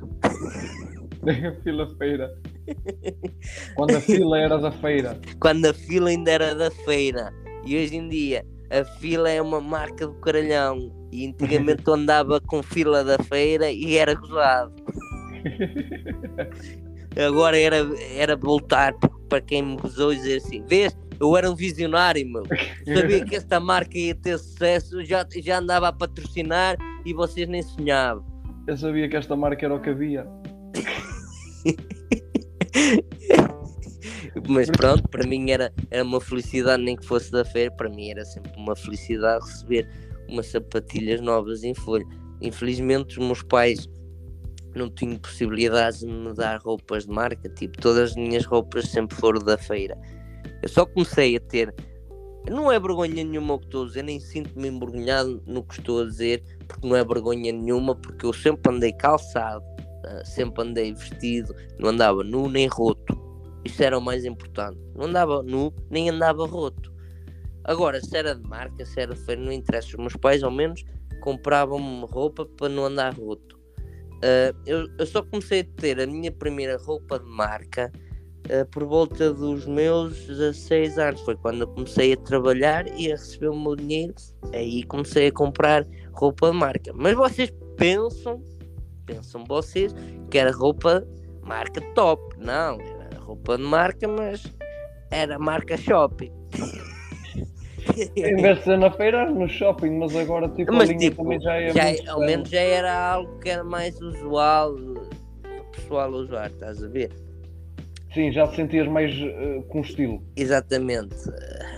Fila-feira. 1.64 2.36
Quando 3.76 3.95
a 3.95 4.02
fila 4.02 4.39
era 4.39 4.58
da 4.58 4.72
feira. 4.72 5.20
Quando 5.39 5.66
a 5.68 5.74
fila 5.74 6.10
ainda 6.10 6.32
era 6.32 6.56
da 6.56 6.72
feira. 6.72 7.32
E 7.66 7.78
hoje 7.78 7.95
em 7.95 8.10
dia 8.10 8.45
a 8.72 8.84
fila 8.99 9.30
é 9.30 9.41
uma 9.41 9.62
marca 9.62 10.08
do 10.08 10.14
caralhão. 10.16 10.91
E 11.12 11.28
antigamente 11.28 11.84
eu 11.86 11.93
andava 11.93 12.39
com 12.39 12.64
fila 12.64 13.03
da 13.03 13.18
feira 13.20 13.70
e 13.70 13.97
era 13.97 14.14
gozado. 14.14 14.74
Agora 17.28 17.59
era, 17.59 17.78
era 18.16 18.36
voltar 18.38 18.93
para 19.28 19.41
quem 19.41 19.62
me 19.62 19.78
gozou 19.78 20.14
e 20.14 20.16
dizer 20.16 20.38
assim: 20.38 20.64
Vês, 20.66 20.97
eu 21.20 21.36
era 21.36 21.51
um 21.51 21.55
visionário, 21.55 22.26
meu. 22.28 22.43
Sabia 22.86 23.26
que 23.26 23.36
esta 23.36 23.59
marca 23.59 23.97
ia 23.97 24.16
ter 24.16 24.38
sucesso, 24.38 25.03
já, 25.03 25.28
já 25.43 25.59
andava 25.59 25.89
a 25.89 25.93
patrocinar 25.93 26.78
e 27.05 27.14
vocês 27.14 27.47
nem 27.47 27.62
sonhavam. 27.62 28.26
Eu 28.68 28.78
sabia 28.78 29.09
que 29.09 29.18
esta 29.18 29.36
marca 29.36 29.66
era 29.66 29.76
o 29.76 29.82
que 29.82 29.89
havia. 29.89 30.26
Mas 34.47 34.70
pronto, 34.70 35.07
para 35.09 35.28
mim 35.28 35.51
era, 35.51 35.74
era 35.89 36.03
uma 36.03 36.22
felicidade, 36.22 36.82
nem 36.82 36.95
que 36.95 37.05
fosse 37.05 37.32
da 37.32 37.43
feira, 37.43 37.70
para 37.72 37.89
mim 37.89 38.09
era 38.09 38.24
sempre 38.24 38.51
uma 38.55 38.76
felicidade 38.76 39.45
receber 39.45 39.88
umas 40.32 40.47
sapatilhas 40.47 41.21
novas 41.21 41.63
em 41.63 41.73
folha. 41.73 42.05
Infelizmente 42.41 43.19
os 43.19 43.25
meus 43.25 43.43
pais 43.43 43.88
não 44.75 44.89
tinham 44.89 45.17
possibilidades 45.17 45.99
de 45.99 46.07
me 46.07 46.34
dar 46.34 46.59
roupas 46.61 47.05
de 47.05 47.11
marca, 47.11 47.49
tipo, 47.49 47.79
todas 47.79 48.11
as 48.11 48.15
minhas 48.15 48.45
roupas 48.45 48.86
sempre 48.89 49.15
foram 49.17 49.39
da 49.39 49.57
feira. 49.57 49.97
Eu 50.63 50.69
só 50.69 50.86
comecei 50.86 51.36
a 51.36 51.39
ter, 51.39 51.73
não 52.49 52.71
é 52.71 52.79
vergonha 52.79 53.23
nenhuma 53.23 53.55
o 53.55 53.59
que 53.59 53.65
estou 53.65 53.84
a 53.84 53.88
dizer, 53.88 54.03
nem 54.03 54.19
sinto-me 54.19 54.69
envergonhado 54.69 55.43
no 55.45 55.63
que 55.63 55.79
estou 55.79 56.01
a 56.01 56.05
dizer, 56.05 56.43
porque 56.67 56.88
não 56.88 56.95
é 56.95 57.03
vergonha 57.03 57.51
nenhuma, 57.51 57.95
porque 57.95 58.25
eu 58.25 58.34
sempre 58.34 58.73
andei 58.73 58.93
calçado, 58.93 59.63
ah, 60.05 60.25
sempre 60.25 60.63
andei 60.63 60.93
vestido, 60.93 61.53
não 61.77 61.89
andava 61.89 62.23
nu 62.23 62.49
nem 62.49 62.67
roto. 62.67 63.19
Isso 63.63 63.84
era 63.84 63.97
o 63.97 64.01
mais 64.01 64.25
importante. 64.25 64.79
Não 64.95 65.05
andava 65.05 65.43
nu, 65.43 65.71
nem 65.89 66.09
andava 66.09 66.47
roto. 66.47 66.91
Agora, 67.64 68.01
se 68.01 68.16
era 68.18 68.36
de 68.36 68.47
marca, 68.47 68.86
se 68.86 68.99
era 68.99 69.16
feira, 69.16 69.41
não 69.41 69.51
interessa. 69.51 69.89
Os 69.89 69.95
meus 69.95 70.16
pais, 70.16 70.43
ao 70.43 70.51
menos, 70.51 70.84
compravam-me 71.22 72.05
roupa 72.05 72.45
para 72.45 72.70
não 72.70 72.86
andar 72.86 73.14
roto. 73.14 73.62
Ah, 74.24 74.53
eu, 74.66 74.88
eu 74.97 75.05
só 75.05 75.24
comecei 75.24 75.62
a 75.62 75.82
ter 75.82 75.99
a 75.99 76.07
minha 76.07 76.32
primeira 76.32 76.78
roupa 76.78 77.20
de 77.20 77.26
marca 77.26 77.91
ah, 78.49 78.66
por 78.72 78.84
volta 78.86 79.34
dos 79.34 79.66
meus 79.66 80.26
16 80.28 80.97
anos. 80.97 81.22
Foi 81.22 81.36
quando 81.36 81.62
eu 81.62 81.68
comecei 81.68 82.14
a 82.14 82.18
trabalhar 82.18 82.88
e 82.99 83.12
a 83.12 83.16
receber 83.16 83.49
o 83.49 83.59
meu 83.59 83.76
dinheiro. 83.76 84.14
Aí 84.53 84.84
comecei 84.84 85.28
a 85.28 85.32
comprar 85.32 85.86
roupa 86.14 86.51
de 86.51 86.57
marca. 86.57 86.91
Mas 86.93 87.16
vocês 87.16 87.51
pensam, 87.78 88.43
pensam 89.05 89.43
vocês, 89.45 89.93
que 90.30 90.38
era 90.38 90.51
roupa 90.51 91.05
marca 91.41 91.82
top. 91.95 92.22
Não, 92.38 92.80
era 92.80 93.20
roupa 93.20 93.57
de 93.57 93.64
marca, 93.64 94.07
mas 94.07 94.43
era 95.09 95.39
marca 95.39 95.76
shopping. 95.78 96.32
Em 98.15 98.36
vez 98.36 98.57
de 98.59 98.63
ser 98.63 98.77
na 98.77 98.91
feira, 98.91 99.29
no 99.29 99.47
shopping, 99.47 99.97
mas 99.97 100.15
agora 100.15 100.49
tipo, 100.49 100.73
Mas, 100.73 100.89
a 100.89 100.93
linha 100.93 101.09
tipo, 101.09 101.23
também 101.23 101.39
já 101.39 101.55
é 101.55 101.73
já, 101.73 101.84
muito 101.86 102.11
ao 102.11 102.19
menos 102.19 102.49
já 102.49 102.59
era 102.59 103.13
algo 103.13 103.39
que 103.39 103.49
era 103.49 103.63
mais 103.63 103.99
usual 104.01 104.75
pessoal 105.71 106.11
usar, 106.11 106.47
estás 106.47 106.84
a 106.84 106.88
ver? 106.88 107.11
Sim, 108.13 108.32
já 108.32 108.47
te 108.47 108.57
sentias 108.57 108.88
mais 108.88 109.11
eh, 109.13 109.63
com 109.69 109.82
estilo. 109.82 110.21
Exatamente. 110.36 111.15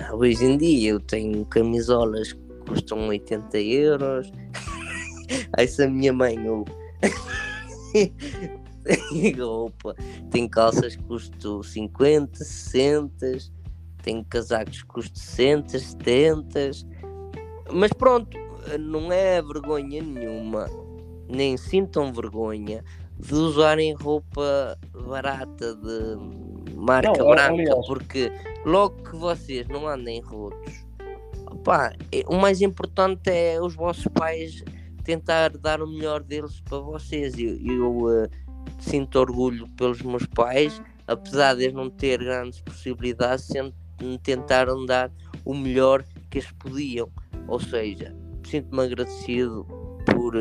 Ah, 0.02 0.16
Hoje 0.16 0.44
em 0.46 0.58
dia 0.58 0.92
eu 0.92 1.00
tenho 1.00 1.46
camisolas 1.46 2.34
que 2.34 2.40
custam 2.68 3.08
80 3.08 3.60
euros. 3.60 4.32
Aí 5.58 5.68
se 5.68 5.84
a 5.84 5.90
minha 5.90 6.12
mãe 6.12 6.38
ou 6.48 6.66
roupa, 9.38 9.96
tem 10.32 10.48
calças 10.48 10.96
que 10.96 11.04
custam 11.04 11.64
50, 11.64 12.44
60, 12.44 13.38
tem 14.04 14.24
casacos 14.24 14.82
que 14.84 14.88
custam 14.88 15.16
60, 15.16 15.80
70. 15.80 16.72
Mas 17.72 17.92
pronto, 17.94 18.38
não 18.80 19.12
é 19.12 19.42
vergonha 19.42 20.02
nenhuma, 20.04 20.70
nem 21.28 21.58
sintam 21.58 22.14
vergonha 22.14 22.84
de 23.18 23.34
usarem 23.34 23.94
roupa 23.94 24.78
barata 25.08 25.74
de 25.76 26.76
marca 26.76 27.10
Não, 27.18 27.30
branca, 27.30 27.54
aliás- 27.54 27.88
porque 27.88 28.32
logo 28.66 29.02
que 29.04 29.16
vocês 29.16 29.68
não 29.70 29.88
andem 29.88 30.20
rotos, 30.22 30.86
opá, 31.50 31.94
é- 32.12 32.24
o 32.28 32.36
mais 32.36 32.62
importante 32.62 33.30
é 33.30 33.60
os 33.62 33.74
vossos 33.76 34.08
pais 34.14 34.64
tentar 35.06 35.50
dar 35.58 35.82
o 35.82 35.88
melhor 35.88 36.22
deles 36.22 36.60
para 36.62 36.80
vocês. 36.80 37.38
Eu, 37.38 37.58
eu, 37.60 38.10
eh, 38.24 38.30
sinto 38.80 39.18
orgulho 39.20 39.68
pelos 39.78 40.02
meus 40.02 40.26
pais, 40.26 40.82
apesar 41.08 41.56
de 41.56 41.64
eles 41.64 41.74
não 41.76 41.90
ter 41.90 42.20
grandes 42.20 42.60
possibilidades, 42.62 43.46
sempre 43.46 43.76
tentaram 44.24 44.86
dar 44.86 45.12
o 45.46 45.54
melhor 45.54 46.04
que 46.30 46.40
eles 46.40 46.52
podiam. 46.52 47.10
Ou 47.48 47.60
seja, 47.60 48.16
sinto-me 48.44 48.84
agradecido 48.84 49.66
por. 50.06 50.34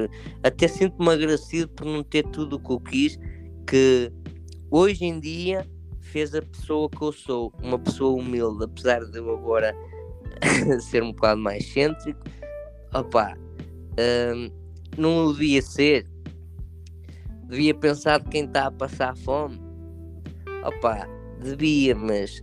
Até 0.43 0.69
sinto-me 0.69 1.11
agradecido 1.11 1.69
por 1.69 1.87
não 1.87 2.03
ter 2.03 2.25
tudo 2.29 2.57
o 2.57 2.61
que 2.61 2.71
eu 2.71 2.81
quis, 2.81 3.19
que 3.67 4.13
hoje 4.71 5.05
em 5.05 5.19
dia 5.21 5.67
fez 6.01 6.35
a 6.35 6.43
pessoa 6.43 6.89
que 6.91 7.03
eu 7.03 7.13
sou, 7.13 7.53
uma 7.63 7.79
pessoa 7.79 8.21
humilde, 8.21 8.65
apesar 8.65 9.05
de 9.05 9.19
eu 9.19 9.31
agora 9.35 9.75
ser 10.81 11.03
um 11.03 11.13
bocado 11.13 11.41
mais 11.41 11.67
cêntrico. 11.73 12.21
Opa, 12.95 13.35
hum, 13.99 14.51
não 14.97 15.33
devia 15.33 15.63
ser. 15.63 16.07
Devia 17.45 17.75
pensar 17.75 18.21
de 18.21 18.29
quem 18.29 18.45
está 18.45 18.67
a 18.67 18.71
passar 18.71 19.17
fome. 19.17 19.61
Opa, 20.65 21.09
devia, 21.41 21.95
mas 21.95 22.43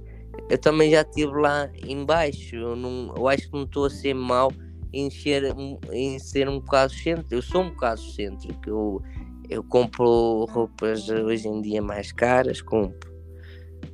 eu 0.49 0.57
também 0.57 0.91
já 0.91 1.01
estive 1.01 1.33
lá 1.33 1.69
embaixo. 1.85 2.55
Eu, 2.55 2.75
não, 2.75 3.13
eu 3.15 3.27
acho 3.27 3.49
que 3.49 3.53
não 3.53 3.63
estou 3.63 3.85
a 3.85 3.89
ser 3.89 4.13
mau 4.13 4.51
em 4.93 5.09
ser, 5.09 5.55
em 5.91 6.19
ser 6.19 6.47
um 6.49 6.59
bocado 6.59 6.93
cêntrico. 6.93 7.33
Eu 7.33 7.41
sou 7.41 7.61
um 7.61 7.69
bocado 7.69 8.01
cêntrico. 8.01 8.69
Eu, 8.69 9.01
eu 9.49 9.63
compro 9.63 10.45
roupas 10.45 11.09
hoje 11.09 11.47
em 11.47 11.61
dia 11.61 11.81
mais 11.81 12.11
caras, 12.11 12.61
compro. 12.61 13.09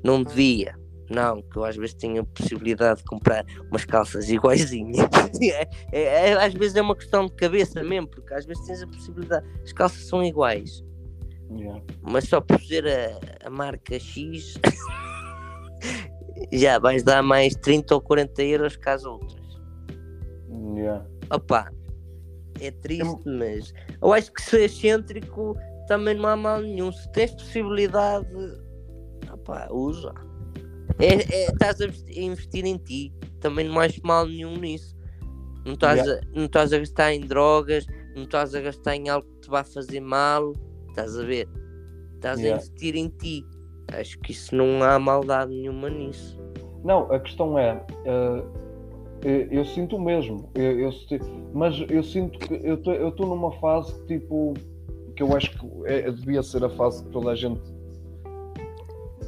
Não 0.04 0.24
devia. 0.24 0.76
Não, 1.10 1.42
que 1.42 1.58
eu 1.58 1.64
às 1.64 1.76
vezes 1.76 1.94
tenho 1.94 2.22
a 2.22 2.26
possibilidade 2.26 3.00
de 3.00 3.06
comprar 3.06 3.46
umas 3.70 3.86
calças 3.86 4.30
iguaizinhas. 4.30 5.08
é, 5.42 5.68
é, 5.92 6.30
é, 6.30 6.34
às 6.34 6.54
vezes 6.54 6.76
é 6.76 6.82
uma 6.82 6.96
questão 6.96 7.28
de 7.28 7.34
cabeça 7.34 7.84
mesmo, 7.84 8.08
porque 8.08 8.34
às 8.34 8.46
vezes 8.46 8.66
tens 8.66 8.82
a 8.82 8.88
possibilidade. 8.88 9.46
As 9.64 9.72
calças 9.72 10.06
são 10.08 10.24
iguais. 10.24 10.84
Yeah. 11.52 11.80
Mas 12.02 12.28
só 12.28 12.42
por 12.42 12.60
ser 12.60 12.88
a, 12.88 13.48
a 13.48 13.50
marca 13.52 14.00
X 14.00 14.56
já 16.52 16.80
vais 16.80 17.04
dar 17.04 17.24
mais 17.24 17.56
30 17.56 17.96
ou 17.96 18.02
40 18.02 18.44
euros 18.44 18.76
que 18.76 18.90
as 18.90 19.06
outras. 19.06 19.46
Yeah. 20.76 21.06
Opa, 21.32 21.72
é 22.60 22.72
triste, 22.72 23.26
mas 23.26 23.74
eu 24.02 24.14
acho 24.14 24.32
que 24.32 24.42
ser 24.42 24.62
excêntrico 24.62 25.56
também 25.88 26.16
não 26.16 26.28
há 26.28 26.36
mal 26.36 26.62
nenhum. 26.62 26.92
Se 26.92 27.12
tens 27.12 27.32
possibilidade, 27.32 28.28
opa, 29.32 29.68
usa. 29.72 30.14
É, 31.00 31.14
é, 31.16 31.46
estás 31.52 31.82
a 31.82 31.86
investir 32.16 32.66
em 32.66 32.78
ti, 32.78 33.14
também 33.40 33.68
não 33.68 33.80
acho 33.80 34.00
mal 34.04 34.26
nenhum 34.26 34.58
nisso. 34.58 34.96
Não 35.66 35.74
estás, 35.74 36.06
Yeah. 36.06 36.22
a, 36.22 36.38
não 36.38 36.46
estás 36.46 36.74
a 36.74 36.80
gastar 36.80 37.14
em 37.14 37.22
drogas, 37.22 37.86
não 38.16 38.24
estás 38.24 38.54
a 38.54 38.62
gastar 38.62 38.96
em 38.96 39.10
algo 39.10 39.28
que 39.28 39.42
te 39.42 39.50
vai 39.50 39.64
fazer 39.64 40.00
mal, 40.00 40.54
estás 40.90 41.18
a 41.18 41.24
ver? 41.24 41.50
Estás 42.16 42.40
Yeah. 42.40 42.56
a 42.56 42.64
investir 42.64 42.96
em 42.96 43.10
ti. 43.10 43.46
Acho 43.94 44.20
que 44.20 44.32
isso 44.32 44.56
não 44.56 44.84
há 44.84 44.98
maldade 45.00 45.52
nenhuma 45.52 45.90
nisso. 45.90 46.40
Não, 46.84 47.12
a 47.12 47.20
questão 47.20 47.58
é, 47.58 47.84
eh, 48.06 48.44
eu, 49.24 49.60
eu 49.60 49.66
sinto 49.66 49.96
o 49.96 50.02
mesmo, 50.02 50.50
eu, 50.54 50.80
eu 50.80 50.92
mas 51.54 51.76
eu 51.90 52.04
sinto 52.04 52.38
que 52.38 52.54
eu 52.64 52.76
estou 52.76 53.28
numa 53.28 53.52
fase 53.54 53.94
que, 54.02 54.20
tipo 54.20 54.54
que 55.16 55.24
eu 55.24 55.36
acho 55.36 55.52
que 55.52 55.66
é- 55.86 56.12
devia 56.12 56.44
ser 56.44 56.64
a 56.64 56.70
fase 56.70 57.04
que 57.04 57.10
toda 57.10 57.32
a 57.32 57.36
gente 57.36 57.62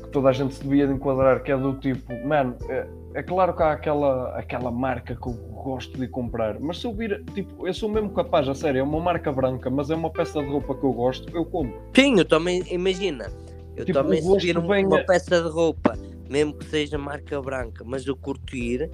que 0.03 0.10
toda 0.10 0.30
a 0.30 0.34
gente 0.34 0.53
se 0.53 0.64
devia 0.64 0.86
de 0.88 0.93
enquadrar, 0.93 1.41
que 1.41 1.51
é 1.51 1.58
do 1.58 1.74
tipo, 1.76 2.14
mano, 2.26 2.55
é, 2.70 2.88
é 3.16 3.24
claro 3.24 3.55
que 3.55 3.64
há 3.64 3.72
aquela, 3.72 4.38
aquela 4.38 4.70
marca 4.70 5.16
que 5.16 5.28
eu 5.28 5.34
gosto 5.64 5.97
de 5.97 6.08
comprar, 6.08 6.60
mas 6.60 6.80
se 6.80 6.86
eu 6.86 6.93
vir, 6.93 7.24
tipo, 7.34 7.68
eu 7.68 7.74
sou 7.74 7.89
mesmo 7.89 8.12
capaz, 8.12 8.47
a 8.47 8.53
sério, 8.53 8.80
é 8.80 8.84
uma 8.84 8.99
marca 8.99 9.32
branca, 9.32 9.70
mas 9.70 9.89
é 9.89 9.95
uma 9.95 10.10
peça 10.10 10.41
de 10.41 10.47
roupa 10.47 10.76
que 10.76 10.84
eu 10.84 10.93
gosto, 10.93 11.36
eu 11.36 11.43
compro. 11.45 11.82
Sim, 11.95 12.20
eu 12.20 12.26
também, 12.26 12.64
imagina, 12.70 13.32
eu 13.78 13.86
Tipo, 13.86 13.99
também 13.99 14.21
vem 14.67 14.86
uma 14.86 14.97
a- 14.97 15.03
peça 15.03 15.41
de 15.41 15.49
roupa, 15.49 15.93
mesmo 16.30 16.53
que 16.53 16.65
seja 16.65 16.97
marca 16.97 17.41
branca, 17.41 17.84
mas 17.86 18.05
eu 18.05 18.15
curtir, 18.15 18.89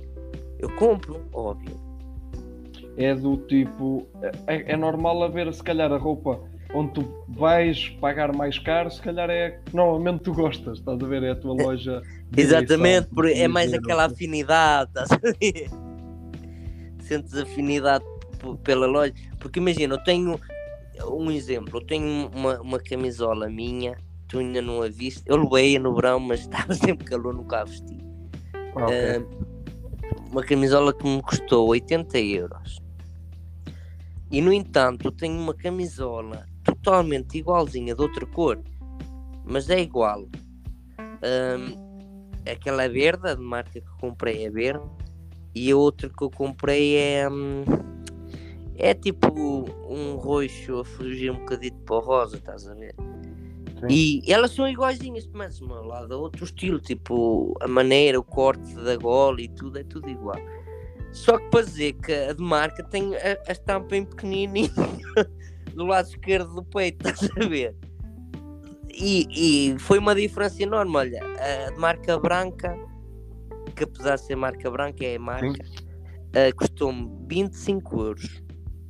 eu 0.59 0.69
compro, 0.75 1.21
óbvio. 1.33 1.75
é 2.97 3.15
do 3.15 3.37
tipo. 3.37 4.05
É, 4.47 4.73
é 4.73 4.77
normal 4.77 5.23
haver, 5.23 5.51
se 5.53 5.63
calhar, 5.63 5.91
a 5.91 5.97
roupa 5.97 6.39
onde 6.75 6.93
tu 6.93 7.23
vais 7.27 7.89
pagar 8.01 8.35
mais 8.35 8.57
caro, 8.59 8.89
se 8.91 8.99
calhar 9.01 9.29
é 9.29 9.51
que 9.51 9.75
normalmente 9.75 10.21
tu 10.23 10.33
gostas, 10.33 10.79
estás 10.79 11.01
a 11.01 11.07
ver? 11.07 11.23
É 11.23 11.31
a 11.31 11.35
tua 11.35 11.53
loja. 11.53 12.01
de 12.31 12.41
Exatamente, 12.41 13.07
eleição, 13.07 13.15
por- 13.15 13.27
é 13.29 13.47
mais 13.47 13.67
dizer, 13.71 13.79
aquela 13.79 14.05
afinidade, 14.05 14.89
estás 14.89 15.11
a 15.11 15.17
ver? 15.17 15.69
Sentes 17.01 17.33
afinidade 17.35 18.03
pela 18.63 18.87
loja. 18.87 19.13
Porque 19.39 19.59
imagina, 19.59 19.95
eu 19.95 20.03
tenho 20.03 20.39
um 21.11 21.29
exemplo, 21.31 21.77
eu 21.79 21.85
tenho 21.85 22.29
uma, 22.33 22.59
uma 22.61 22.79
camisola 22.79 23.47
minha, 23.49 23.95
tu 24.33 24.39
ainda 24.39 24.63
não 24.63 24.81
a 24.81 24.89
viste, 24.89 25.21
eu 25.27 25.37
levei 25.37 25.77
no 25.77 25.93
verão, 25.93 26.19
mas 26.19 26.41
estava 26.49 26.73
sempre 26.73 27.05
calor, 27.05 27.35
nunca 27.35 27.61
a 27.61 27.63
vesti. 27.65 27.97
Ah, 28.75 28.85
ok. 28.85 28.95
Ah, 28.95 29.53
uma 30.31 30.43
camisola 30.43 30.91
que 30.91 31.05
me 31.05 31.21
custou 31.21 31.67
80 31.69 32.19
euros. 32.19 32.81
E 34.31 34.41
no 34.41 34.51
entanto, 34.51 35.11
tenho 35.11 35.39
uma 35.39 35.53
camisola 35.53 36.47
totalmente 36.63 37.37
igualzinha 37.37 37.93
de 37.93 38.01
outra 38.01 38.25
cor, 38.25 38.59
mas 39.45 39.69
é 39.69 39.79
igual. 39.79 40.27
Aquela 42.51 42.83
é 42.83 42.89
verde, 42.89 43.29
a 43.29 43.35
de 43.35 43.41
marca 43.41 43.79
que 43.79 43.97
comprei 43.99 44.45
é 44.45 44.49
verde, 44.49 44.83
e 45.53 45.71
a 45.71 45.77
outra 45.77 46.09
que 46.09 46.23
eu 46.23 46.31
comprei 46.31 46.97
é. 46.97 47.29
hum, 47.29 47.63
é 48.75 48.95
tipo 48.95 49.27
um 49.87 50.15
roxo 50.15 50.79
a 50.79 50.83
fugir 50.83 51.31
um 51.31 51.37
bocadinho 51.37 51.77
para 51.85 51.95
o 51.95 51.99
rosa, 51.99 52.37
estás 52.37 52.67
a 52.67 52.73
ver? 52.73 52.95
Sim. 53.89 54.21
E 54.25 54.31
elas 54.31 54.51
são 54.51 54.67
iguaizinhas, 54.67 55.27
mas 55.33 55.61
uma 55.61 56.07
da 56.07 56.17
outro 56.17 56.45
estilo, 56.45 56.79
tipo 56.79 57.55
a 57.61 57.67
maneira, 57.67 58.19
o 58.19 58.23
corte 58.23 58.73
da 58.75 58.95
gola 58.95 59.41
e 59.41 59.47
tudo, 59.47 59.79
é 59.79 59.83
tudo 59.83 60.09
igual. 60.09 60.39
Só 61.11 61.37
que 61.37 61.47
para 61.49 61.63
dizer 61.63 61.93
que 61.93 62.11
a 62.11 62.33
de 62.33 62.41
marca 62.41 62.83
tem 62.83 63.15
a, 63.15 63.37
a 63.47 63.51
estampa 63.51 63.95
em 63.95 64.05
pequenininho 64.05 64.71
do 65.75 65.85
lado 65.85 66.07
esquerdo 66.07 66.53
do 66.55 66.63
peito, 66.63 67.05
estás 67.07 67.29
a 67.37 67.47
ver? 67.47 67.75
E, 68.89 69.27
e 69.73 69.79
foi 69.79 69.99
uma 69.99 70.13
diferença 70.13 70.61
enorme. 70.61 70.95
Olha, 70.97 71.21
a 71.67 71.71
de 71.71 71.77
marca 71.77 72.19
branca, 72.19 72.75
que 73.75 73.83
apesar 73.83 74.15
de 74.15 74.21
ser 74.21 74.35
marca 74.35 74.69
branca, 74.69 75.05
é 75.05 75.15
a 75.15 75.19
marca, 75.19 75.63
ah, 76.35 76.53
custou-me 76.55 77.09
25 77.27 78.01
euros 78.01 78.43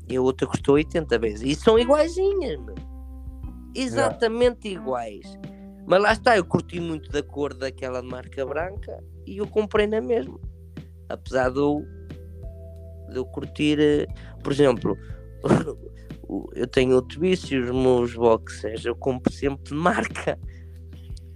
e 0.10 0.16
a 0.16 0.22
outra 0.22 0.48
custou 0.48 0.76
80 0.76 1.20
vezes. 1.20 1.42
E 1.42 1.56
são 1.56 1.80
iguaizinhas, 1.80 2.60
meu. 2.60 2.93
Exatamente 3.76 4.68
iguais. 4.68 5.26
Mas 5.86 6.02
lá 6.02 6.14
está, 6.14 6.38
eu 6.38 6.46
curti 6.46 6.80
muito 6.80 7.10
da 7.12 7.22
cor 7.22 7.54
daquela 7.54 8.02
marca 8.02 8.46
branca 8.46 9.04
e 9.26 9.38
eu 9.38 9.48
comprei 9.48 9.88
na 9.88 10.00
mesma. 10.00 10.40
Apesar 11.10 11.50
de 11.50 11.60
eu, 11.60 11.86
de 13.10 13.18
eu 13.18 13.26
curtir, 13.26 13.80
eh, 13.80 14.08
por 14.42 14.54
exemplo, 14.54 14.98
eu 16.56 16.68
tenho 16.68 16.96
outro 16.96 17.20
vício, 17.20 17.62
os 17.62 17.72
meus 17.72 18.16
boxers, 18.16 18.86
eu 18.86 18.96
compro 18.96 19.32
sempre 19.32 19.64
de 19.66 19.74
marca. 19.74 20.40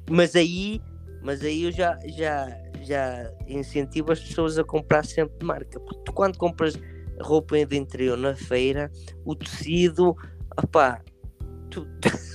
Mas 0.10 0.36
aí, 0.36 0.82
mas 1.22 1.42
aí 1.44 1.64
eu 1.64 1.72
já, 1.72 1.98
já, 2.08 2.48
já 2.82 3.32
incentivo 3.48 4.14
as 4.14 4.20
pessoas 4.22 4.58
a 4.58 4.64
comprar 4.64 5.06
sempre 5.06 5.38
de 5.40 5.46
marca. 5.46 5.80
Porque 5.80 6.02
tu 6.06 6.14
quando 6.14 6.38
compras 6.38 6.80
roupa 7.20 7.64
de 7.66 7.76
interior 7.76 8.18
na 8.18 8.36
feira, 8.36 8.90
o 9.26 9.36
tecido, 9.36 10.16
opá, 10.58 11.02
tu, 11.70 11.86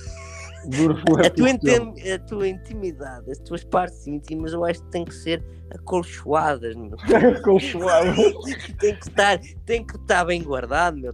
a 0.63 1.29
tua, 1.29 2.15
a 2.15 2.19
tua 2.19 2.47
intimidade, 2.47 3.31
as 3.31 3.39
tuas 3.39 3.63
partes 3.63 4.07
íntimas, 4.07 4.53
eu 4.53 4.63
acho 4.63 4.81
que 4.83 4.91
têm 4.91 5.05
que 5.05 5.13
ser 5.13 5.43
acolchoadas, 5.71 6.75
meu. 6.75 6.95
Colchoado. 7.43 8.15
tem 8.79 8.95
que 8.95 9.09
estar, 9.09 9.39
tem 9.65 9.85
que 9.85 9.95
estar 9.95 10.25
bem 10.25 10.41
guardado, 10.41 10.97
meu. 10.97 11.13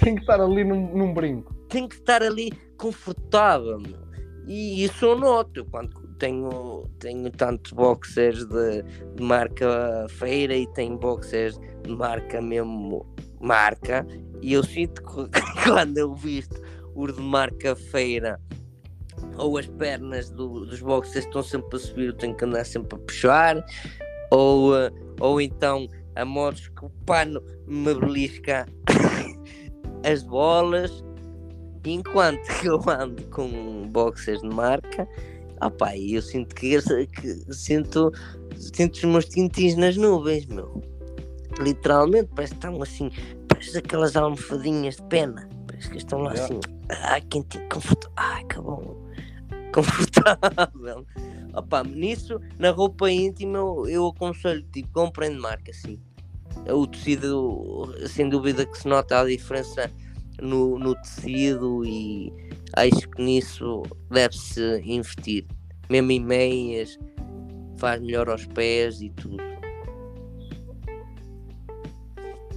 Tem 0.00 0.14
que 0.14 0.22
estar 0.22 0.40
ali 0.40 0.64
num, 0.64 0.96
num 0.96 1.12
brinco. 1.12 1.54
Tem 1.68 1.88
que 1.88 1.94
estar 1.96 2.22
ali 2.22 2.50
confortável, 2.78 3.78
meu. 3.78 4.04
E 4.46 4.84
isso 4.84 5.06
eu 5.06 5.18
noto 5.18 5.64
quando 5.70 6.04
tenho, 6.18 6.88
tenho 6.98 7.30
tantos 7.30 7.72
boxers 7.72 8.44
de, 8.44 8.82
de 9.16 9.22
marca 9.22 10.06
feira 10.10 10.54
e 10.54 10.66
tenho 10.74 10.98
boxers 10.98 11.58
de 11.82 11.90
marca 11.90 12.40
mesmo 12.42 13.06
marca 13.40 14.06
e 14.42 14.52
eu 14.52 14.62
sinto 14.62 15.02
que 15.02 15.40
quando 15.64 15.98
eu 15.98 16.14
visto 16.14 16.60
os 16.94 17.14
de 17.14 17.22
marca 17.22 17.74
feira 17.74 18.40
ou 19.36 19.58
as 19.58 19.66
pernas 19.66 20.30
do- 20.30 20.66
dos 20.66 20.80
boxers 20.80 21.24
estão 21.24 21.42
sempre 21.42 21.76
a 21.76 21.78
subir, 21.80 22.06
eu 22.06 22.12
tenho 22.14 22.34
que 22.36 22.44
andar 22.44 22.64
sempre 22.64 22.96
a 22.96 22.98
puxar, 22.98 23.64
ou, 24.30 24.76
eh, 24.76 24.90
ou 25.20 25.40
então 25.40 25.86
a 26.16 26.24
modos 26.24 26.68
que 26.68 26.84
o 26.84 26.90
pano 27.04 27.42
me 27.66 27.94
belisca 27.94 28.66
as 30.04 30.22
bolas, 30.22 31.04
enquanto 31.84 32.42
que 32.60 32.68
eu 32.68 32.80
ando 32.88 33.22
com 33.24 33.88
boxers 33.88 34.40
de 34.40 34.48
marca, 34.48 35.08
opá, 35.60 35.96
eu 35.96 36.22
sinto 36.22 36.54
que, 36.54 36.78
que 37.06 37.52
sinto, 37.54 38.12
sinto 38.56 38.94
os 38.94 39.04
meus 39.04 39.24
tintins 39.26 39.76
nas 39.76 39.96
nuvens, 39.96 40.46
meu. 40.46 40.80
Literalmente, 41.60 42.30
parece 42.34 42.52
que 42.54 42.58
estão 42.58 42.82
assim, 42.82 43.10
parece 43.48 43.78
aquelas 43.78 44.16
almofadinhas 44.16 44.96
de 44.96 45.02
pena, 45.04 45.48
parece 45.66 45.90
que 45.90 45.98
estão 45.98 46.20
lá 46.22 46.32
Yeah. 46.32 46.44
assim, 46.44 46.60
ai, 47.02 47.20
quentinho, 47.22 47.68
confortável, 47.68 48.12
ai, 48.16 48.44
que 48.44 48.60
bom, 48.60 49.03
confortável. 49.74 51.04
Opa, 51.52 51.84
nisso, 51.84 52.40
na 52.58 52.70
roupa 52.70 53.10
íntima, 53.10 53.58
eu, 53.58 53.88
eu 53.88 54.06
aconselho, 54.08 54.62
tipo, 54.72 54.88
comprem 54.92 55.30
de 55.30 55.38
marca, 55.38 55.72
sim. 55.72 56.00
O 56.68 56.86
tecido, 56.86 57.94
sem 58.08 58.28
dúvida 58.28 58.64
que 58.64 58.78
se 58.78 58.88
nota 58.88 59.20
a 59.20 59.24
diferença 59.24 59.90
no, 60.40 60.78
no 60.78 60.94
tecido 60.96 61.84
e 61.84 62.32
acho 62.76 63.08
que 63.10 63.22
nisso 63.22 63.82
deve-se 64.10 64.80
investir. 64.84 65.46
mesmo 65.90 66.12
em 66.12 66.20
meias, 66.20 66.98
faz 67.76 68.00
melhor 68.00 68.28
aos 68.28 68.46
pés 68.46 69.00
e 69.00 69.10
tudo. 69.10 69.42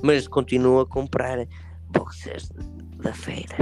Mas 0.01 0.27
continuo 0.27 0.79
a 0.79 0.85
comprar 0.85 1.47
boxers 1.89 2.49
da 2.97 3.13
feira. 3.13 3.57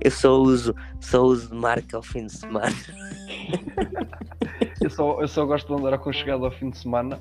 Eu 0.00 0.10
só 0.10 0.36
uso, 0.36 0.74
só 1.00 1.22
uso 1.22 1.48
de 1.48 1.54
marca 1.54 1.96
ao 1.96 2.02
fim 2.02 2.26
de 2.26 2.32
semana. 2.32 2.74
eu, 4.80 4.90
só, 4.90 5.20
eu 5.20 5.28
só 5.28 5.44
gosto 5.46 5.74
de 5.74 5.80
andar 5.80 5.94
aconchegado 5.94 6.44
ao 6.44 6.50
fim 6.50 6.70
de 6.70 6.78
semana. 6.78 7.20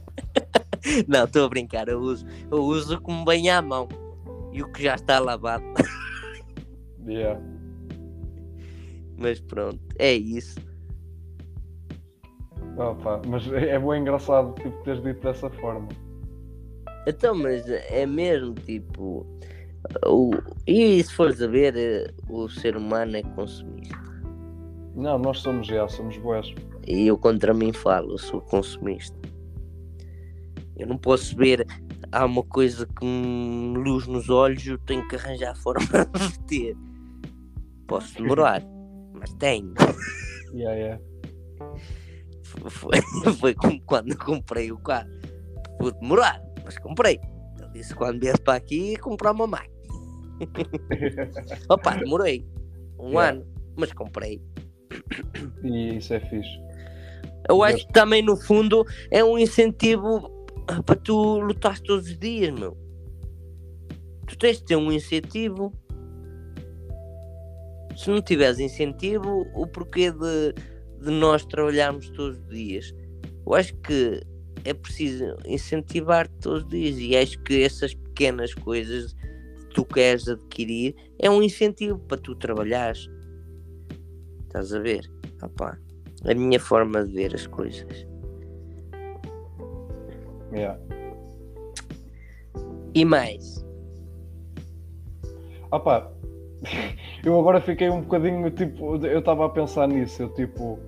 Não, 1.07 1.24
estou 1.26 1.45
a 1.45 1.49
brincar, 1.49 1.88
eu 1.88 1.99
uso, 1.99 2.26
eu 2.51 2.61
uso 2.61 2.99
como 3.01 3.24
bem 3.24 3.49
à 3.49 3.61
mão. 3.61 3.88
E 4.51 4.61
o 4.61 4.71
que 4.71 4.84
já 4.84 4.95
está 4.95 5.19
lavado. 5.19 5.63
Yeah. 7.05 7.39
Mas 9.17 9.39
pronto, 9.39 9.80
é 9.99 10.13
isso. 10.13 10.59
Opa, 12.78 13.21
mas 13.28 13.45
é, 13.51 13.69
é 13.69 13.80
bem 13.80 14.01
engraçado 14.01 14.53
tipo, 14.55 14.84
teres 14.84 15.03
dito 15.03 15.21
dessa 15.21 15.49
forma. 15.49 15.88
Então, 17.05 17.36
mas 17.36 17.67
é 17.69 18.05
mesmo 18.05 18.53
tipo. 18.53 19.26
O, 20.05 20.31
e 20.65 21.03
se 21.03 21.13
fores 21.13 21.41
a 21.41 21.47
ver, 21.47 21.75
eh, 21.75 22.11
o 22.29 22.47
ser 22.47 22.77
humano 22.77 23.17
é 23.17 23.21
consumista. 23.21 23.97
Não, 24.95 25.17
nós 25.17 25.39
somos 25.39 25.67
já, 25.67 25.88
somos 25.88 26.17
boas. 26.17 26.53
E 26.88 27.07
eu 27.07 27.17
contra 27.17 27.53
mim 27.53 27.73
falo, 27.73 28.13
eu 28.13 28.17
sou 28.17 28.41
consumista. 28.41 29.17
Eu 30.77 30.88
não 30.88 30.97
posso 30.97 31.36
ver, 31.36 31.65
há 32.11 32.25
uma 32.25 32.43
coisa 32.43 32.86
que 32.86 33.05
me 33.05 33.77
luz 33.77 34.07
nos 34.07 34.29
olhos, 34.29 34.65
eu 34.65 34.77
tenho 34.79 35.07
que 35.07 35.15
arranjar 35.15 35.51
a 35.51 35.55
forma 35.55 35.86
de 36.17 36.39
ter. 36.41 36.77
Posso 37.88 38.15
demorar, 38.15 38.63
mas 39.13 39.34
tenho. 39.34 39.73
Yeah, 40.53 40.75
yeah. 40.75 41.03
Foi, 42.43 43.01
foi 43.39 43.53
como 43.55 43.81
quando 43.81 44.15
comprei 44.17 44.71
o 44.71 44.77
carro. 44.77 45.09
Vou 45.79 45.91
demorar, 45.91 46.41
mas 46.63 46.77
comprei. 46.77 47.19
Ele 47.59 47.69
disse 47.73 47.95
quando 47.95 48.19
viesse 48.19 48.41
para 48.41 48.55
aqui 48.55 48.95
comprar 48.97 49.31
uma 49.31 49.47
máquina. 49.47 49.72
Opa, 51.69 51.95
demorei 51.95 52.45
um 52.99 53.09
yeah. 53.09 53.29
ano, 53.29 53.47
mas 53.75 53.91
comprei. 53.93 54.41
E 55.63 55.97
isso 55.97 56.13
é 56.13 56.19
fixe. 56.19 56.61
Eu 57.49 57.61
acho 57.61 57.86
que 57.86 57.93
também 57.93 58.21
no 58.21 58.38
fundo 58.38 58.86
é 59.11 59.23
um 59.23 59.38
incentivo 59.38 60.29
para 60.86 60.95
tu 60.95 61.39
lutar 61.39 61.79
todos 61.79 62.07
os 62.07 62.17
dias, 62.17 62.57
meu. 62.57 62.77
Tu 64.27 64.38
tens 64.38 64.57
de 64.57 64.65
ter 64.65 64.75
um 64.75 64.91
incentivo. 64.91 65.73
Se 67.97 68.09
não 68.09 68.21
tiveres 68.21 68.59
incentivo, 68.59 69.45
o 69.53 69.67
porquê 69.67 70.11
de, 70.11 70.53
de 71.01 71.11
nós 71.11 71.45
trabalharmos 71.45 72.09
todos 72.11 72.39
os 72.39 72.47
dias? 72.47 72.93
Eu 73.45 73.53
acho 73.53 73.75
que 73.77 74.21
é 74.63 74.73
preciso 74.73 75.36
incentivar 75.45 76.27
todos 76.41 76.63
os 76.63 76.69
dias 76.69 76.97
e 76.97 77.15
acho 77.15 77.39
que 77.43 77.61
essas 77.61 77.93
pequenas 77.93 78.53
coisas 78.53 79.13
tu 79.74 79.84
queres 79.84 80.28
adquirir 80.28 80.95
é 81.19 81.30
um 81.30 81.41
incentivo 81.41 81.99
para 81.99 82.17
tu 82.17 82.36
trabalhares. 82.36 83.09
Estás 84.43 84.74
a 84.74 84.80
ver? 84.80 85.09
Opa, 85.41 85.78
a 86.24 86.34
minha 86.34 86.59
forma 86.59 87.05
de 87.05 87.13
ver 87.13 87.34
as 87.34 87.47
coisas. 87.47 88.07
Yeah. 90.51 90.80
E 92.93 93.03
mais? 93.03 93.65
Opa, 95.71 96.13
eu 97.26 97.39
agora 97.39 97.59
fiquei 97.59 97.89
um 97.89 98.01
bocadinho 98.01 98.49
tipo, 98.51 98.95
eu 99.03 99.19
estava 99.19 99.47
a 99.47 99.49
pensar 99.49 99.88
nisso, 99.88 100.21
eu 100.21 100.30
tipo, 100.30 100.80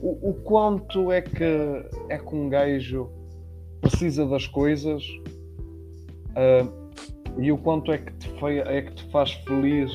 o, 0.00 0.30
o, 0.30 0.34
quanto 0.42 1.12
é 1.12 1.22
que 1.22 1.44
é 2.08 2.18
que 2.18 2.34
um 2.34 2.48
gajo 2.48 3.08
precisa 3.80 4.26
das 4.26 4.48
coisas 4.48 5.04
uh, 6.30 6.81
e 7.38 7.50
o 7.50 7.58
quanto 7.58 7.92
é 7.92 7.98
que, 7.98 8.12
te 8.14 8.30
é 8.44 8.82
que 8.82 8.94
te 8.94 9.10
faz 9.10 9.32
feliz 9.32 9.92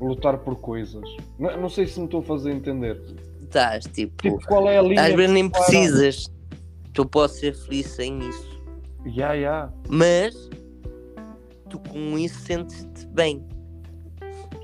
lutar 0.00 0.38
por 0.38 0.56
coisas. 0.56 1.04
Não, 1.38 1.56
não 1.60 1.68
sei 1.68 1.86
se 1.86 1.98
me 1.98 2.06
estou 2.06 2.20
a 2.20 2.24
fazer 2.24 2.52
entender. 2.52 3.00
Estás, 3.42 3.84
tipo, 3.86 4.22
tipo, 4.22 4.38
qual 4.46 4.68
é 4.68 4.78
a 4.78 4.82
linha 4.82 5.02
às 5.02 5.14
vezes 5.14 5.32
nem 5.32 5.48
precisas 5.48 6.30
tu 6.98 7.06
podes 7.06 7.36
ser 7.36 7.54
feliz 7.54 7.86
sem 7.86 8.18
isso. 8.28 8.62
Yeah, 9.06 9.34
yeah. 9.34 9.72
Mas 9.88 10.34
tu 11.70 11.78
com 11.78 12.18
isso 12.18 12.40
sentes-te 12.40 13.06
bem. 13.06 13.46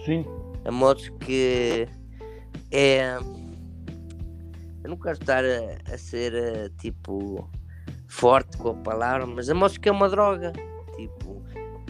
Sim. 0.05 0.27
A 0.65 0.73
modo 0.73 1.01
que 1.21 1.87
é. 2.73 3.17
Eu 4.83 4.91
não 4.91 4.97
quero 4.97 5.19
estar 5.19 5.45
a, 5.45 5.95
a 5.95 5.97
ser 5.97 6.35
eh, 6.35 6.69
tipo 6.79 7.49
forte 8.09 8.59
com 8.59 8.71
a 8.71 8.75
palavra, 8.75 9.27
mas 9.27 9.49
a 9.49 9.55
modo 9.55 9.79
que 9.79 9.89
é 9.89 9.93
uma 9.93 10.09
droga. 10.09 10.53
Tipo, 10.97 11.34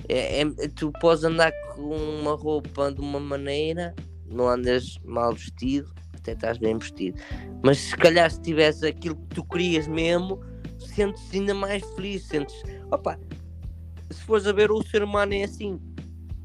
é, 0.09 0.41
é, 0.43 0.69
tu 0.75 0.93
podes 1.01 1.25
andar 1.25 1.53
com 1.75 1.95
uma 1.97 2.35
roupa 2.35 2.93
de 2.93 3.01
uma 3.01 3.21
maneira, 3.21 3.95
não 4.27 4.49
andas 4.49 4.99
mal 5.05 5.33
vestido, 5.33 5.93
até 6.15 6.33
estás 6.33 6.59
bem 6.59 6.79
vestido. 6.79 7.21
Mas 7.63 7.79
se 7.79 7.97
calhar 7.97 8.31
se 8.31 8.41
tivesse 8.41 8.87
aquilo 8.87 9.17
que 9.17 9.35
tu 9.35 9.45
querias 9.45 9.87
mesmo, 9.87 10.41
sentes 10.79 11.23
ainda 11.33 11.55
mais 11.55 11.83
feliz, 11.95 12.27
sentes. 12.27 12.55
Opa, 12.91 13.19
se 14.11 14.23
fores 14.23 14.47
a 14.47 14.53
ver 14.53 14.71
o 14.71 14.83
ser 14.83 15.03
humano 15.03 15.35
é 15.35 15.45
assim. 15.45 15.81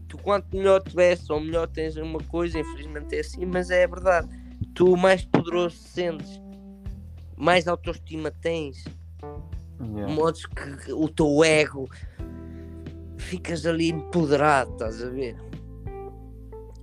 Tu 0.07 0.17
quanto 0.17 0.55
melhor 0.55 0.81
tivesse 0.81 1.31
ou 1.31 1.39
melhor 1.39 1.67
tens 1.67 1.95
uma 1.95 2.19
coisa, 2.19 2.59
infelizmente 2.59 3.15
é 3.15 3.19
assim, 3.19 3.45
mas 3.45 3.69
é 3.69 3.85
verdade. 3.85 4.27
Tu 4.73 4.97
mais 4.97 5.23
poderoso 5.25 5.77
sentes, 5.77 6.41
mais 7.37 7.67
autoestima 7.67 8.31
tens. 8.31 8.83
Yeah. 9.81 10.13
Modos 10.13 10.45
que 10.45 10.91
o 10.91 11.07
teu 11.07 11.43
ego 11.43 11.89
ficas 13.19 13.65
ali 13.65 13.89
empoderado, 13.89 14.71
estás 14.71 15.03
a 15.03 15.09
ver? 15.09 15.35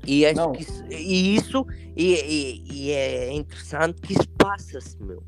E 0.06 0.24
acho 0.24 0.52
que 0.52 0.62
isso, 0.62 0.84
e 0.88 1.36
isso 1.36 1.66
e, 1.96 2.14
e, 2.14 2.64
e 2.72 2.90
é 2.92 3.32
interessante 3.32 4.00
que 4.00 4.12
isso 4.12 4.28
passa-se, 4.38 4.96
meu. 5.02 5.22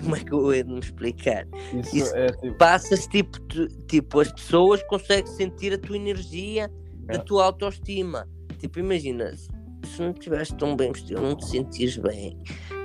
Como 0.00 0.16
é 0.16 0.20
que 0.20 0.32
eu 0.32 0.52
ia 0.52 0.64
me 0.64 0.80
explicar? 0.80 1.46
Isso, 1.72 1.96
isso 1.96 2.16
é, 2.16 2.26
tipo... 2.32 2.58
passa-se 2.58 3.08
tipo, 3.08 3.38
tipo, 3.86 4.20
as 4.20 4.32
pessoas 4.32 4.82
conseguem 4.84 5.26
sentir 5.26 5.72
a 5.72 5.78
tua 5.78 5.96
energia, 5.96 6.70
é. 7.08 7.16
a 7.16 7.18
tua 7.20 7.44
autoestima. 7.44 8.28
Tipo, 8.58 8.80
imagina, 8.80 9.32
se 9.36 10.00
não 10.00 10.10
estivesse 10.10 10.54
tão 10.56 10.74
bem 10.74 10.92
vestido, 10.92 11.22
não 11.22 11.36
te 11.36 11.46
sentires 11.46 11.96
bem, 11.96 12.36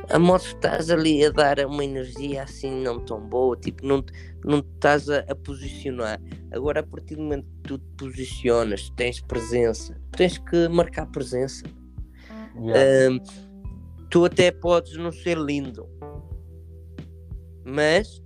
a 0.10 0.20
moto 0.20 0.46
estás 0.46 0.90
ali 0.90 1.24
a 1.26 1.30
dar 1.30 1.60
uma 1.66 1.84
energia 1.84 2.44
assim 2.44 2.82
não 2.82 3.00
tão 3.00 3.20
boa, 3.20 3.56
tipo, 3.58 3.86
não, 3.86 4.04
não 4.44 4.60
estás 4.60 5.10
a, 5.10 5.20
a, 5.20 5.36
posicionar. 5.36 6.20
Agora, 6.52 6.82
a 6.82 6.84
partir 6.84 7.16
do 7.16 7.24
momento 7.24 7.46
que 7.46 7.70
tu 7.70 7.78
te 7.78 7.86
posicionas, 7.98 8.90
tens 8.96 9.22
presença, 9.22 10.00
tens 10.12 10.38
que 10.38 10.68
marcar 10.68 11.06
presença. 11.08 11.64
Yeah. 12.56 13.14
Um, 13.14 13.20
tu 14.10 14.26
até 14.26 14.52
podes 14.52 14.98
não 14.98 15.12
ser 15.12 15.38
lindo, 15.38 15.88
mas 17.64 18.22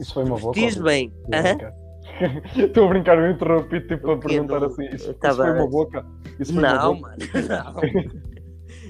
isso 0.00 0.14
foi 0.14 0.24
uma 0.24 0.38
boa 0.38 0.52
diz 0.52 0.76
bem. 0.76 1.12
Estou 2.56 2.86
a 2.86 2.88
brincar, 2.88 3.18
eu 3.18 3.30
interrompi 3.30 3.80
tipo, 3.82 4.18
para 4.18 4.18
perguntar 4.18 4.64
assim. 4.64 4.86
Isso, 4.86 5.10
isso 5.10 5.36
foi 5.36 5.52
uma 5.52 5.68
boca. 5.68 6.06
Isso 6.40 6.52
foi 6.52 6.62
não, 6.62 6.92
uma 6.92 7.08
boca. 7.08 7.16
mano, 7.34 7.48
não. 7.48 8.27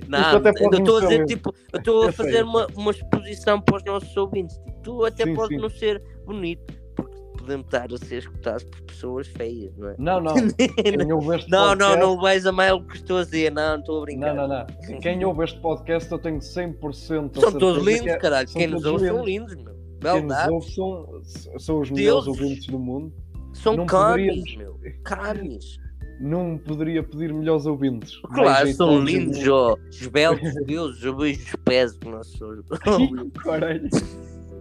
Não, 0.09 0.33
eu 0.33 0.79
estou 0.79 0.97
a 0.97 1.01
dizer, 1.01 1.27
tipo, 1.27 1.55
eu 1.73 1.79
estou 1.79 2.09
a 2.09 2.13
fazer 2.13 2.43
uma, 2.43 2.67
uma 2.75 2.91
exposição 2.91 3.61
para 3.61 3.77
os 3.77 3.85
nossos 3.85 4.17
ouvintes. 4.17 4.57
Tipo, 4.57 4.81
tu 4.83 5.05
até 5.05 5.25
sim, 5.25 5.35
pode 5.35 5.55
sim. 5.55 5.61
não 5.61 5.69
ser 5.69 6.03
bonito, 6.25 6.73
porque 6.97 7.17
podemos 7.37 7.67
estar 7.67 7.93
a 7.93 7.99
ser 7.99 8.19
escutados 8.19 8.65
por 8.65 8.83
pessoas 8.83 9.27
feias, 9.29 9.77
não 9.77 9.89
é? 9.91 9.95
Não, 9.99 10.21
não. 10.21 10.35
Quem 10.57 11.13
ouve 11.13 11.37
este 11.37 11.51
não, 11.51 11.69
podcast... 11.69 11.79
não, 11.79 11.97
não 11.97 12.21
vais 12.21 12.47
a 12.47 12.53
mais 12.53 12.73
o 12.73 12.81
que 12.81 12.97
estou 12.97 13.19
a 13.19 13.25
dizer, 13.25 13.53
não, 13.53 13.73
não 13.73 13.81
estou 13.81 13.99
a 13.99 14.01
brincar. 14.03 14.35
Não, 14.35 14.49
não, 14.49 14.67
não. 14.67 15.01
Quem 15.01 15.25
ouve 15.25 15.45
este 15.45 15.61
podcast 15.61 16.11
eu 16.11 16.19
tenho 16.19 16.39
100% 16.39 17.39
São 17.39 17.53
todos 17.53 17.85
lindos, 17.85 18.03
que 18.03 18.11
é... 18.11 18.17
caralho. 18.17 18.49
Quem 18.49 18.67
nos 18.67 18.85
ouve 18.87 19.07
são 19.07 19.25
lindos, 19.25 19.55
meu. 19.57 19.77
Quem 20.01 20.23
nos 20.23 20.49
ouve 20.49 20.71
são, 20.73 21.23
são 21.59 21.81
os 21.81 21.91
melhores 21.91 22.27
ouvintes 22.27 22.67
do 22.67 22.79
mundo. 22.79 23.13
São 23.53 23.85
camis, 23.85 24.57
meu. 24.57 24.79
Camis 25.05 25.79
não 26.21 26.59
poderia 26.59 27.03
pedir 27.03 27.33
melhores 27.33 27.67
ouvintes. 27.67 28.21
Claro, 28.35 28.73
são 28.73 29.03
lindos, 29.03 29.47
ó. 29.49 29.77
Esbeltos, 29.91 30.55
Deus, 30.67 31.03
eu 31.03 31.17
vejo 31.17 31.43
os 31.43 31.57
pés 31.65 31.99
nós 32.05 32.27
somos. 32.37 32.71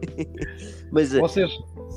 Mas, 0.92 1.14
eh, 1.14 1.20
Vocês 1.20 1.52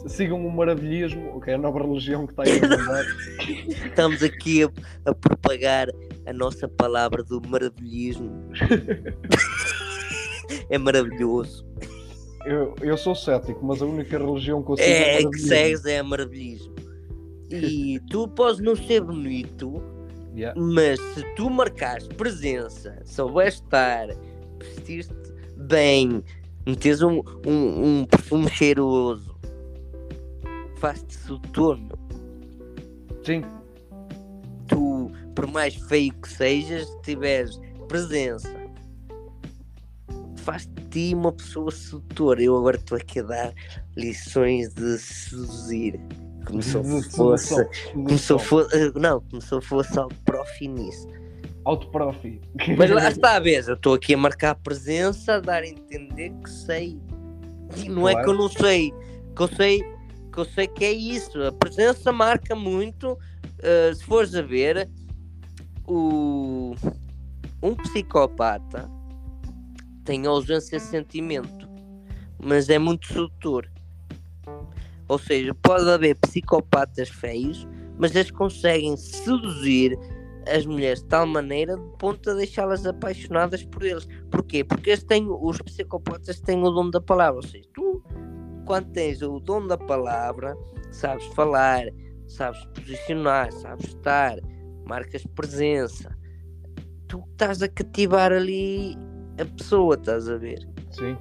sigam 0.06 0.44
o 0.44 0.50
maravilhismo, 0.50 1.40
que 1.40 1.50
é 1.50 1.54
a 1.54 1.58
nova 1.58 1.80
religião 1.82 2.26
que 2.26 2.32
está 2.32 2.44
aí 2.44 2.58
a 2.58 2.68
mandar. 2.68 3.04
Estamos 3.86 4.22
aqui 4.22 4.64
a, 4.64 4.70
a, 5.04 5.14
propagar 5.14 5.88
a 6.26 6.32
nossa 6.32 6.66
palavra 6.68 7.22
do 7.22 7.40
maravilhismo. 7.46 8.30
é 10.70 10.78
maravilhoso. 10.78 11.66
Eu, 12.46 12.74
eu 12.80 12.96
sou 12.96 13.14
cético, 13.14 13.64
mas 13.64 13.82
a 13.82 13.86
única 13.86 14.18
religião 14.18 14.62
que 14.62 14.72
eu 14.72 14.76
sigo 14.76 14.88
é, 14.88 15.22
é 15.22 15.28
que 15.28 15.38
segues 15.38 15.84
é 15.84 16.02
maravilhismo. 16.02 16.74
E 17.50 18.00
tu 18.10 18.28
podes 18.28 18.60
não 18.60 18.76
ser 18.76 19.00
bonito, 19.00 19.82
Yeah. 20.34 20.58
Mas 20.58 21.00
se 21.14 21.24
tu 21.34 21.50
marcares 21.50 22.06
presença, 22.06 22.96
souberes 23.04 23.54
estar, 23.54 24.08
vestir-te 24.58 25.32
bem, 25.56 26.22
meteres 26.66 27.02
um, 27.02 27.20
um, 27.46 28.00
um 28.00 28.04
perfume 28.04 28.48
cheiroso, 28.48 29.36
faz-te 30.76 31.14
soturno. 31.14 31.98
Sim, 33.24 33.42
Tu, 34.68 35.10
por 35.34 35.48
mais 35.48 35.74
feio 35.74 36.12
que 36.14 36.28
sejas, 36.28 36.86
se 36.88 37.02
tiveres 37.02 37.60
presença, 37.88 38.54
faz 40.36 40.66
de 40.66 40.84
ti 40.90 41.14
uma 41.14 41.32
pessoa 41.32 41.72
sedutora. 41.72 42.40
Eu 42.40 42.56
agora 42.56 42.76
estou 42.76 42.96
aqui 42.96 43.18
a 43.18 43.24
dar 43.24 43.54
lições 43.96 44.72
de 44.72 44.96
seduzir. 44.96 46.00
Como 46.46 46.62
se 46.62 46.74
eu 46.74 46.82
de 46.82 47.02
fosse. 47.10 47.68
eu 48.32 48.38
fosse. 48.38 48.92
Não, 48.94 49.20
como 49.20 49.42
se 49.42 49.52
eu 49.52 49.60
fosse 49.60 49.98
algo 49.98 50.14
profi 50.24 50.68
nisso. 50.68 51.08
Autoprofi. 51.64 52.40
Mas 52.76 52.90
lá 52.90 53.08
está 53.08 53.36
a 53.36 53.40
vez, 53.40 53.68
eu 53.68 53.74
estou 53.74 53.94
aqui 53.94 54.14
a 54.14 54.16
marcar 54.16 54.54
presença, 54.54 55.34
a 55.34 55.40
dar 55.40 55.62
a 55.62 55.66
entender 55.66 56.32
que 56.42 56.50
sei. 56.50 56.98
E 57.76 57.88
não 57.88 58.08
é 58.08 58.22
que 58.22 58.28
eu 58.28 58.34
não 58.34 58.48
sei, 58.48 58.92
que 59.36 59.42
eu 59.42 59.48
sei 59.48 59.82
que 60.30 60.38
eu 60.38 60.44
sei 60.44 60.66
que 60.66 60.84
é 60.84 60.92
isso. 60.92 61.42
A 61.42 61.52
presença 61.52 62.12
marca 62.12 62.54
muito. 62.54 63.12
uh, 63.12 63.94
se 63.94 64.04
fores 64.04 64.34
a 64.34 64.42
ver, 64.42 64.88
o, 65.86 66.74
um 67.62 67.74
psicopata 67.74 68.90
tem 70.04 70.26
ausência 70.26 70.78
de 70.78 70.84
sentimento, 70.84 71.68
mas 72.42 72.68
é 72.68 72.78
muito 72.78 73.06
sedutor. 73.06 73.70
Ou 75.10 75.18
seja, 75.18 75.52
pode 75.54 75.90
haver 75.90 76.14
psicopatas 76.20 77.08
feios, 77.08 77.66
mas 77.98 78.14
eles 78.14 78.30
conseguem 78.30 78.96
seduzir 78.96 79.98
as 80.48 80.64
mulheres 80.64 81.02
de 81.02 81.08
tal 81.08 81.26
maneira 81.26 81.76
de 81.76 81.82
ponto 81.98 82.30
a 82.30 82.34
deixá-las 82.34 82.86
apaixonadas 82.86 83.64
por 83.64 83.82
eles. 83.82 84.06
Porquê? 84.30 84.62
Porque 84.62 84.90
eles 84.90 85.02
têm, 85.02 85.26
os 85.28 85.60
psicopatas 85.62 86.38
têm 86.40 86.62
o 86.62 86.70
dom 86.70 86.90
da 86.90 87.00
palavra. 87.00 87.38
Ou 87.38 87.42
seja, 87.42 87.68
tu, 87.74 88.00
quando 88.64 88.92
tens 88.92 89.20
o 89.20 89.40
dom 89.40 89.66
da 89.66 89.76
palavra, 89.76 90.56
sabes 90.92 91.26
falar, 91.34 91.86
sabes 92.28 92.64
posicionar, 92.66 93.50
sabes 93.50 93.88
estar, 93.88 94.38
marcas 94.86 95.26
presença, 95.34 96.16
tu 97.08 97.24
estás 97.32 97.62
a 97.62 97.68
cativar 97.68 98.32
ali 98.32 98.96
a 99.40 99.44
pessoa, 99.44 99.96
estás 99.96 100.28
a 100.28 100.36
ver? 100.36 100.60
Sim, 100.92 101.16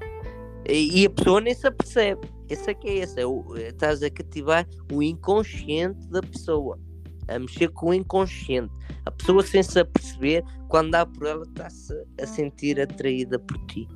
E, 0.68 1.02
e 1.02 1.06
a 1.08 1.10
pessoa 1.10 1.42
nem 1.42 1.56
se 1.56 1.66
apercebe. 1.66 2.39
Esse 2.50 2.72
é 2.72 2.74
que 2.74 2.88
é 2.88 2.94
esse. 2.98 3.20
É 3.22 3.26
o, 3.26 3.56
é- 3.58 3.70
estás 3.70 4.02
a 4.04 4.10
cativar 4.10 4.68
o 4.92 5.02
inconsciente 5.04 6.08
da 6.10 6.22
pessoa. 6.22 6.80
A 7.28 7.38
mexer 7.38 7.70
com 7.70 7.90
o 7.90 7.94
inconsciente. 7.94 8.74
A 9.06 9.12
pessoa 9.12 9.44
sem 9.44 9.62
se 9.62 9.80
aperceber, 9.80 10.44
quando 10.68 10.92
dá 10.92 11.06
por 11.06 11.28
ela, 11.28 11.44
está-se 11.44 11.94
a 12.20 12.26
sentir 12.26 12.80
atraída 12.80 13.38
por 13.40 13.58
ti. 13.68 13.88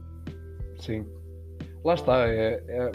sim. 0.79 1.05
Lá 1.83 1.95
está, 1.95 2.27
é, 2.29 2.63
é- 2.67 2.91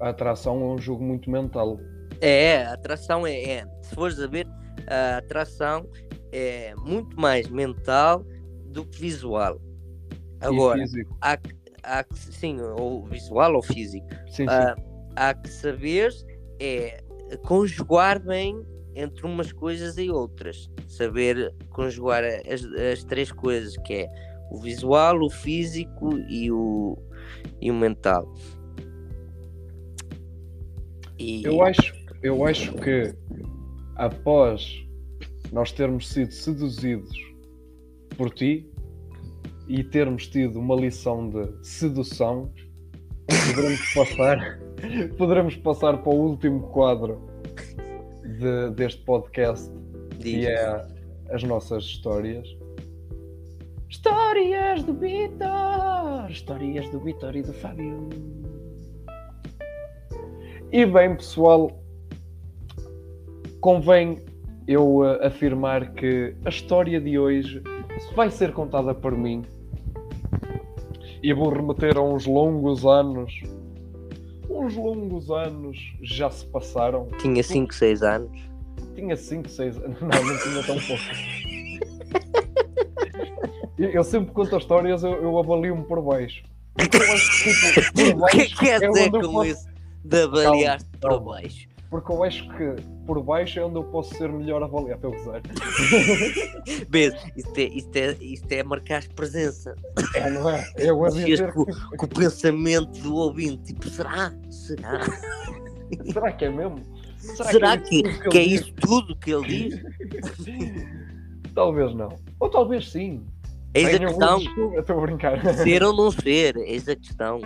a 0.00 0.08
atração 0.08 0.60
é 0.60 0.74
um 0.74 0.78
jogo 0.78 1.04
muito 1.04 1.30
mental. 1.30 1.78
É, 2.20 2.64
a 2.64 2.72
atração 2.72 3.24
é, 3.26 3.42
é. 3.44 3.66
Se 3.82 3.94
fores 3.94 4.18
a 4.18 4.26
ver, 4.26 4.46
a 4.88 5.18
atração 5.18 5.88
é 6.32 6.74
muito 6.76 7.18
mais 7.20 7.48
mental 7.48 8.24
do 8.66 8.84
que 8.84 9.00
visual. 9.00 9.60
Agora, 10.40 10.80
físico. 10.80 11.16
há, 11.20 11.38
há 11.84 12.04
sim, 12.14 12.60
ou 12.60 13.04
visual 13.04 13.54
ou 13.54 13.62
físico. 13.62 14.06
Sim, 14.26 14.32
sim. 14.32 14.46
Ah, 14.48 14.74
há 15.16 15.34
que 15.34 15.48
saber 15.48 16.12
é 16.60 17.02
conjugar 17.44 18.20
bem 18.20 18.64
entre 18.94 19.26
umas 19.26 19.52
coisas 19.52 19.98
e 19.98 20.10
outras. 20.10 20.70
Saber 20.88 21.54
conjugar 21.70 22.24
as, 22.24 22.64
as 22.64 23.04
três 23.04 23.32
coisas, 23.32 23.76
que 23.78 23.94
é 23.94 24.08
o 24.50 24.60
visual, 24.60 25.20
o 25.20 25.30
físico 25.30 26.18
e 26.28 26.50
o, 26.50 26.96
e 27.60 27.70
o 27.70 27.74
mental. 27.74 28.32
E 31.18 31.44
Eu 31.44 31.62
acho, 31.62 31.94
eu 32.22 32.46
acho 32.46 32.74
que 32.74 33.14
após 33.96 34.84
nós 35.52 35.72
termos 35.72 36.08
sido 36.08 36.32
seduzidos 36.32 37.16
por 38.16 38.30
ti 38.30 38.68
e 39.68 39.82
termos 39.82 40.26
tido 40.26 40.58
uma 40.58 40.74
lição 40.74 41.28
de 41.30 41.66
sedução, 41.66 42.52
poderemos 43.26 43.94
passar, 43.94 44.60
poderemos 45.18 45.56
passar 45.56 45.98
para 45.98 46.12
o 46.12 46.30
último 46.30 46.60
quadro 46.68 47.20
de- 48.22 48.70
deste 48.74 49.02
podcast, 49.02 49.70
que 50.20 50.46
é 50.46 50.86
as 51.30 51.42
nossas 51.42 51.84
histórias. 51.84 52.46
Histórias 53.88 54.82
do 54.82 54.94
Vitor! 54.94 56.30
Histórias 56.30 56.88
do 56.90 56.98
Vitor 57.00 57.36
e 57.36 57.42
do 57.42 57.52
Fábio. 57.52 58.08
E 60.72 60.84
bem, 60.84 61.14
pessoal, 61.14 61.70
convém 63.60 64.18
eu 64.66 65.04
eh, 65.04 65.26
afirmar 65.26 65.92
que 65.92 66.34
a 66.44 66.48
história 66.48 67.00
de 67.00 67.18
hoje 67.18 67.62
vai 68.16 68.30
ser 68.30 68.52
contada 68.52 68.94
por 68.94 69.16
mim. 69.16 69.44
E 71.22 71.32
vou 71.32 71.50
remeter 71.50 71.96
a 71.96 72.02
uns 72.02 72.26
longos 72.26 72.84
anos. 72.84 73.32
Uns 74.54 74.76
longos 74.76 75.30
anos 75.30 75.76
já 76.02 76.30
se 76.30 76.46
passaram. 76.46 77.08
tinha 77.18 77.42
5, 77.42 77.74
6 77.74 78.02
anos. 78.02 78.40
Tinha 78.94 79.16
5, 79.16 79.48
6 79.48 79.76
anos. 79.78 80.00
Não, 80.00 80.08
não 80.08 80.38
tinha 80.38 80.62
tão 80.64 80.78
pouco. 80.80 81.02
Eu, 83.76 84.04
sempre 84.04 84.32
conto 84.32 84.54
as 84.56 84.62
histórias, 84.62 85.02
eu, 85.02 85.12
eu 85.22 85.38
avalio-me 85.38 85.82
por 85.84 86.00
baixo. 86.00 86.44
Tipo, 86.78 86.98
por 86.98 88.22
O 88.22 88.26
que 88.26 88.40
é 88.40 88.44
que 88.46 88.56
quer 88.56 88.82
é 88.82 88.88
dizer 88.88 89.10
com 89.10 89.20
posso- 89.20 89.44
isso 89.44 89.66
de 90.04 90.22
avaliar-te 90.22 90.84
para 91.00 91.10
calma. 91.10 91.32
baixo? 91.32 91.68
Porque 91.94 92.10
eu 92.10 92.24
acho 92.24 92.48
que 92.56 92.74
por 93.06 93.22
baixo 93.22 93.60
é 93.60 93.64
onde 93.64 93.76
eu 93.76 93.84
posso 93.84 94.12
ser 94.16 94.28
melhor 94.28 94.60
avaliado. 94.64 95.06
A 95.06 95.10
usar. 95.10 95.40
Vês, 96.88 97.14
isto 97.36 97.56
é, 97.56 97.62
isto, 97.62 97.96
é, 97.96 98.16
isto 98.20 98.50
é 98.52 98.64
marcar 98.64 99.06
presença. 99.14 99.76
É, 100.16 100.28
não 100.28 100.50
é? 100.50 100.64
Eu 100.76 101.04
a 101.04 101.08
dizer 101.10 101.52
com, 101.52 101.64
que- 101.64 101.96
com 101.96 102.06
o 102.06 102.08
pensamento 102.08 102.98
do 103.00 103.14
ouvinte. 103.14 103.72
Tipo, 103.72 103.88
será? 103.88 104.32
Será? 104.50 105.00
Será 106.12 106.32
que 106.32 106.46
é 106.46 106.50
mesmo? 106.50 106.80
Será 107.16 107.78
que, 107.78 108.02
isso 108.02 108.18
tudo 108.20 108.28
que 108.30 108.38
é 108.38 108.42
ele 108.42 108.54
isso 108.54 108.72
tudo 108.74 109.16
que 109.16 109.30
ele 109.32 109.46
diz? 109.68 109.82
Talvez 111.54 111.94
não. 111.94 112.08
Ou 112.40 112.48
talvez 112.50 112.90
sim. 112.90 113.24
Eis 113.72 113.94
a 113.94 113.98
questão. 114.00 114.40
Eu 114.56 114.80
Estou 114.80 114.98
a 114.98 115.00
brincar. 115.02 115.54
Ser 115.58 115.84
ou 115.84 115.94
não 115.94 116.10
ser, 116.10 116.56
eis 116.56 116.88
a 116.88 116.96
questão. 116.96 117.40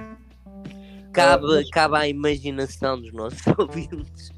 Cabe, 1.13 1.45
Ah, 1.45 1.49
mas- 1.49 1.71
cabe 1.71 1.97
à 1.97 2.09
imaginação 2.09 3.01
dos 3.01 3.13
nossos 3.13 3.43
ouvintes. 3.59 4.31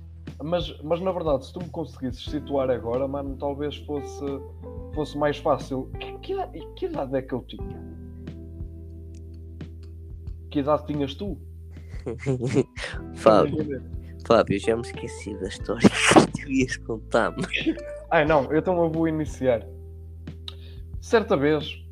Mas, 0.43 0.75
mas 0.83 1.01
na 1.01 1.13
verdade, 1.13 1.45
se 1.47 1.53
tu 1.53 1.61
me 1.63 1.69
conseguisses 1.69 2.25
situar 2.25 2.71
agora, 2.71 3.07
mano, 3.07 3.37
talvez 3.37 3.77
fosse, 3.77 4.25
fosse 4.95 5.17
mais 5.19 5.37
fácil. 5.37 5.91
Que, 6.01 6.19
que, 6.19 6.33
idade- 6.33 6.69
que 6.77 6.87
idade 6.87 7.17
é 7.17 7.23
que 7.23 7.35
eu 7.35 7.43
tinha? 7.43 7.91
Que 10.51 10.61
idade 10.61 10.87
tinhas 10.87 11.15
tu? 11.15 11.37
Fábio, 13.15 13.83
Fábio, 14.27 14.59
já 14.59 14.75
me 14.75 14.83
esqueci 14.83 15.35
da 15.39 15.49
história 15.49 15.89
que 16.35 16.43
tu 16.43 16.51
ias 16.51 16.77
contar-me. 16.79 17.45
Ah, 18.11 18.25
não, 18.25 18.55
então 18.57 18.83
eu 18.83 18.91
vou 18.91 19.07
iniciar. 19.07 19.67
Certa 21.01 21.37
vez, 21.37 21.85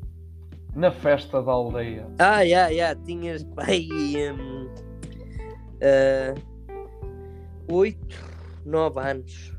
na 0.75 0.91
festa 0.91 1.41
da 1.41 1.51
aldeia, 1.51 2.07
Ah, 2.17 2.45
já, 2.45 2.73
já, 2.73 2.95
tinhas 2.95 3.43
pai. 3.55 3.87
Hum, 4.33 4.67
ah, 5.83 6.33
oito, 7.71 8.28
nove 8.65 8.99
anos. 8.99 9.53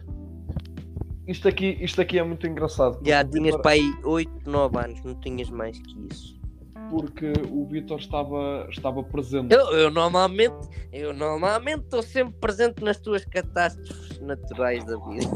isto 1.26 1.48
aqui, 1.48 1.78
isto 1.80 2.00
aqui 2.00 2.18
é 2.18 2.22
muito 2.22 2.46
engraçado. 2.46 2.98
Já 3.06 3.24
tinhas 3.24 3.46
Vítor- 3.56 3.62
pai 3.62 3.80
oito, 4.04 4.50
nove 4.50 4.78
anos, 4.78 5.02
não 5.04 5.14
tinhas 5.20 5.50
mais 5.50 5.78
que 5.78 6.06
isso. 6.10 6.40
Porque 6.90 7.32
o 7.50 7.66
Vitor 7.68 8.00
estava, 8.00 8.66
estava 8.68 9.00
presente. 9.04 9.54
Eu, 9.54 9.70
eu 9.70 9.90
normalmente, 9.92 10.56
eu 10.92 11.12
normalmente 11.12 11.84
estou 11.84 12.02
sempre 12.02 12.34
presente 12.40 12.82
nas 12.82 12.98
tuas 12.98 13.24
catástrofes 13.24 14.18
naturais 14.18 14.84
da 14.84 14.96
vida. 15.06 15.30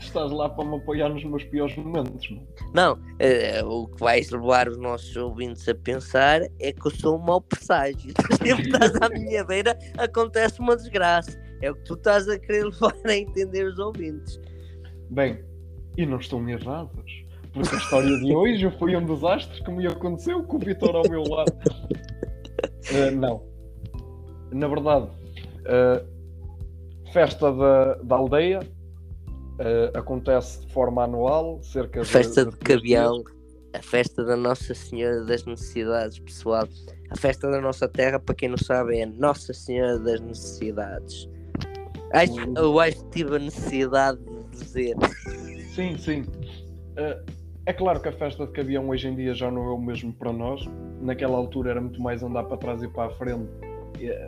Estás 0.00 0.32
lá 0.32 0.48
para 0.48 0.64
me 0.64 0.76
apoiar 0.76 1.08
nos 1.08 1.24
meus 1.24 1.44
piores 1.44 1.76
momentos. 1.76 2.28
Não? 2.28 2.44
Não, 2.74 2.98
eh, 3.20 3.62
o 3.64 3.86
que 3.86 4.00
vais 4.00 4.28
levar 4.30 4.68
os 4.68 4.76
nossos 4.76 5.14
ouvintes 5.16 5.68
a 5.68 5.74
pensar 5.76 6.42
é 6.60 6.72
que 6.72 6.86
eu 6.86 6.90
sou 6.90 7.16
um 7.16 7.22
mau 7.22 7.40
presságio. 7.40 8.12
Sempre 8.44 8.64
estás 8.64 8.92
à 9.00 9.08
minha 9.08 9.44
beira, 9.44 9.78
acontece 9.96 10.58
uma 10.58 10.76
desgraça. 10.76 11.40
É 11.64 11.70
o 11.70 11.74
que 11.74 11.84
tu 11.84 11.94
estás 11.94 12.28
a 12.28 12.38
querer 12.38 12.66
levar 12.68 12.94
a 13.04 13.16
entender 13.16 13.64
os 13.64 13.78
ouvintes. 13.78 14.38
Bem, 15.10 15.42
e 15.96 16.04
não 16.04 16.18
estão 16.18 16.46
errados. 16.46 17.24
Porque 17.54 17.74
a 17.74 17.78
história 17.78 18.18
de 18.18 18.34
hoje 18.34 18.70
foi 18.78 18.96
um 18.96 19.06
desastre 19.06 19.62
que 19.62 19.70
me 19.70 19.86
aconteceu 19.86 20.42
com 20.42 20.56
o 20.56 20.60
Vitor 20.60 20.94
ao 20.94 21.08
meu 21.08 21.22
lado. 21.22 21.52
Eh, 22.92 23.10
não. 23.16 23.46
Na 24.52 24.68
verdade, 24.68 25.08
eh, 25.64 26.04
festa 27.12 27.50
da, 27.52 27.94
da 27.94 28.16
aldeia, 28.16 28.60
Uh, 29.54 29.96
acontece 29.96 30.66
de 30.66 30.72
forma 30.72 31.04
anual, 31.04 31.62
cerca 31.62 32.00
de. 32.00 32.08
Festa 32.08 32.44
de, 32.44 32.50
de 32.50 32.56
Cabião, 32.56 33.22
a 33.72 33.80
festa 33.80 34.24
da 34.24 34.36
Nossa 34.36 34.74
Senhora 34.74 35.24
das 35.24 35.44
Necessidades, 35.44 36.18
pessoal. 36.18 36.66
A 37.08 37.16
festa 37.16 37.48
da 37.48 37.60
nossa 37.60 37.86
terra, 37.86 38.18
para 38.18 38.34
quem 38.34 38.48
não 38.48 38.56
sabe, 38.56 38.98
é 38.98 39.06
Nossa 39.06 39.54
Senhora 39.54 39.96
das 40.00 40.20
Necessidades. 40.20 41.28
Acho, 42.14 42.52
eu 42.56 42.78
acho 42.80 43.04
que 43.04 43.10
tive 43.10 43.36
a 43.36 43.38
necessidade 43.38 44.18
de 44.18 44.58
dizer. 44.58 44.96
Sim, 45.74 45.98
sim. 45.98 46.20
Uh, 46.22 47.24
é 47.66 47.72
claro 47.72 48.00
que 48.00 48.08
a 48.08 48.12
festa 48.12 48.46
de 48.46 48.52
Cabião 48.52 48.88
hoje 48.88 49.08
em 49.08 49.16
dia 49.16 49.34
já 49.34 49.50
não 49.50 49.64
é 49.64 49.72
o 49.72 49.78
mesmo 49.78 50.12
para 50.12 50.32
nós. 50.32 50.64
Naquela 51.00 51.36
altura 51.36 51.70
era 51.72 51.80
muito 51.80 52.00
mais 52.00 52.22
andar 52.22 52.44
para 52.44 52.56
trás 52.56 52.82
e 52.82 52.88
para 52.88 53.06
a 53.12 53.16
frente 53.16 53.48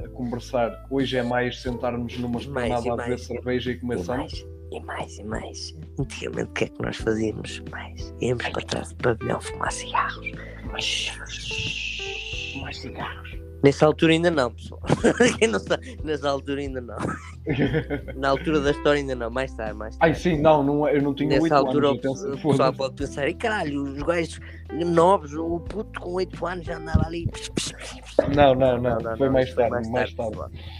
a 0.05 0.09
conversar. 0.09 0.87
Hoje 0.91 1.16
é 1.18 1.22
mais 1.22 1.61
sentarmos 1.61 2.16
numa 2.18 2.34
Mais 2.34 2.45
esplanada 2.47 2.76
a 2.93 2.97
beber 2.97 3.09
mais. 3.11 3.22
cerveja 3.22 3.70
e 3.72 3.78
comer 3.78 3.99
E 3.99 4.05
mais, 4.07 4.47
e 4.72 4.80
mais, 4.80 5.18
e 5.18 5.24
mais. 5.24 5.78
Antigamente, 5.99 6.51
o 6.51 6.53
que 6.55 6.64
é 6.64 6.68
que 6.68 6.82
nós 6.82 6.97
fazíamos? 6.97 7.62
Mais. 7.70 8.14
Íamos 8.20 8.49
para 8.49 8.62
trás 8.64 8.89
do 8.91 8.97
pavilhão 8.97 9.41
fumar 9.41 9.72
cigarros. 9.72 10.32
Mais 12.61 12.76
cigarros. 12.78 13.36
Nessa 13.65 13.87
altura 13.87 14.13
ainda 14.13 14.31
não, 14.31 14.53
pessoal. 14.53 14.81
Quem 15.39 15.49
não 15.49 15.59
sabe, 15.59 15.99
nessa 16.05 16.29
altura 16.31 16.61
ainda 16.61 16.81
não. 16.81 16.97
Na 18.17 18.31
altura 18.31 18.61
da 18.61 18.71
história 18.71 19.01
ainda 19.01 19.15
não. 19.15 19.31
Mais 19.31 19.53
tarde, 19.55 19.75
mais 19.75 19.97
tarde. 19.97 20.15
Ai 20.15 20.21
sim, 20.21 20.41
não, 20.41 20.63
não 20.63 20.89
eu 20.89 21.03
não 21.03 21.15
tinha 21.15 21.31
Nessa 21.31 21.43
8 21.43 21.55
altura 21.55 21.89
anos. 21.89 22.05
o, 22.05 22.09
atenção, 22.09 22.33
o 22.33 22.51
pessoal 22.51 22.73
pode 22.73 22.95
pensar, 22.95 23.29
e 23.29 23.35
caralho, 23.35 23.83
os 23.83 24.03
gajos 24.03 24.39
novos, 24.73 25.33
o 25.35 25.59
puto 25.61 26.01
com 26.01 26.13
8 26.15 26.47
anos 26.47 26.67
já 26.67 26.77
andava 26.77 27.07
ali. 27.07 27.29
Não, 28.35 28.55
não, 28.55 28.79
não, 28.79 28.81
Não, 28.81 28.99
não, 29.01 29.17
foi 29.17 29.27
não, 29.27 29.33
mais 29.33 29.47
isso 29.47 29.55
foi 29.57 29.69
tarde, 29.69 29.91
mais 29.91 30.15
tarde. 30.15 30.37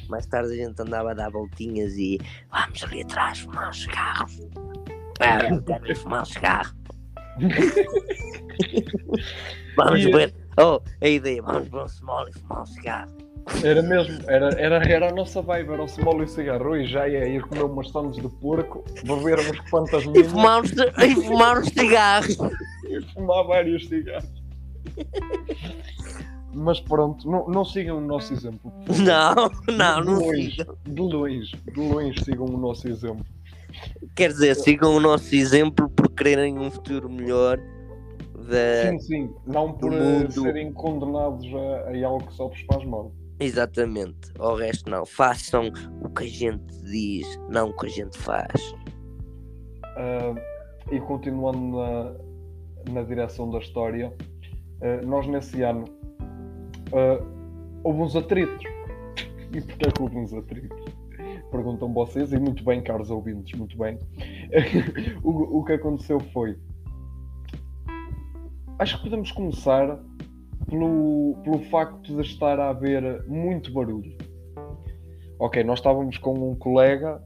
Mais 0.09 0.27
tarde 0.27 0.53
a 0.53 0.57
gente 0.65 0.81
andava 0.83 1.11
a 1.11 1.15
dar 1.15 1.31
voltinhas 1.31 1.93
e 1.95 2.19
vamos 2.53 2.85
ali 2.85 3.03
atrás 3.03 3.41
fumar 3.41 3.71
um 3.71 3.73
cigarro. 3.73 4.27
Ah, 5.21 5.39
eu 5.51 5.63
quero 5.63 5.97
fumar 5.97 6.23
um 6.23 6.27
cigarro. 6.27 6.75
vamos 9.77 10.01
E- 10.05 10.11
ver. 10.13 10.35
Oh, 10.59 10.81
a 11.03 11.09
ideia, 11.09 11.43
vamos 11.43 11.69
ver 11.69 11.83
um 11.83 11.89
small 11.89 12.29
e 12.29 12.33
fumar 12.33 12.63
um 12.63 12.67
cigarro. 12.67 13.13
Era 13.63 13.81
mesmo, 13.83 14.19
era, 14.29 14.49
era, 14.61 14.77
era 14.91 15.09
a 15.11 15.15
nossa 15.15 15.41
vibe, 15.41 15.73
era 15.73 15.83
o 15.85 15.89
small 15.89 16.21
e 16.21 16.25
o 16.25 16.29
cigarro. 16.29 16.77
E 16.77 16.87
já 16.87 17.09
ia 17.09 17.29
ir 17.29 17.43
comer 17.43 17.63
umas 17.65 17.91
sandes 17.91 18.21
de 18.21 18.29
porco, 18.41 18.85
beber 19.05 19.39
uns 19.39 19.61
quantas 19.71 20.03
E 20.05 20.09
minas 20.09 20.33
fumar, 20.33 20.63
uns, 20.63 20.73
e 20.73 21.15
fumar 21.15 21.59
uns 21.59 21.69
cigarros. 21.69 22.37
e 22.89 23.01
fumar 23.13 23.47
vários 23.47 23.87
cigarros. 23.87 24.29
Mas 26.53 26.81
pronto, 26.81 27.31
não, 27.31 27.47
não 27.49 27.65
sigam 27.65 27.99
o 27.99 28.01
nosso 28.01 28.33
exemplo. 28.33 28.73
Não, 28.99 29.35
não, 29.77 30.01
de 30.01 30.07
não 30.07 30.19
longe, 30.19 30.51
sigam. 30.53 30.77
De 30.85 31.01
longe, 31.03 31.57
de 31.73 31.81
longe 31.81 32.25
sigam 32.25 32.47
o 32.47 32.57
nosso 32.57 32.89
exemplo. 32.89 33.25
Quer 34.15 34.33
dizer, 34.33 34.57
sigam 34.57 34.97
o 34.97 35.01
nosso 35.01 35.35
exemplo 35.35 35.89
por 35.91 36.09
quererem 36.09 36.59
um 36.59 36.71
futuro 36.71 37.11
melhor. 37.11 37.61
Da... 38.49 38.91
Sim, 38.91 38.99
sim, 39.01 39.35
não 39.47 39.73
por 39.73 39.91
do 39.91 39.97
mundo. 39.97 40.33
serem 40.33 40.73
condenados 40.73 41.47
a, 41.55 41.91
a 41.91 42.07
algo 42.07 42.27
que 42.27 42.35
só 42.35 42.49
vos 42.49 42.61
faz 42.63 42.85
mal. 42.85 43.13
Exatamente. 43.39 44.33
O 44.39 44.55
resto 44.55 44.91
não. 44.91 45.05
Façam 45.05 45.71
o 46.03 46.09
que 46.09 46.25
a 46.25 46.29
gente 46.29 46.65
diz, 46.85 47.27
não 47.49 47.71
o 47.71 47.77
que 47.77 47.87
a 47.87 47.91
gente 47.91 48.17
faz. 48.17 48.75
Ah, 49.97 50.35
e 50.91 51.01
continuando 51.01 51.79
na, 51.79 52.15
na 52.93 53.03
direção 53.03 53.51
da 53.51 53.59
história, 53.59 54.13
ah, 54.81 55.05
nós 55.05 55.27
nesse 55.27 55.63
ano 55.63 55.85
ah, 56.93 57.23
houve 57.83 58.01
uns 58.01 58.17
atritos. 58.17 58.65
E 59.53 59.61
porquê 59.61 59.91
que 59.93 60.03
houve 60.03 60.17
uns 60.17 60.33
atritos? 60.33 60.85
Perguntam 61.51 61.93
vocês, 61.93 62.33
e 62.33 62.39
muito 62.39 62.65
bem, 62.65 62.83
caros 62.83 63.11
ouvintes, 63.11 63.57
muito 63.59 63.77
bem. 63.79 63.99
o, 65.23 65.59
o 65.59 65.65
que 65.65 65.75
aconteceu 65.75 66.19
foi. 66.33 66.57
Acho 68.79 68.99
que 68.99 69.05
podemos 69.05 69.33
começar 69.33 69.99
pelo, 70.69 71.39
pelo 71.43 71.59
facto 71.71 72.15
de 72.15 72.21
estar 72.23 72.59
a 72.61 72.71
haver 72.71 73.25
muito 73.27 73.73
barulho. 73.73 74.17
Ok, 75.39 75.63
nós 75.65 75.79
estávamos 75.79 76.19
com 76.19 76.51
um 76.51 76.55
colega 76.57 77.23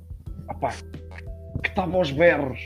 que 1.62 1.68
estava 1.68 1.96
aos 1.96 2.10
berros. 2.10 2.60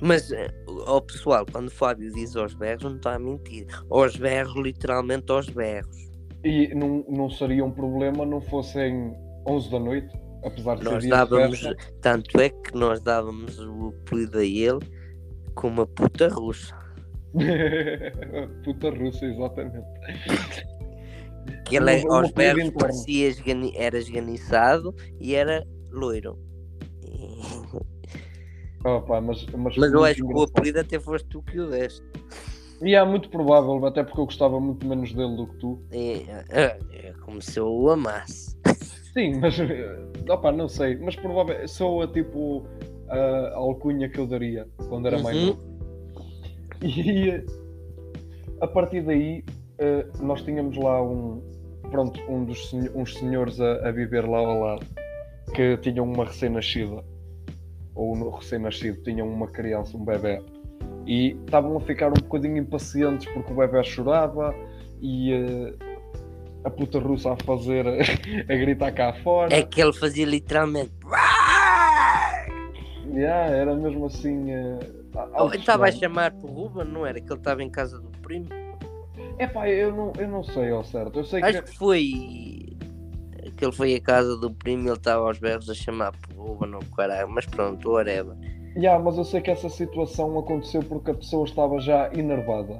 Mas, 0.00 0.30
eh, 0.32 0.48
ó 0.86 1.00
pessoal, 1.00 1.46
quando 1.50 1.68
o 1.68 1.70
Fábio 1.70 2.12
diz 2.12 2.36
aos 2.36 2.54
berros, 2.54 2.84
não 2.84 2.96
está 2.96 3.14
a 3.14 3.18
mentir. 3.18 3.66
Aos 3.90 4.16
berros, 4.16 4.54
literalmente 4.56 5.30
aos 5.30 5.48
berros. 5.48 5.96
E 6.44 6.74
não, 6.74 7.04
não 7.08 7.30
seria 7.30 7.64
um 7.64 7.70
problema 7.70 8.26
não 8.26 8.40
fossem 8.40 9.14
11 9.48 9.70
da 9.70 9.80
noite, 9.80 10.14
apesar 10.44 10.76
de 10.76 10.84
Nós 10.84 10.94
ser 10.94 11.00
de 11.00 11.08
dávamos, 11.08 11.60
festa. 11.60 11.92
tanto 12.02 12.38
é 12.38 12.50
que 12.50 12.74
nós 12.74 13.00
dávamos 13.00 13.58
o 13.58 13.94
apelido 14.02 14.38
a 14.38 14.44
ele 14.44 14.80
como 15.54 15.80
uma 15.80 15.86
puta 15.86 16.28
russa. 16.28 16.83
Puta 18.64 18.90
russa, 18.90 19.24
exatamente. 19.26 19.86
Que 21.66 21.76
ele 21.76 21.90
é- 21.96 22.04
Uma- 22.04 22.18
aos 22.20 22.30
berros 22.32 22.70
parecia 22.70 23.28
esgani- 23.28 23.74
era 23.76 23.98
esganiçado 23.98 24.94
e 25.20 25.34
era 25.34 25.66
loiro. 25.90 26.38
Mas, 29.22 29.46
mas, 29.46 29.76
Mas 29.78 29.92
eu 29.94 30.04
acho 30.04 30.16
que 30.16 30.34
o 30.34 30.42
apelido 30.42 30.78
até 30.80 31.00
foste 31.00 31.26
tu 31.30 31.42
que 31.42 31.58
o 31.58 31.70
deste. 31.70 32.02
E 32.82 32.94
é 32.94 33.02
muito 33.02 33.30
provável, 33.30 33.82
até 33.86 34.04
porque 34.04 34.20
eu 34.20 34.26
gostava 34.26 34.60
muito 34.60 34.86
menos 34.86 35.10
dele 35.14 35.34
do 35.36 35.46
que 35.46 35.56
tu. 35.56 35.82
E, 35.90 36.26
eh, 36.50 36.76
eh, 36.92 37.12
como 37.24 37.40
se 37.40 37.58
eu 37.58 37.66
o 37.66 37.88
amasse. 37.88 38.54
Sim, 39.14 39.38
mas 39.40 39.58
eh, 39.58 39.96
opa, 40.28 40.52
não 40.52 40.68
sei, 40.68 40.96
mas 40.98 41.16
provável 41.16 41.66
sou 41.66 42.02
a 42.02 42.08
tipo 42.08 42.66
a 43.08 43.54
alcunha 43.54 44.06
que 44.06 44.18
eu 44.20 44.26
daria 44.26 44.68
quando 44.90 45.06
era 45.08 45.18
mais 45.18 45.34
Uhum. 45.38 45.46
novo. 45.46 45.73
E 46.84 47.42
a 48.60 48.66
partir 48.66 49.00
daí 49.02 49.42
eh, 49.78 50.06
nós 50.20 50.42
tínhamos 50.42 50.76
lá 50.76 51.02
um 51.02 51.42
pronto, 51.90 52.20
um 52.28 52.44
dos 52.44 52.68
senho- 52.68 52.92
uns 52.94 53.14
senhores 53.14 53.58
a, 53.60 53.88
a 53.88 53.90
viver 53.90 54.28
lá 54.28 54.38
ao 54.38 54.60
lado 54.60 54.86
que 55.54 55.76
tinham 55.78 56.04
uma 56.04 56.24
recém-nascida 56.24 57.02
ou 57.94 58.14
no 58.16 58.28
recém-nascido 58.30 59.02
tinham 59.02 59.26
uma 59.28 59.46
criança, 59.46 59.96
um 59.96 60.04
bebê 60.04 60.42
e 61.06 61.36
estavam 61.44 61.76
a 61.76 61.80
ficar 61.80 62.08
um 62.08 62.14
bocadinho 62.20 62.58
impacientes 62.58 63.26
porque 63.32 63.52
o 63.52 63.56
bebê 63.56 63.82
chorava 63.82 64.54
e 65.00 65.32
eh, 65.32 65.74
a 66.64 66.70
puta 66.70 66.98
russa 66.98 67.32
a 67.32 67.36
fazer 67.44 67.86
a 68.48 68.54
gritar 68.56 68.92
cá 68.92 69.12
fora 69.22 69.54
É 69.54 69.62
que 69.62 69.80
ele 69.82 69.92
fazia 69.92 70.24
literalmente. 70.26 70.92
Yeah, 73.14 73.50
era 73.54 73.74
mesmo 73.74 74.06
assim 74.06 74.50
eh, 74.50 74.78
Oh, 75.38 75.48
estava 75.52 75.86
a 75.86 75.92
chamar 75.92 76.32
por 76.32 76.50
Ruben, 76.50 76.84
não 76.86 77.06
era? 77.06 77.20
Que 77.20 77.30
ele 77.32 77.38
estava 77.38 77.62
em 77.62 77.70
casa 77.70 78.00
do 78.00 78.10
primo. 78.18 78.48
Epá, 79.38 79.68
eu 79.68 79.94
não, 79.94 80.12
eu 80.18 80.26
não 80.28 80.42
sei 80.42 80.70
ao 80.70 80.82
certo. 80.84 81.20
Eu 81.20 81.24
sei 81.24 81.42
Acho 81.42 81.62
que. 81.62 81.70
que 81.70 81.76
foi. 81.78 82.02
Que 83.56 83.64
ele 83.64 83.72
foi 83.72 83.94
à 83.94 84.00
casa 84.00 84.36
do 84.36 84.50
primo 84.52 84.84
e 84.84 84.88
ele 84.88 84.96
estava 84.96 85.24
aos 85.26 85.38
berros 85.38 85.70
a 85.70 85.74
chamar 85.74 86.12
por 86.12 86.34
Ruben 86.36 86.74
ou 86.74 86.80
caralho. 86.96 87.28
Mas 87.28 87.46
pronto, 87.46 87.90
whatever. 87.92 88.34
Yeah, 88.76 89.00
mas 89.02 89.16
eu 89.16 89.24
sei 89.24 89.40
que 89.40 89.50
essa 89.52 89.68
situação 89.68 90.36
aconteceu 90.36 90.82
porque 90.82 91.12
a 91.12 91.14
pessoa 91.14 91.44
estava 91.46 91.78
já 91.80 92.10
enervada. 92.12 92.76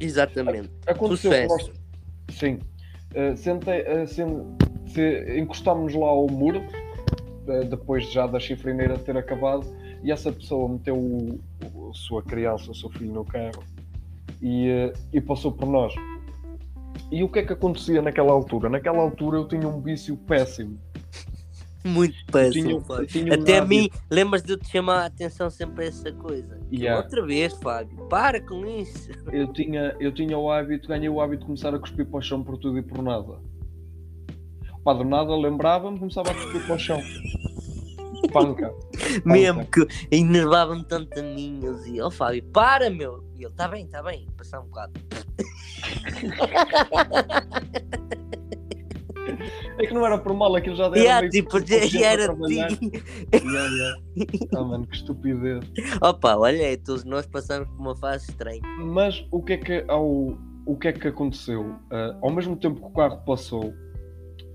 Exatamente. 0.00 0.70
Aconteceu 0.86 1.30
nós. 1.48 1.70
Sim. 2.30 2.58
Eh, 3.14 3.36
sentei, 3.36 3.80
eh, 3.82 4.06
sen- 4.06 4.56
se- 4.86 5.38
encostámos 5.38 5.94
lá 5.94 6.06
ao 6.08 6.26
muro, 6.28 6.62
depois 7.68 8.10
já 8.12 8.26
da 8.26 8.38
chifrineira 8.38 8.98
ter 8.98 9.16
acabado, 9.16 9.66
e 10.02 10.12
essa 10.12 10.30
pessoa 10.32 10.68
meteu 10.68 10.96
o, 10.96 11.40
o- 11.74 11.90
a 11.90 11.94
sua 11.94 12.22
criança, 12.22 12.70
o 12.70 12.74
seu 12.74 12.88
filho 12.90 13.12
no 13.12 13.24
carro 13.24 13.62
e, 14.40 14.68
eh, 14.68 14.92
e 15.12 15.20
passou 15.20 15.50
por 15.52 15.66
nós. 15.68 15.92
E 17.10 17.22
o 17.24 17.28
que 17.28 17.38
é 17.40 17.42
que 17.42 17.52
acontecia 17.52 18.02
naquela 18.02 18.32
altura? 18.32 18.68
Naquela 18.68 18.98
altura 19.00 19.38
eu 19.38 19.48
tinha 19.48 19.66
um 19.68 19.80
vício 19.80 20.16
péssimo. 20.16 20.78
Muito 21.84 22.16
Eu 22.26 22.32
péssimo. 22.32 22.82
tinha- 22.82 22.98
eu 22.98 23.06
tinha 23.06 23.32
um 23.32 23.42
Até 23.42 23.54
a 23.58 23.62
hábito- 23.62 23.68
mim, 23.82 23.90
lembras 24.10 24.42
de 24.42 24.52
eu 24.52 24.58
te 24.58 24.68
chamar 24.68 25.02
a 25.02 25.06
atenção 25.06 25.48
sempre 25.48 25.84
a 25.84 25.88
essa 25.88 26.12
coisa? 26.12 26.58
Yeah. 26.72 27.00
Outra 27.02 27.24
vez, 27.24 27.54
Fábio. 27.54 27.96
Para 28.08 28.40
com 28.40 28.66
isso. 28.66 29.10
eu 29.32 29.46
tinha, 29.52 29.96
eu 29.98 30.12
tinha 30.12 30.36
o 30.36 30.50
hábito, 30.50 30.88
ganhei 30.88 31.08
o 31.08 31.20
hábito 31.20 31.40
de 31.40 31.46
começar 31.46 31.74
a 31.74 31.78
cuspir 31.78 32.04
para 32.04 32.18
o 32.18 32.22
chão 32.22 32.42
por 32.42 32.58
tudo 32.58 32.78
e 32.78 32.82
por 32.82 33.00
nada. 33.02 33.38
Pá, 34.88 34.94
do 34.94 35.04
nada 35.04 35.36
lembrava-me, 35.36 35.98
começava 35.98 36.30
a 36.30 36.34
cuspir 36.34 36.64
para 36.64 36.74
o 36.74 36.78
chão. 36.78 36.98
Panca. 38.32 38.74
Mesmo 39.22 39.66
que 39.66 39.86
enervava-me 40.10 40.82
tanto 40.82 41.20
a 41.20 41.22
mim. 41.22 41.60
Eu 41.62 41.74
dizia, 41.74 42.06
ó 42.06 42.10
Fábio, 42.10 42.42
para 42.44 42.88
meu. 42.88 43.22
E 43.36 43.44
ele, 43.44 43.52
tá 43.52 43.68
bem, 43.68 43.86
tá 43.86 44.02
bem. 44.02 44.26
Passar 44.34 44.60
um 44.60 44.64
bocado. 44.64 44.94
É 49.78 49.86
que 49.86 49.92
não 49.92 50.06
era 50.06 50.16
por 50.16 50.32
mal, 50.32 50.56
aquilo 50.56 50.74
já 50.74 50.86
era 50.86 50.98
Yeah, 50.98 51.28
tipo, 51.28 51.60
já 51.60 51.76
era 52.08 52.34
ti. 52.34 52.54
Yeah, 52.54 53.68
yeah. 53.68 54.00
Ah, 54.56 54.62
mano, 54.62 54.86
que 54.86 54.96
estupidez. 54.96 55.70
Opa, 56.00 56.34
olha 56.34 56.66
aí, 56.66 56.78
todos 56.78 57.04
nós 57.04 57.26
passamos 57.26 57.68
por 57.68 57.78
uma 57.78 57.94
fase 57.94 58.30
estranha. 58.30 58.62
Mas 58.78 59.22
o 59.30 59.42
que 59.42 59.52
é 59.52 59.56
que, 59.58 59.84
ao, 59.86 60.34
o 60.64 60.76
que, 60.80 60.88
é 60.88 60.92
que 60.94 61.08
aconteceu? 61.08 61.76
Ah, 61.90 62.16
ao 62.22 62.30
mesmo 62.30 62.56
tempo 62.56 62.80
que 62.80 62.86
o 62.86 62.90
carro 62.90 63.18
passou, 63.26 63.74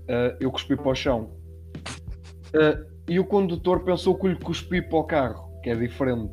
ah, 0.08 0.36
eu 0.40 0.50
cuspi 0.50 0.76
para 0.76 0.90
o 0.90 0.94
chão. 0.94 1.30
Ah, 2.54 2.84
e 3.08 3.20
o 3.20 3.24
condutor 3.24 3.80
pensou 3.84 4.14
que 4.14 4.28
lhe 4.28 4.36
cuspi 4.36 4.80
para 4.80 4.98
o 4.98 5.04
carro, 5.04 5.60
que 5.62 5.70
é 5.70 5.74
diferente. 5.74 6.32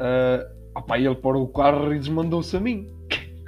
Uh, 0.00 0.78
opá, 0.78 0.98
ele 0.98 1.14
parou 1.14 1.44
o 1.44 1.48
carro 1.48 1.92
e 1.92 1.98
desmandou-se 1.98 2.56
a 2.56 2.60
mim. 2.60 2.86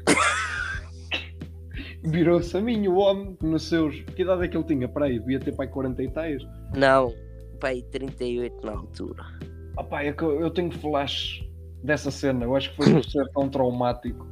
Virou-se 2.05 2.55
a 2.57 2.61
mim, 2.61 2.87
o 2.87 2.97
homem, 2.97 3.37
nos 3.43 3.63
seus. 3.65 4.01
Que 4.01 4.23
idade 4.23 4.45
é 4.45 4.49
que 4.49 4.57
ele 4.57 4.65
tinha? 4.65 4.87
Para 4.87 5.07
aí, 5.07 5.19
devia 5.19 5.41
ter 5.41 5.53
pai 5.53 5.67
40 5.67 6.03
e 6.03 6.11
tais. 6.11 6.43
Não, 6.77 7.13
pai 7.59 7.83
38 7.91 8.67
na 8.67 8.73
altura. 8.73 9.25
Opá, 9.79 10.03
é 10.03 10.13
que 10.13 10.23
eu 10.23 10.51
tenho 10.51 10.71
flash 10.71 11.43
dessa 11.83 12.11
cena, 12.11 12.45
eu 12.45 12.55
acho 12.55 12.71
que 12.71 12.77
foi 12.77 12.93
por 12.93 13.05
ser 13.11 13.27
tão 13.31 13.49
traumático. 13.49 14.27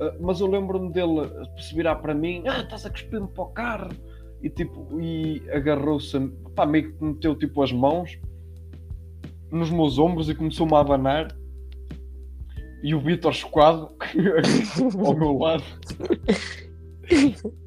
Uh, 0.00 0.16
mas 0.20 0.40
eu 0.40 0.46
lembro-me 0.46 0.90
dele 0.90 1.28
se 1.58 1.74
virar 1.74 1.96
para 1.96 2.14
mim, 2.14 2.42
ah, 2.46 2.60
estás 2.60 2.86
a 2.86 2.90
cuspir-me 2.90 3.28
para 3.28 3.44
o 3.44 3.48
carro 3.48 3.90
e 4.42 4.48
tipo, 4.48 5.00
e 5.00 5.42
agarrou-se, 5.50 6.18
pá, 6.54 6.64
meio 6.64 6.92
que 6.92 7.04
meteu 7.04 7.34
tipo 7.34 7.62
as 7.62 7.72
mãos 7.72 8.18
nos 9.50 9.70
meus 9.70 9.98
ombros 9.98 10.28
e 10.28 10.34
começou-me 10.34 10.74
a 10.74 10.80
abanar 10.80 11.36
e 12.82 12.94
o 12.94 13.00
Vitor 13.00 13.32
chocado 13.32 13.90
ao 15.04 15.14
meu 15.14 15.36
lado. 15.36 15.64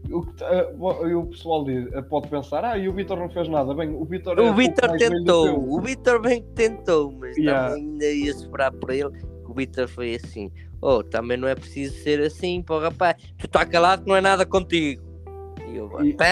o, 0.10 1.08
e 1.08 1.14
o 1.14 1.26
pessoal 1.28 1.64
diz, 1.66 1.88
pode 2.10 2.30
pensar, 2.30 2.66
ah, 2.66 2.78
e 2.78 2.88
o 2.88 2.94
Vitor 2.94 3.18
não 3.20 3.30
fez 3.30 3.48
nada. 3.48 3.74
Bem, 3.74 3.90
o 3.94 4.04
Vitor 4.06 4.40
O 4.40 4.54
Vitor 4.56 4.98
tentou, 4.98 5.72
o 5.72 5.82
Vitor 5.82 6.22
bem 6.22 6.42
que 6.42 6.50
tentou, 6.54 7.12
mas 7.12 7.38
Yeah. 7.38 7.70
também 7.70 7.84
ainda 7.84 8.06
ia 8.06 8.32
esperar 8.32 8.72
por 8.72 8.90
ele. 8.90 9.12
O 9.48 9.54
Vitor 9.54 9.88
foi 9.88 10.16
assim: 10.16 10.52
Oh, 10.82 11.04
também 11.04 11.38
não 11.38 11.48
é 11.48 11.56
preciso 11.56 11.96
ser 12.02 12.20
assim, 12.22 12.62
pô, 12.62 12.80
rapaz, 12.80 13.16
tu 13.38 13.46
está 13.46 13.66
calado 13.66 14.04
que 14.04 14.10
não 14.10 14.16
é 14.16 14.22
nada 14.22 14.46
contigo. 14.46 15.13
E 15.74 15.78
eu, 15.78 15.90
E- 16.06 16.14
"Pão." 16.14 16.24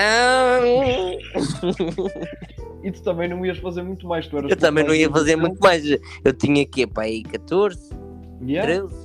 E 2.84 2.92
tu 2.92 3.04
também 3.04 3.30
não 3.30 3.46
ias 3.46 3.60
fazer 3.60 3.84
muito 3.84 4.08
mais, 4.08 4.26
tu 4.28 4.36
eras 4.40 4.50
eu 4.50 4.58
também 4.58 4.84
não 4.84 4.96
ia 4.96 5.08
fazer 5.08 5.36
muito 5.36 5.60
mais. 5.60 5.84
Eu 5.88 6.34
tinha 6.34 6.64
aqui, 6.64 6.88
pá, 6.88 7.04
aí 7.04 7.22
14, 7.22 7.92
Yeah. 8.44 8.88
13. 8.88 8.96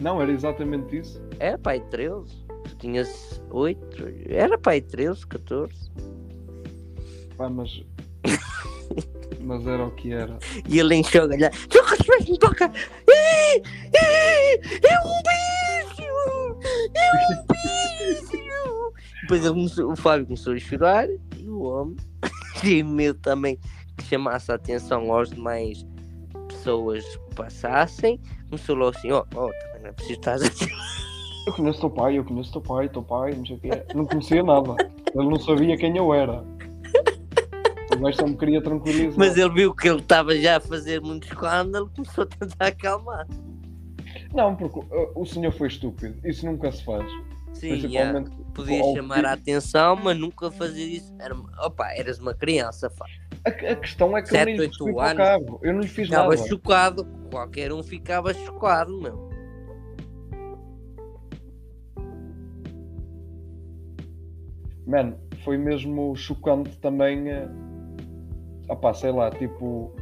Não, 0.00 0.22
era 0.22 0.32
exatamente 0.32 0.96
isso. 0.96 1.20
Era, 1.38 1.58
pá, 1.58 1.72
aí 1.72 1.80
13. 1.80 2.46
Tu 2.64 2.76
tinhas 2.78 3.42
8, 3.50 4.08
era, 4.30 4.56
pá, 4.56 4.70
aí 4.70 4.80
13, 4.80 5.26
14. 5.26 5.74
Pá, 7.36 7.50
mas. 7.50 7.82
mas 9.40 9.66
era 9.66 9.84
o 9.84 9.90
que 9.90 10.10
era. 10.12 10.38
E 10.66 10.78
ele 10.78 10.94
encheu 10.94 11.24
a 11.24 11.26
galhar. 11.26 11.52
Respeito 11.52 12.32
me 12.32 12.38
toca! 12.38 12.72
É 13.06 13.58
um 15.04 15.22
bicho! 15.22 15.87
É 16.26 17.12
um 17.14 17.46
bicho! 17.46 18.92
Depois 19.22 19.48
começou- 19.48 19.92
o 19.92 19.96
Fábio 19.96 20.26
começou 20.26 20.54
a 20.54 20.58
chorar 20.58 21.06
e 21.36 21.48
o 21.48 21.60
homem 21.62 21.96
tinha 22.60 22.84
medo 22.84 23.18
também 23.20 23.58
que 23.96 24.04
chamasse 24.04 24.50
a 24.50 24.54
atenção 24.54 25.12
aos 25.12 25.30
demais 25.30 25.84
pessoas 26.48 27.04
que 27.04 27.34
passassem. 27.34 28.20
Começou 28.48 28.74
logo 28.76 28.96
assim: 28.96 29.10
ó, 29.12 29.24
ó, 29.34 29.50
também 29.50 29.82
não 29.82 29.88
é 29.88 29.92
preciso 29.92 30.18
estar 30.18 30.34
assim. 30.34 30.66
Eu 31.46 31.52
conheço 31.54 31.80
teu 31.80 31.90
pai, 31.90 32.18
eu 32.18 32.24
conheço 32.24 32.52
teu 32.52 32.60
pai, 32.60 32.88
teu 32.88 33.02
pai, 33.02 33.34
não 33.34 33.44
sei 33.46 33.56
o 33.56 33.60
quê. 33.60 33.70
Não 33.94 34.04
conhecia 34.06 34.42
nada. 34.42 34.74
Ele 35.14 35.28
não 35.28 35.38
sabia 35.40 35.76
quem 35.76 35.96
eu 35.96 36.12
era. 36.14 36.44
O 37.94 37.98
gajo 38.00 38.18
só 38.18 38.26
me 38.26 38.36
queria 38.36 38.62
tranquilizar. 38.62 39.18
Mas 39.18 39.36
ele 39.36 39.48
viu 39.54 39.74
que 39.74 39.88
ele 39.88 40.00
estava 40.00 40.36
já 40.36 40.56
a 40.58 40.60
fazer 40.60 41.00
muito 41.00 41.26
escândalo, 41.26 41.90
começou 41.96 42.24
a 42.24 42.26
tentar 42.26 42.66
acalmar. 42.66 43.26
Não, 44.34 44.54
porque 44.54 44.78
uh, 44.78 45.12
o 45.14 45.24
senhor 45.24 45.52
foi 45.52 45.68
estúpido. 45.68 46.14
Isso 46.26 46.44
nunca 46.44 46.70
se 46.70 46.84
faz. 46.84 47.10
Sim. 47.54 47.70
Principalmente. 47.80 48.30
Podia 48.54 48.82
ao 48.82 48.94
chamar 48.94 49.24
a 49.24 49.32
atenção, 49.32 49.96
mas 49.96 50.18
nunca 50.18 50.50
fazer 50.50 50.84
isso. 50.84 51.14
Era, 51.18 51.34
opa, 51.64 51.92
eras 51.92 52.18
uma 52.18 52.34
criança, 52.34 52.90
pá. 52.90 53.06
A, 53.44 53.48
a 53.50 53.76
questão 53.76 54.16
é 54.16 54.22
que 54.22 54.36
eu 54.36 54.44
nem 54.44 54.54
lhe 54.56 54.60
oito 54.62 54.78
cuspi 54.78 54.92
para 54.92 54.94
o 54.94 55.00
anos. 55.00 55.16
carro. 55.16 55.60
Eu 55.62 55.72
não 55.72 55.80
lhe 55.80 55.88
fiz 55.88 56.08
Ficava 56.08 56.34
nada. 56.34 56.48
chocado, 56.48 57.04
qualquer 57.30 57.72
um 57.72 57.82
ficava 57.82 58.34
chocado, 58.34 59.00
meu. 59.00 59.28
Mano, 64.86 65.16
foi 65.44 65.56
mesmo 65.56 66.16
chocante 66.16 66.76
também. 66.78 67.28
Uh, 67.28 67.50
opá, 68.68 68.92
sei 68.92 69.12
lá, 69.12 69.30
tipo. 69.30 69.92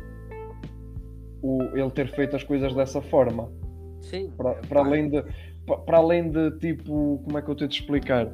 O, 1.43 1.62
ele 1.74 1.91
ter 1.91 2.09
feito 2.14 2.35
as 2.35 2.43
coisas 2.43 2.74
dessa 2.74 3.01
forma. 3.03 3.51
Sim. 4.11 4.30
Para, 4.36 4.54
para 4.54 4.80
além 4.80 5.09
de. 5.11 5.22
pa- 5.66 5.78
Para 5.78 5.98
além 5.98 6.30
de 6.30 6.50
tipo. 6.59 7.20
Como 7.24 7.38
é 7.38 7.42
que 7.42 7.48
eu 7.50 7.54
tenho 7.54 7.68
de 7.68 7.76
explicar? 7.76 8.26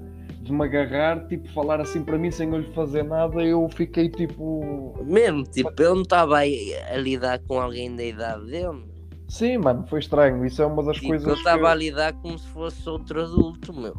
De 0.42 0.52
me 0.52 0.64
agarrar, 0.64 1.26
tipo, 1.28 1.48
falar 1.52 1.80
assim 1.80 2.02
para 2.02 2.18
mim 2.18 2.30
sem 2.30 2.48
eu 2.50 2.58
lhe 2.58 2.72
fazer 2.72 3.04
nada, 3.04 3.42
eu 3.44 3.68
fiquei 3.68 4.08
tipo. 4.08 4.94
Mesmo, 5.04 5.44
tipo, 5.44 5.70
ele 5.78 5.88
não 5.94 6.02
estava 6.02 6.38
a 6.40 6.96
lidar 6.96 7.38
com 7.40 7.60
alguém 7.60 7.94
da 7.94 8.02
idade 8.04 8.46
dele. 8.46 8.84
Sim, 9.28 9.58
mano, 9.58 9.86
foi 9.86 10.00
estranho. 10.00 10.44
Isso 10.44 10.60
é 10.60 10.66
uma 10.66 10.82
das 10.82 10.96
Tipo, 10.96 11.08
coisas. 11.08 11.26
ele 11.28 11.36
estava 11.36 11.70
a 11.70 11.74
lidar 11.74 12.12
como 12.14 12.38
se 12.38 12.48
fosse 12.48 12.88
outro 12.88 13.22
adulto, 13.22 13.72
meu. 13.72 13.94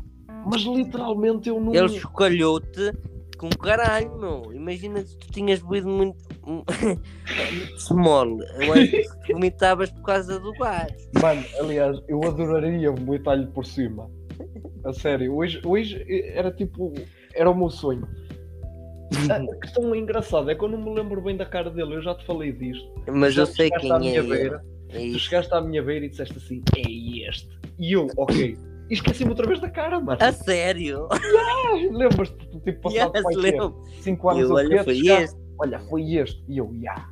Mas 0.46 0.62
literalmente 0.64 1.48
eu 1.50 1.60
não. 1.62 1.74
Ele 1.74 1.88
chocalhou-te 1.98 2.92
com 3.38 3.50
caralho, 3.50 4.16
meu. 4.20 4.54
Imagina 4.54 5.02
se 5.02 5.18
tu 5.18 5.32
tinhas 5.32 5.62
bebido 5.62 5.88
muito. 5.88 6.18
Small. 7.78 8.40
Eu 8.60 8.74
acho 8.74 9.22
que 9.26 9.34
vomitavas 9.34 9.92
por 9.92 10.04
causa 10.04 10.40
do 10.40 10.52
gás. 10.54 10.92
Mano, 11.22 11.44
aliás, 11.60 12.00
eu 12.08 12.24
adoraria 12.24 12.92
vomitar-lhe 12.92 13.48
por 13.48 13.66
cima. 13.66 14.10
A 14.86 14.94
sério, 14.94 15.36
hoje, 15.36 15.62
hoje 15.66 16.04
era 16.34 16.52
tipo. 16.52 16.94
Era 17.34 17.50
o 17.50 17.56
meu 17.56 17.70
sonho. 17.70 18.08
A 19.30 19.60
questão 19.60 19.96
engraçada 19.96 20.52
é 20.52 20.56
que 20.56 20.64
eu 20.64 20.70
não 20.70 20.82
me 20.82 20.94
lembro 20.94 21.22
bem 21.22 21.38
da 21.38 21.46
cara 21.46 21.70
dele, 21.70 21.96
eu 21.96 22.02
já 22.02 22.16
te 22.16 22.26
falei 22.26 22.52
disto. 22.52 22.92
Mas 23.08 23.38
eu 23.38 23.46
sei 23.46 23.68
chegaste 23.68 23.88
quem 24.00 24.18
à 24.18 24.20
é. 24.20 24.24
beira, 24.24 24.66
É 24.90 25.12
Tu 25.12 25.20
chegaste 25.20 25.54
à 25.54 25.62
minha 25.62 25.84
beira 25.84 26.06
e 26.06 26.10
disseste 26.10 26.38
assim: 26.38 26.62
é 26.76 27.30
este. 27.30 27.50
E 27.80 27.94
eu, 27.94 28.08
ok. 28.18 28.58
E 28.90 28.94
esqueci-me 28.94 29.30
outra 29.30 29.48
vez 29.48 29.60
da 29.62 29.70
cara, 29.70 30.00
mano. 30.00 30.18
A 30.22 30.32
sério? 30.32 31.08
Lembras-te, 31.92 32.48
tipo, 32.62 32.82
passado 32.90 33.16
Yes, 33.16 33.24
pai, 33.24 33.36
lembro. 33.36 33.84
5 34.02 34.30
anos 34.30 34.50
Eu, 34.50 34.56
olha, 34.56 34.84
foi 34.84 35.00
este. 35.00 35.43
Olha, 35.64 35.80
foi 35.80 36.16
este. 36.16 36.44
E 36.50 36.58
eu, 36.58 36.70
já. 36.82 37.10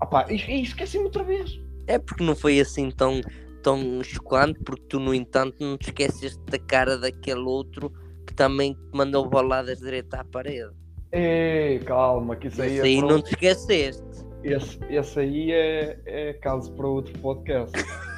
Ah 0.00 0.06
pá, 0.06 0.26
e, 0.28 0.34
e 0.34 0.62
esqueci-me 0.62 1.04
outra 1.04 1.22
vez. 1.22 1.60
É 1.86 1.98
porque 1.98 2.24
não 2.24 2.34
foi 2.34 2.58
assim 2.58 2.90
tão, 2.90 3.20
tão 3.62 4.02
chocante, 4.02 4.58
porque 4.64 4.82
tu, 4.88 4.98
no 4.98 5.14
entanto, 5.14 5.56
não 5.60 5.78
te 5.78 5.88
esqueceste 5.90 6.40
da 6.50 6.58
cara 6.58 6.98
daquele 6.98 7.40
outro 7.42 7.92
que 8.26 8.34
também 8.34 8.74
te 8.74 8.80
mandou 8.92 9.28
boladas 9.28 9.78
direito 9.78 10.12
à 10.14 10.24
parede. 10.24 10.72
Ei, 11.12 11.78
calma, 11.80 12.34
que 12.34 12.48
isso 12.48 12.60
aí 12.60 12.72
Isso 12.74 12.82
é. 12.82 12.86
aí 12.88 13.00
não 13.00 13.08
outro- 13.16 13.22
te 13.22 13.34
esqueceste. 13.34 14.02
esse, 14.42 14.78
esse 14.90 15.20
aí 15.20 15.52
é, 15.52 16.00
é 16.06 16.32
caso 16.32 16.72
para 16.72 16.88
outro 16.88 17.16
podcast. 17.20 17.72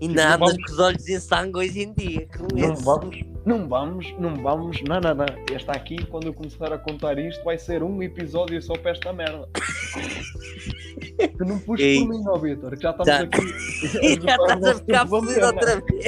E 0.00 0.06
Tipo, 0.06 0.14
nada 0.14 0.36
vamos- 0.36 0.56
com 0.64 0.72
os 0.72 0.78
olhos 0.78 1.08
em 1.08 1.18
sangue 1.18 1.58
hoje 1.58 1.80
em 1.82 1.92
dia. 1.92 2.28
Não 2.54 2.74
vamos, 2.76 3.20
não 3.44 3.68
vamos, 3.68 4.14
não 4.18 4.36
vamos, 4.36 4.80
não, 4.82 5.00
não, 5.00 5.14
não. 5.14 5.26
Esta 5.52 5.72
aqui, 5.72 6.04
quando 6.06 6.26
eu 6.28 6.32
começar 6.34 6.72
a 6.72 6.78
contar 6.78 7.18
isto, 7.18 7.42
vai 7.44 7.58
ser 7.58 7.82
um 7.82 8.00
episódio 8.02 8.62
só 8.62 8.74
para 8.74 8.92
esta 8.92 9.12
merda. 9.12 9.48
Tu 11.36 11.44
não 11.44 11.58
puxes 11.58 11.84
Ei. 11.84 11.98
por 12.00 12.08
mim, 12.10 12.24
ó 12.28 12.38
Vitor, 12.38 12.76
que 12.76 12.82
já 12.82 12.90
estamos 12.90 13.06
Já. 13.08 13.20
aqui. 13.22 14.20
Já 14.22 14.36
estás 14.36 14.64
a 14.64 14.74
ficar 14.76 15.06
fodido 15.08 15.46
outra 15.46 15.80
vez. 15.80 16.06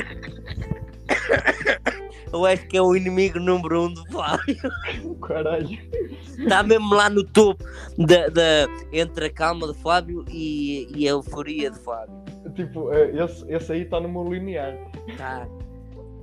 Eu 2.32 2.46
acho 2.46 2.64
que 2.68 2.76
é 2.76 2.82
o 2.82 2.94
inimigo 2.94 3.40
número 3.40 3.86
um 3.86 3.92
do 3.92 4.06
Flávio. 4.06 4.56
Caralho. 5.26 5.78
Está 6.38 6.62
mesmo 6.62 6.94
lá 6.94 7.10
no 7.10 7.24
topo 7.24 7.64
da, 7.98 8.28
da- 8.28 8.68
entre 8.92 9.26
a 9.26 9.30
calma 9.32 9.72
de 9.72 9.78
Flávio 9.82 10.24
e, 10.30 10.86
e 10.94 11.08
a 11.08 11.10
euforia 11.10 11.72
de 11.72 11.78
Flávio. 11.80 12.14
Tipo, 12.66 12.92
eh, 12.92 13.10
esse, 13.24 13.44
esse 13.52 13.72
aí 13.72 13.82
está 13.82 14.00
no 14.00 14.08
meu 14.08 14.24
linear. 14.32 14.76
Tá. 15.16 15.46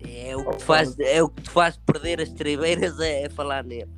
É 0.08 0.36
o 0.36 0.46
que 0.52 0.58
te 0.58 0.64
faz, 0.64 1.00
é 1.00 1.24
o 1.24 1.30
que 1.30 1.42
te 1.42 1.50
faz 1.50 1.78
perder 1.78 2.22
as 2.22 2.30
tribeiras 2.30 3.00
é, 3.00 3.24
é 3.24 3.30
falar 3.30 3.64
nele. 3.64 3.90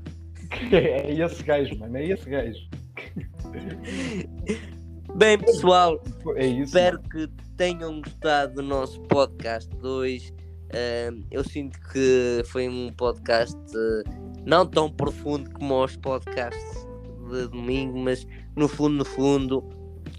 É 0.72 1.12
esse 1.14 1.44
gajo, 1.44 1.78
mano, 1.78 1.98
é 1.98 2.06
esse 2.06 2.28
gajo. 2.30 2.58
Bem, 5.16 5.38
pessoal, 5.38 6.02
É 6.36 6.46
isso. 6.46 6.64
espero 6.64 7.00
que 7.04 7.28
tenham 7.58 8.02
gostado 8.02 8.56
do 8.56 8.64
nosso 8.64 9.00
podcast 9.04 9.70
de 9.76 9.88
hoje. 9.88 10.34
Ahm, 10.74 11.24
eu 11.32 11.44
sinto 11.44 11.80
que 11.92 12.42
foi 12.46 12.68
um 12.70 12.92
podcast 12.94 13.58
eh, 13.76 14.04
não 14.46 14.66
tão 14.66 14.90
profundo 14.92 15.50
como 15.52 15.84
os 15.84 15.96
podcasts 15.98 16.88
de 17.32 17.48
domingo, 17.48 17.98
mas 18.00 18.26
no 18.56 18.68
fundo, 18.68 18.98
no 18.98 19.06
fundo, 19.06 19.64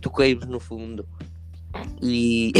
toquei-vos 0.00 0.46
no 0.46 0.60
fundo. 0.60 1.06
E, 2.02 2.52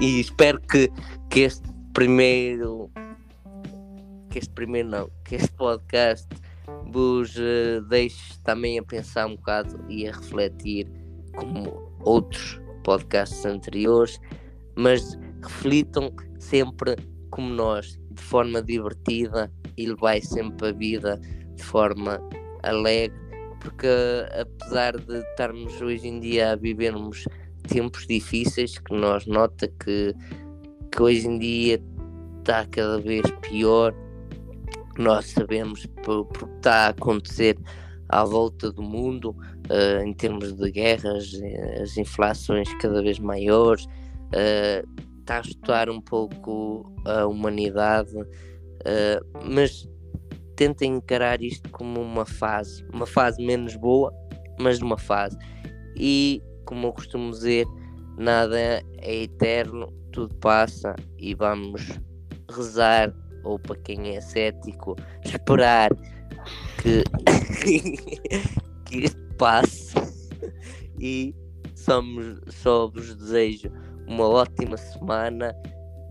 e 0.00 0.20
espero 0.20 0.60
que, 0.60 0.90
que 1.30 1.40
este 1.40 1.66
primeiro 1.92 2.90
que 4.30 4.38
este 4.40 4.52
primeiro 4.52 4.88
não, 4.88 5.10
que 5.24 5.36
este 5.36 5.52
podcast 5.52 6.26
vos 6.90 7.36
eh, 7.38 7.80
deixe 7.88 8.36
também 8.42 8.80
a 8.80 8.82
pensar 8.82 9.26
um 9.26 9.36
bocado 9.36 9.84
e 9.88 10.08
a 10.08 10.12
refletir 10.12 10.90
como 11.36 11.92
outros 12.00 12.60
podcasts 12.82 13.46
anteriores, 13.46 14.20
mas 14.76 15.16
reflitam 15.40 16.12
sempre 16.40 16.96
como 17.30 17.48
nós, 17.48 17.96
de 18.10 18.22
forma 18.22 18.60
divertida 18.60 19.52
e 19.76 19.86
levar 19.86 20.20
sempre 20.20 20.68
a 20.68 20.72
vida 20.72 21.20
de 21.54 21.62
forma 21.62 22.20
alegre, 22.64 23.16
porque 23.64 23.88
apesar 24.38 24.96
de 24.98 25.20
estarmos 25.30 25.80
hoje 25.80 26.06
em 26.06 26.20
dia 26.20 26.52
a 26.52 26.56
vivermos 26.56 27.24
tempos 27.66 28.06
difíceis, 28.06 28.78
que 28.78 28.94
nós 28.94 29.26
nota 29.26 29.66
que, 29.82 30.14
que 30.92 31.02
hoje 31.02 31.26
em 31.26 31.38
dia 31.38 31.82
está 32.40 32.66
cada 32.66 33.00
vez 33.00 33.22
pior, 33.40 33.94
nós 34.98 35.30
sabemos 35.30 35.86
porque 36.04 36.44
está 36.56 36.86
a 36.86 36.88
acontecer 36.88 37.58
à 38.10 38.22
volta 38.22 38.70
do 38.70 38.82
mundo, 38.82 39.30
uh, 39.30 40.04
em 40.04 40.12
termos 40.12 40.52
de 40.52 40.70
guerras, 40.70 41.32
eh, 41.42 41.82
as 41.82 41.96
inflações 41.96 42.68
cada 42.74 43.02
vez 43.02 43.18
maiores, 43.18 43.86
uh, 43.86 44.86
está 45.20 45.38
a 45.38 45.40
estudar 45.40 45.88
um 45.88 46.02
pouco 46.02 46.94
a 47.06 47.26
humanidade, 47.26 48.14
uh, 48.14 49.48
mas 49.50 49.88
tentem 50.56 50.96
encarar 50.96 51.42
isto 51.42 51.68
como 51.70 52.00
uma 52.00 52.24
fase, 52.24 52.84
uma 52.92 53.06
fase 53.06 53.44
menos 53.44 53.76
boa, 53.76 54.12
mas 54.58 54.80
uma 54.80 54.98
fase. 54.98 55.36
E 55.96 56.42
como 56.64 56.88
eu 56.88 56.92
costumo 56.92 57.30
dizer, 57.30 57.66
nada 58.18 58.58
é 58.58 59.22
eterno, 59.22 59.92
tudo 60.12 60.34
passa 60.36 60.94
e 61.18 61.34
vamos 61.34 62.00
rezar, 62.50 63.14
ou 63.42 63.58
para 63.58 63.76
quem 63.76 64.16
é 64.16 64.20
cético, 64.20 64.96
esperar 65.24 65.90
que, 66.80 67.02
que 68.86 68.96
isto 68.96 69.20
passe 69.36 69.94
e 71.00 71.34
somos, 71.74 72.40
só 72.48 72.88
vos 72.88 73.14
desejo 73.14 73.70
uma 74.06 74.28
ótima 74.28 74.76
semana. 74.76 75.54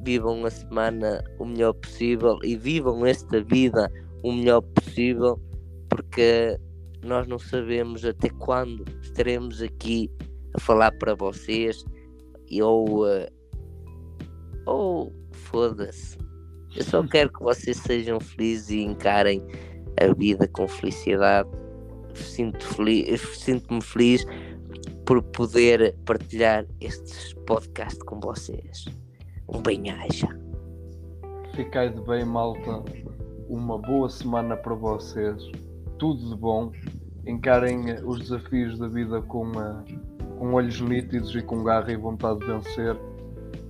Vivam 0.05 0.45
a 0.45 0.51
semana 0.51 1.23
o 1.39 1.45
melhor 1.45 1.73
possível 1.75 2.37
e 2.43 2.57
vivam 2.57 3.05
esta 3.05 3.41
vida 3.41 3.89
o 4.23 4.31
melhor 4.31 4.61
possível, 4.61 5.39
porque 5.89 6.57
nós 7.03 7.27
não 7.27 7.37
sabemos 7.37 8.03
até 8.05 8.29
quando 8.29 8.85
estaremos 9.01 9.61
aqui 9.61 10.09
a 10.55 10.59
falar 10.59 10.91
para 10.97 11.13
vocês 11.13 11.83
ou, 12.61 13.05
uh, 13.05 13.27
ou 14.65 15.13
foda-se. 15.31 16.17
Eu 16.75 16.83
só 16.83 17.03
quero 17.03 17.31
que 17.31 17.43
vocês 17.43 17.77
sejam 17.77 18.19
felizes 18.19 18.69
e 18.71 18.81
encarem 18.81 19.43
a 20.01 20.11
vida 20.13 20.47
com 20.47 20.67
felicidade. 20.67 21.49
Sinto 22.15 22.65
feliz, 22.65 23.21
sinto-me 23.37 23.81
feliz 23.81 24.25
por 25.05 25.21
poder 25.21 25.95
partilhar 26.05 26.65
estes 26.79 27.33
podcasts 27.45 28.01
com 28.03 28.19
vocês. 28.19 28.85
Um 29.47 29.61
bem-aja. 29.61 30.27
Ficai 31.55 31.89
de 31.89 32.01
bem, 32.01 32.25
malta. 32.25 32.83
Uma 33.47 33.77
boa 33.77 34.09
semana 34.09 34.55
para 34.55 34.73
vocês. 34.73 35.49
Tudo 35.97 36.29
de 36.29 36.35
bom. 36.35 36.71
Encarem 37.25 37.85
os 38.05 38.19
desafios 38.19 38.77
da 38.77 38.87
vida 38.87 39.21
com, 39.21 39.47
uh, 39.51 39.83
com 40.37 40.53
olhos 40.53 40.79
nítidos 40.81 41.35
e 41.35 41.41
com 41.41 41.63
garra 41.63 41.91
e 41.91 41.95
vontade 41.95 42.39
de 42.39 42.47
vencer. 42.47 42.97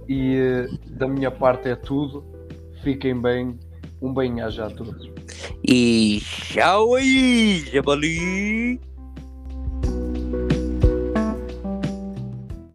E 0.07 0.37
uh, 0.39 0.97
da 0.97 1.07
minha 1.07 1.31
parte 1.31 1.69
é 1.69 1.75
tudo. 1.75 2.23
Fiquem 2.83 3.19
bem. 3.19 3.59
Um 4.01 4.13
bem-aja 4.13 4.65
a 4.65 4.69
todos. 4.69 5.09
E 5.65 6.19
tchau 6.21 6.95
aí, 6.95 7.59
Jabali! 7.71 8.92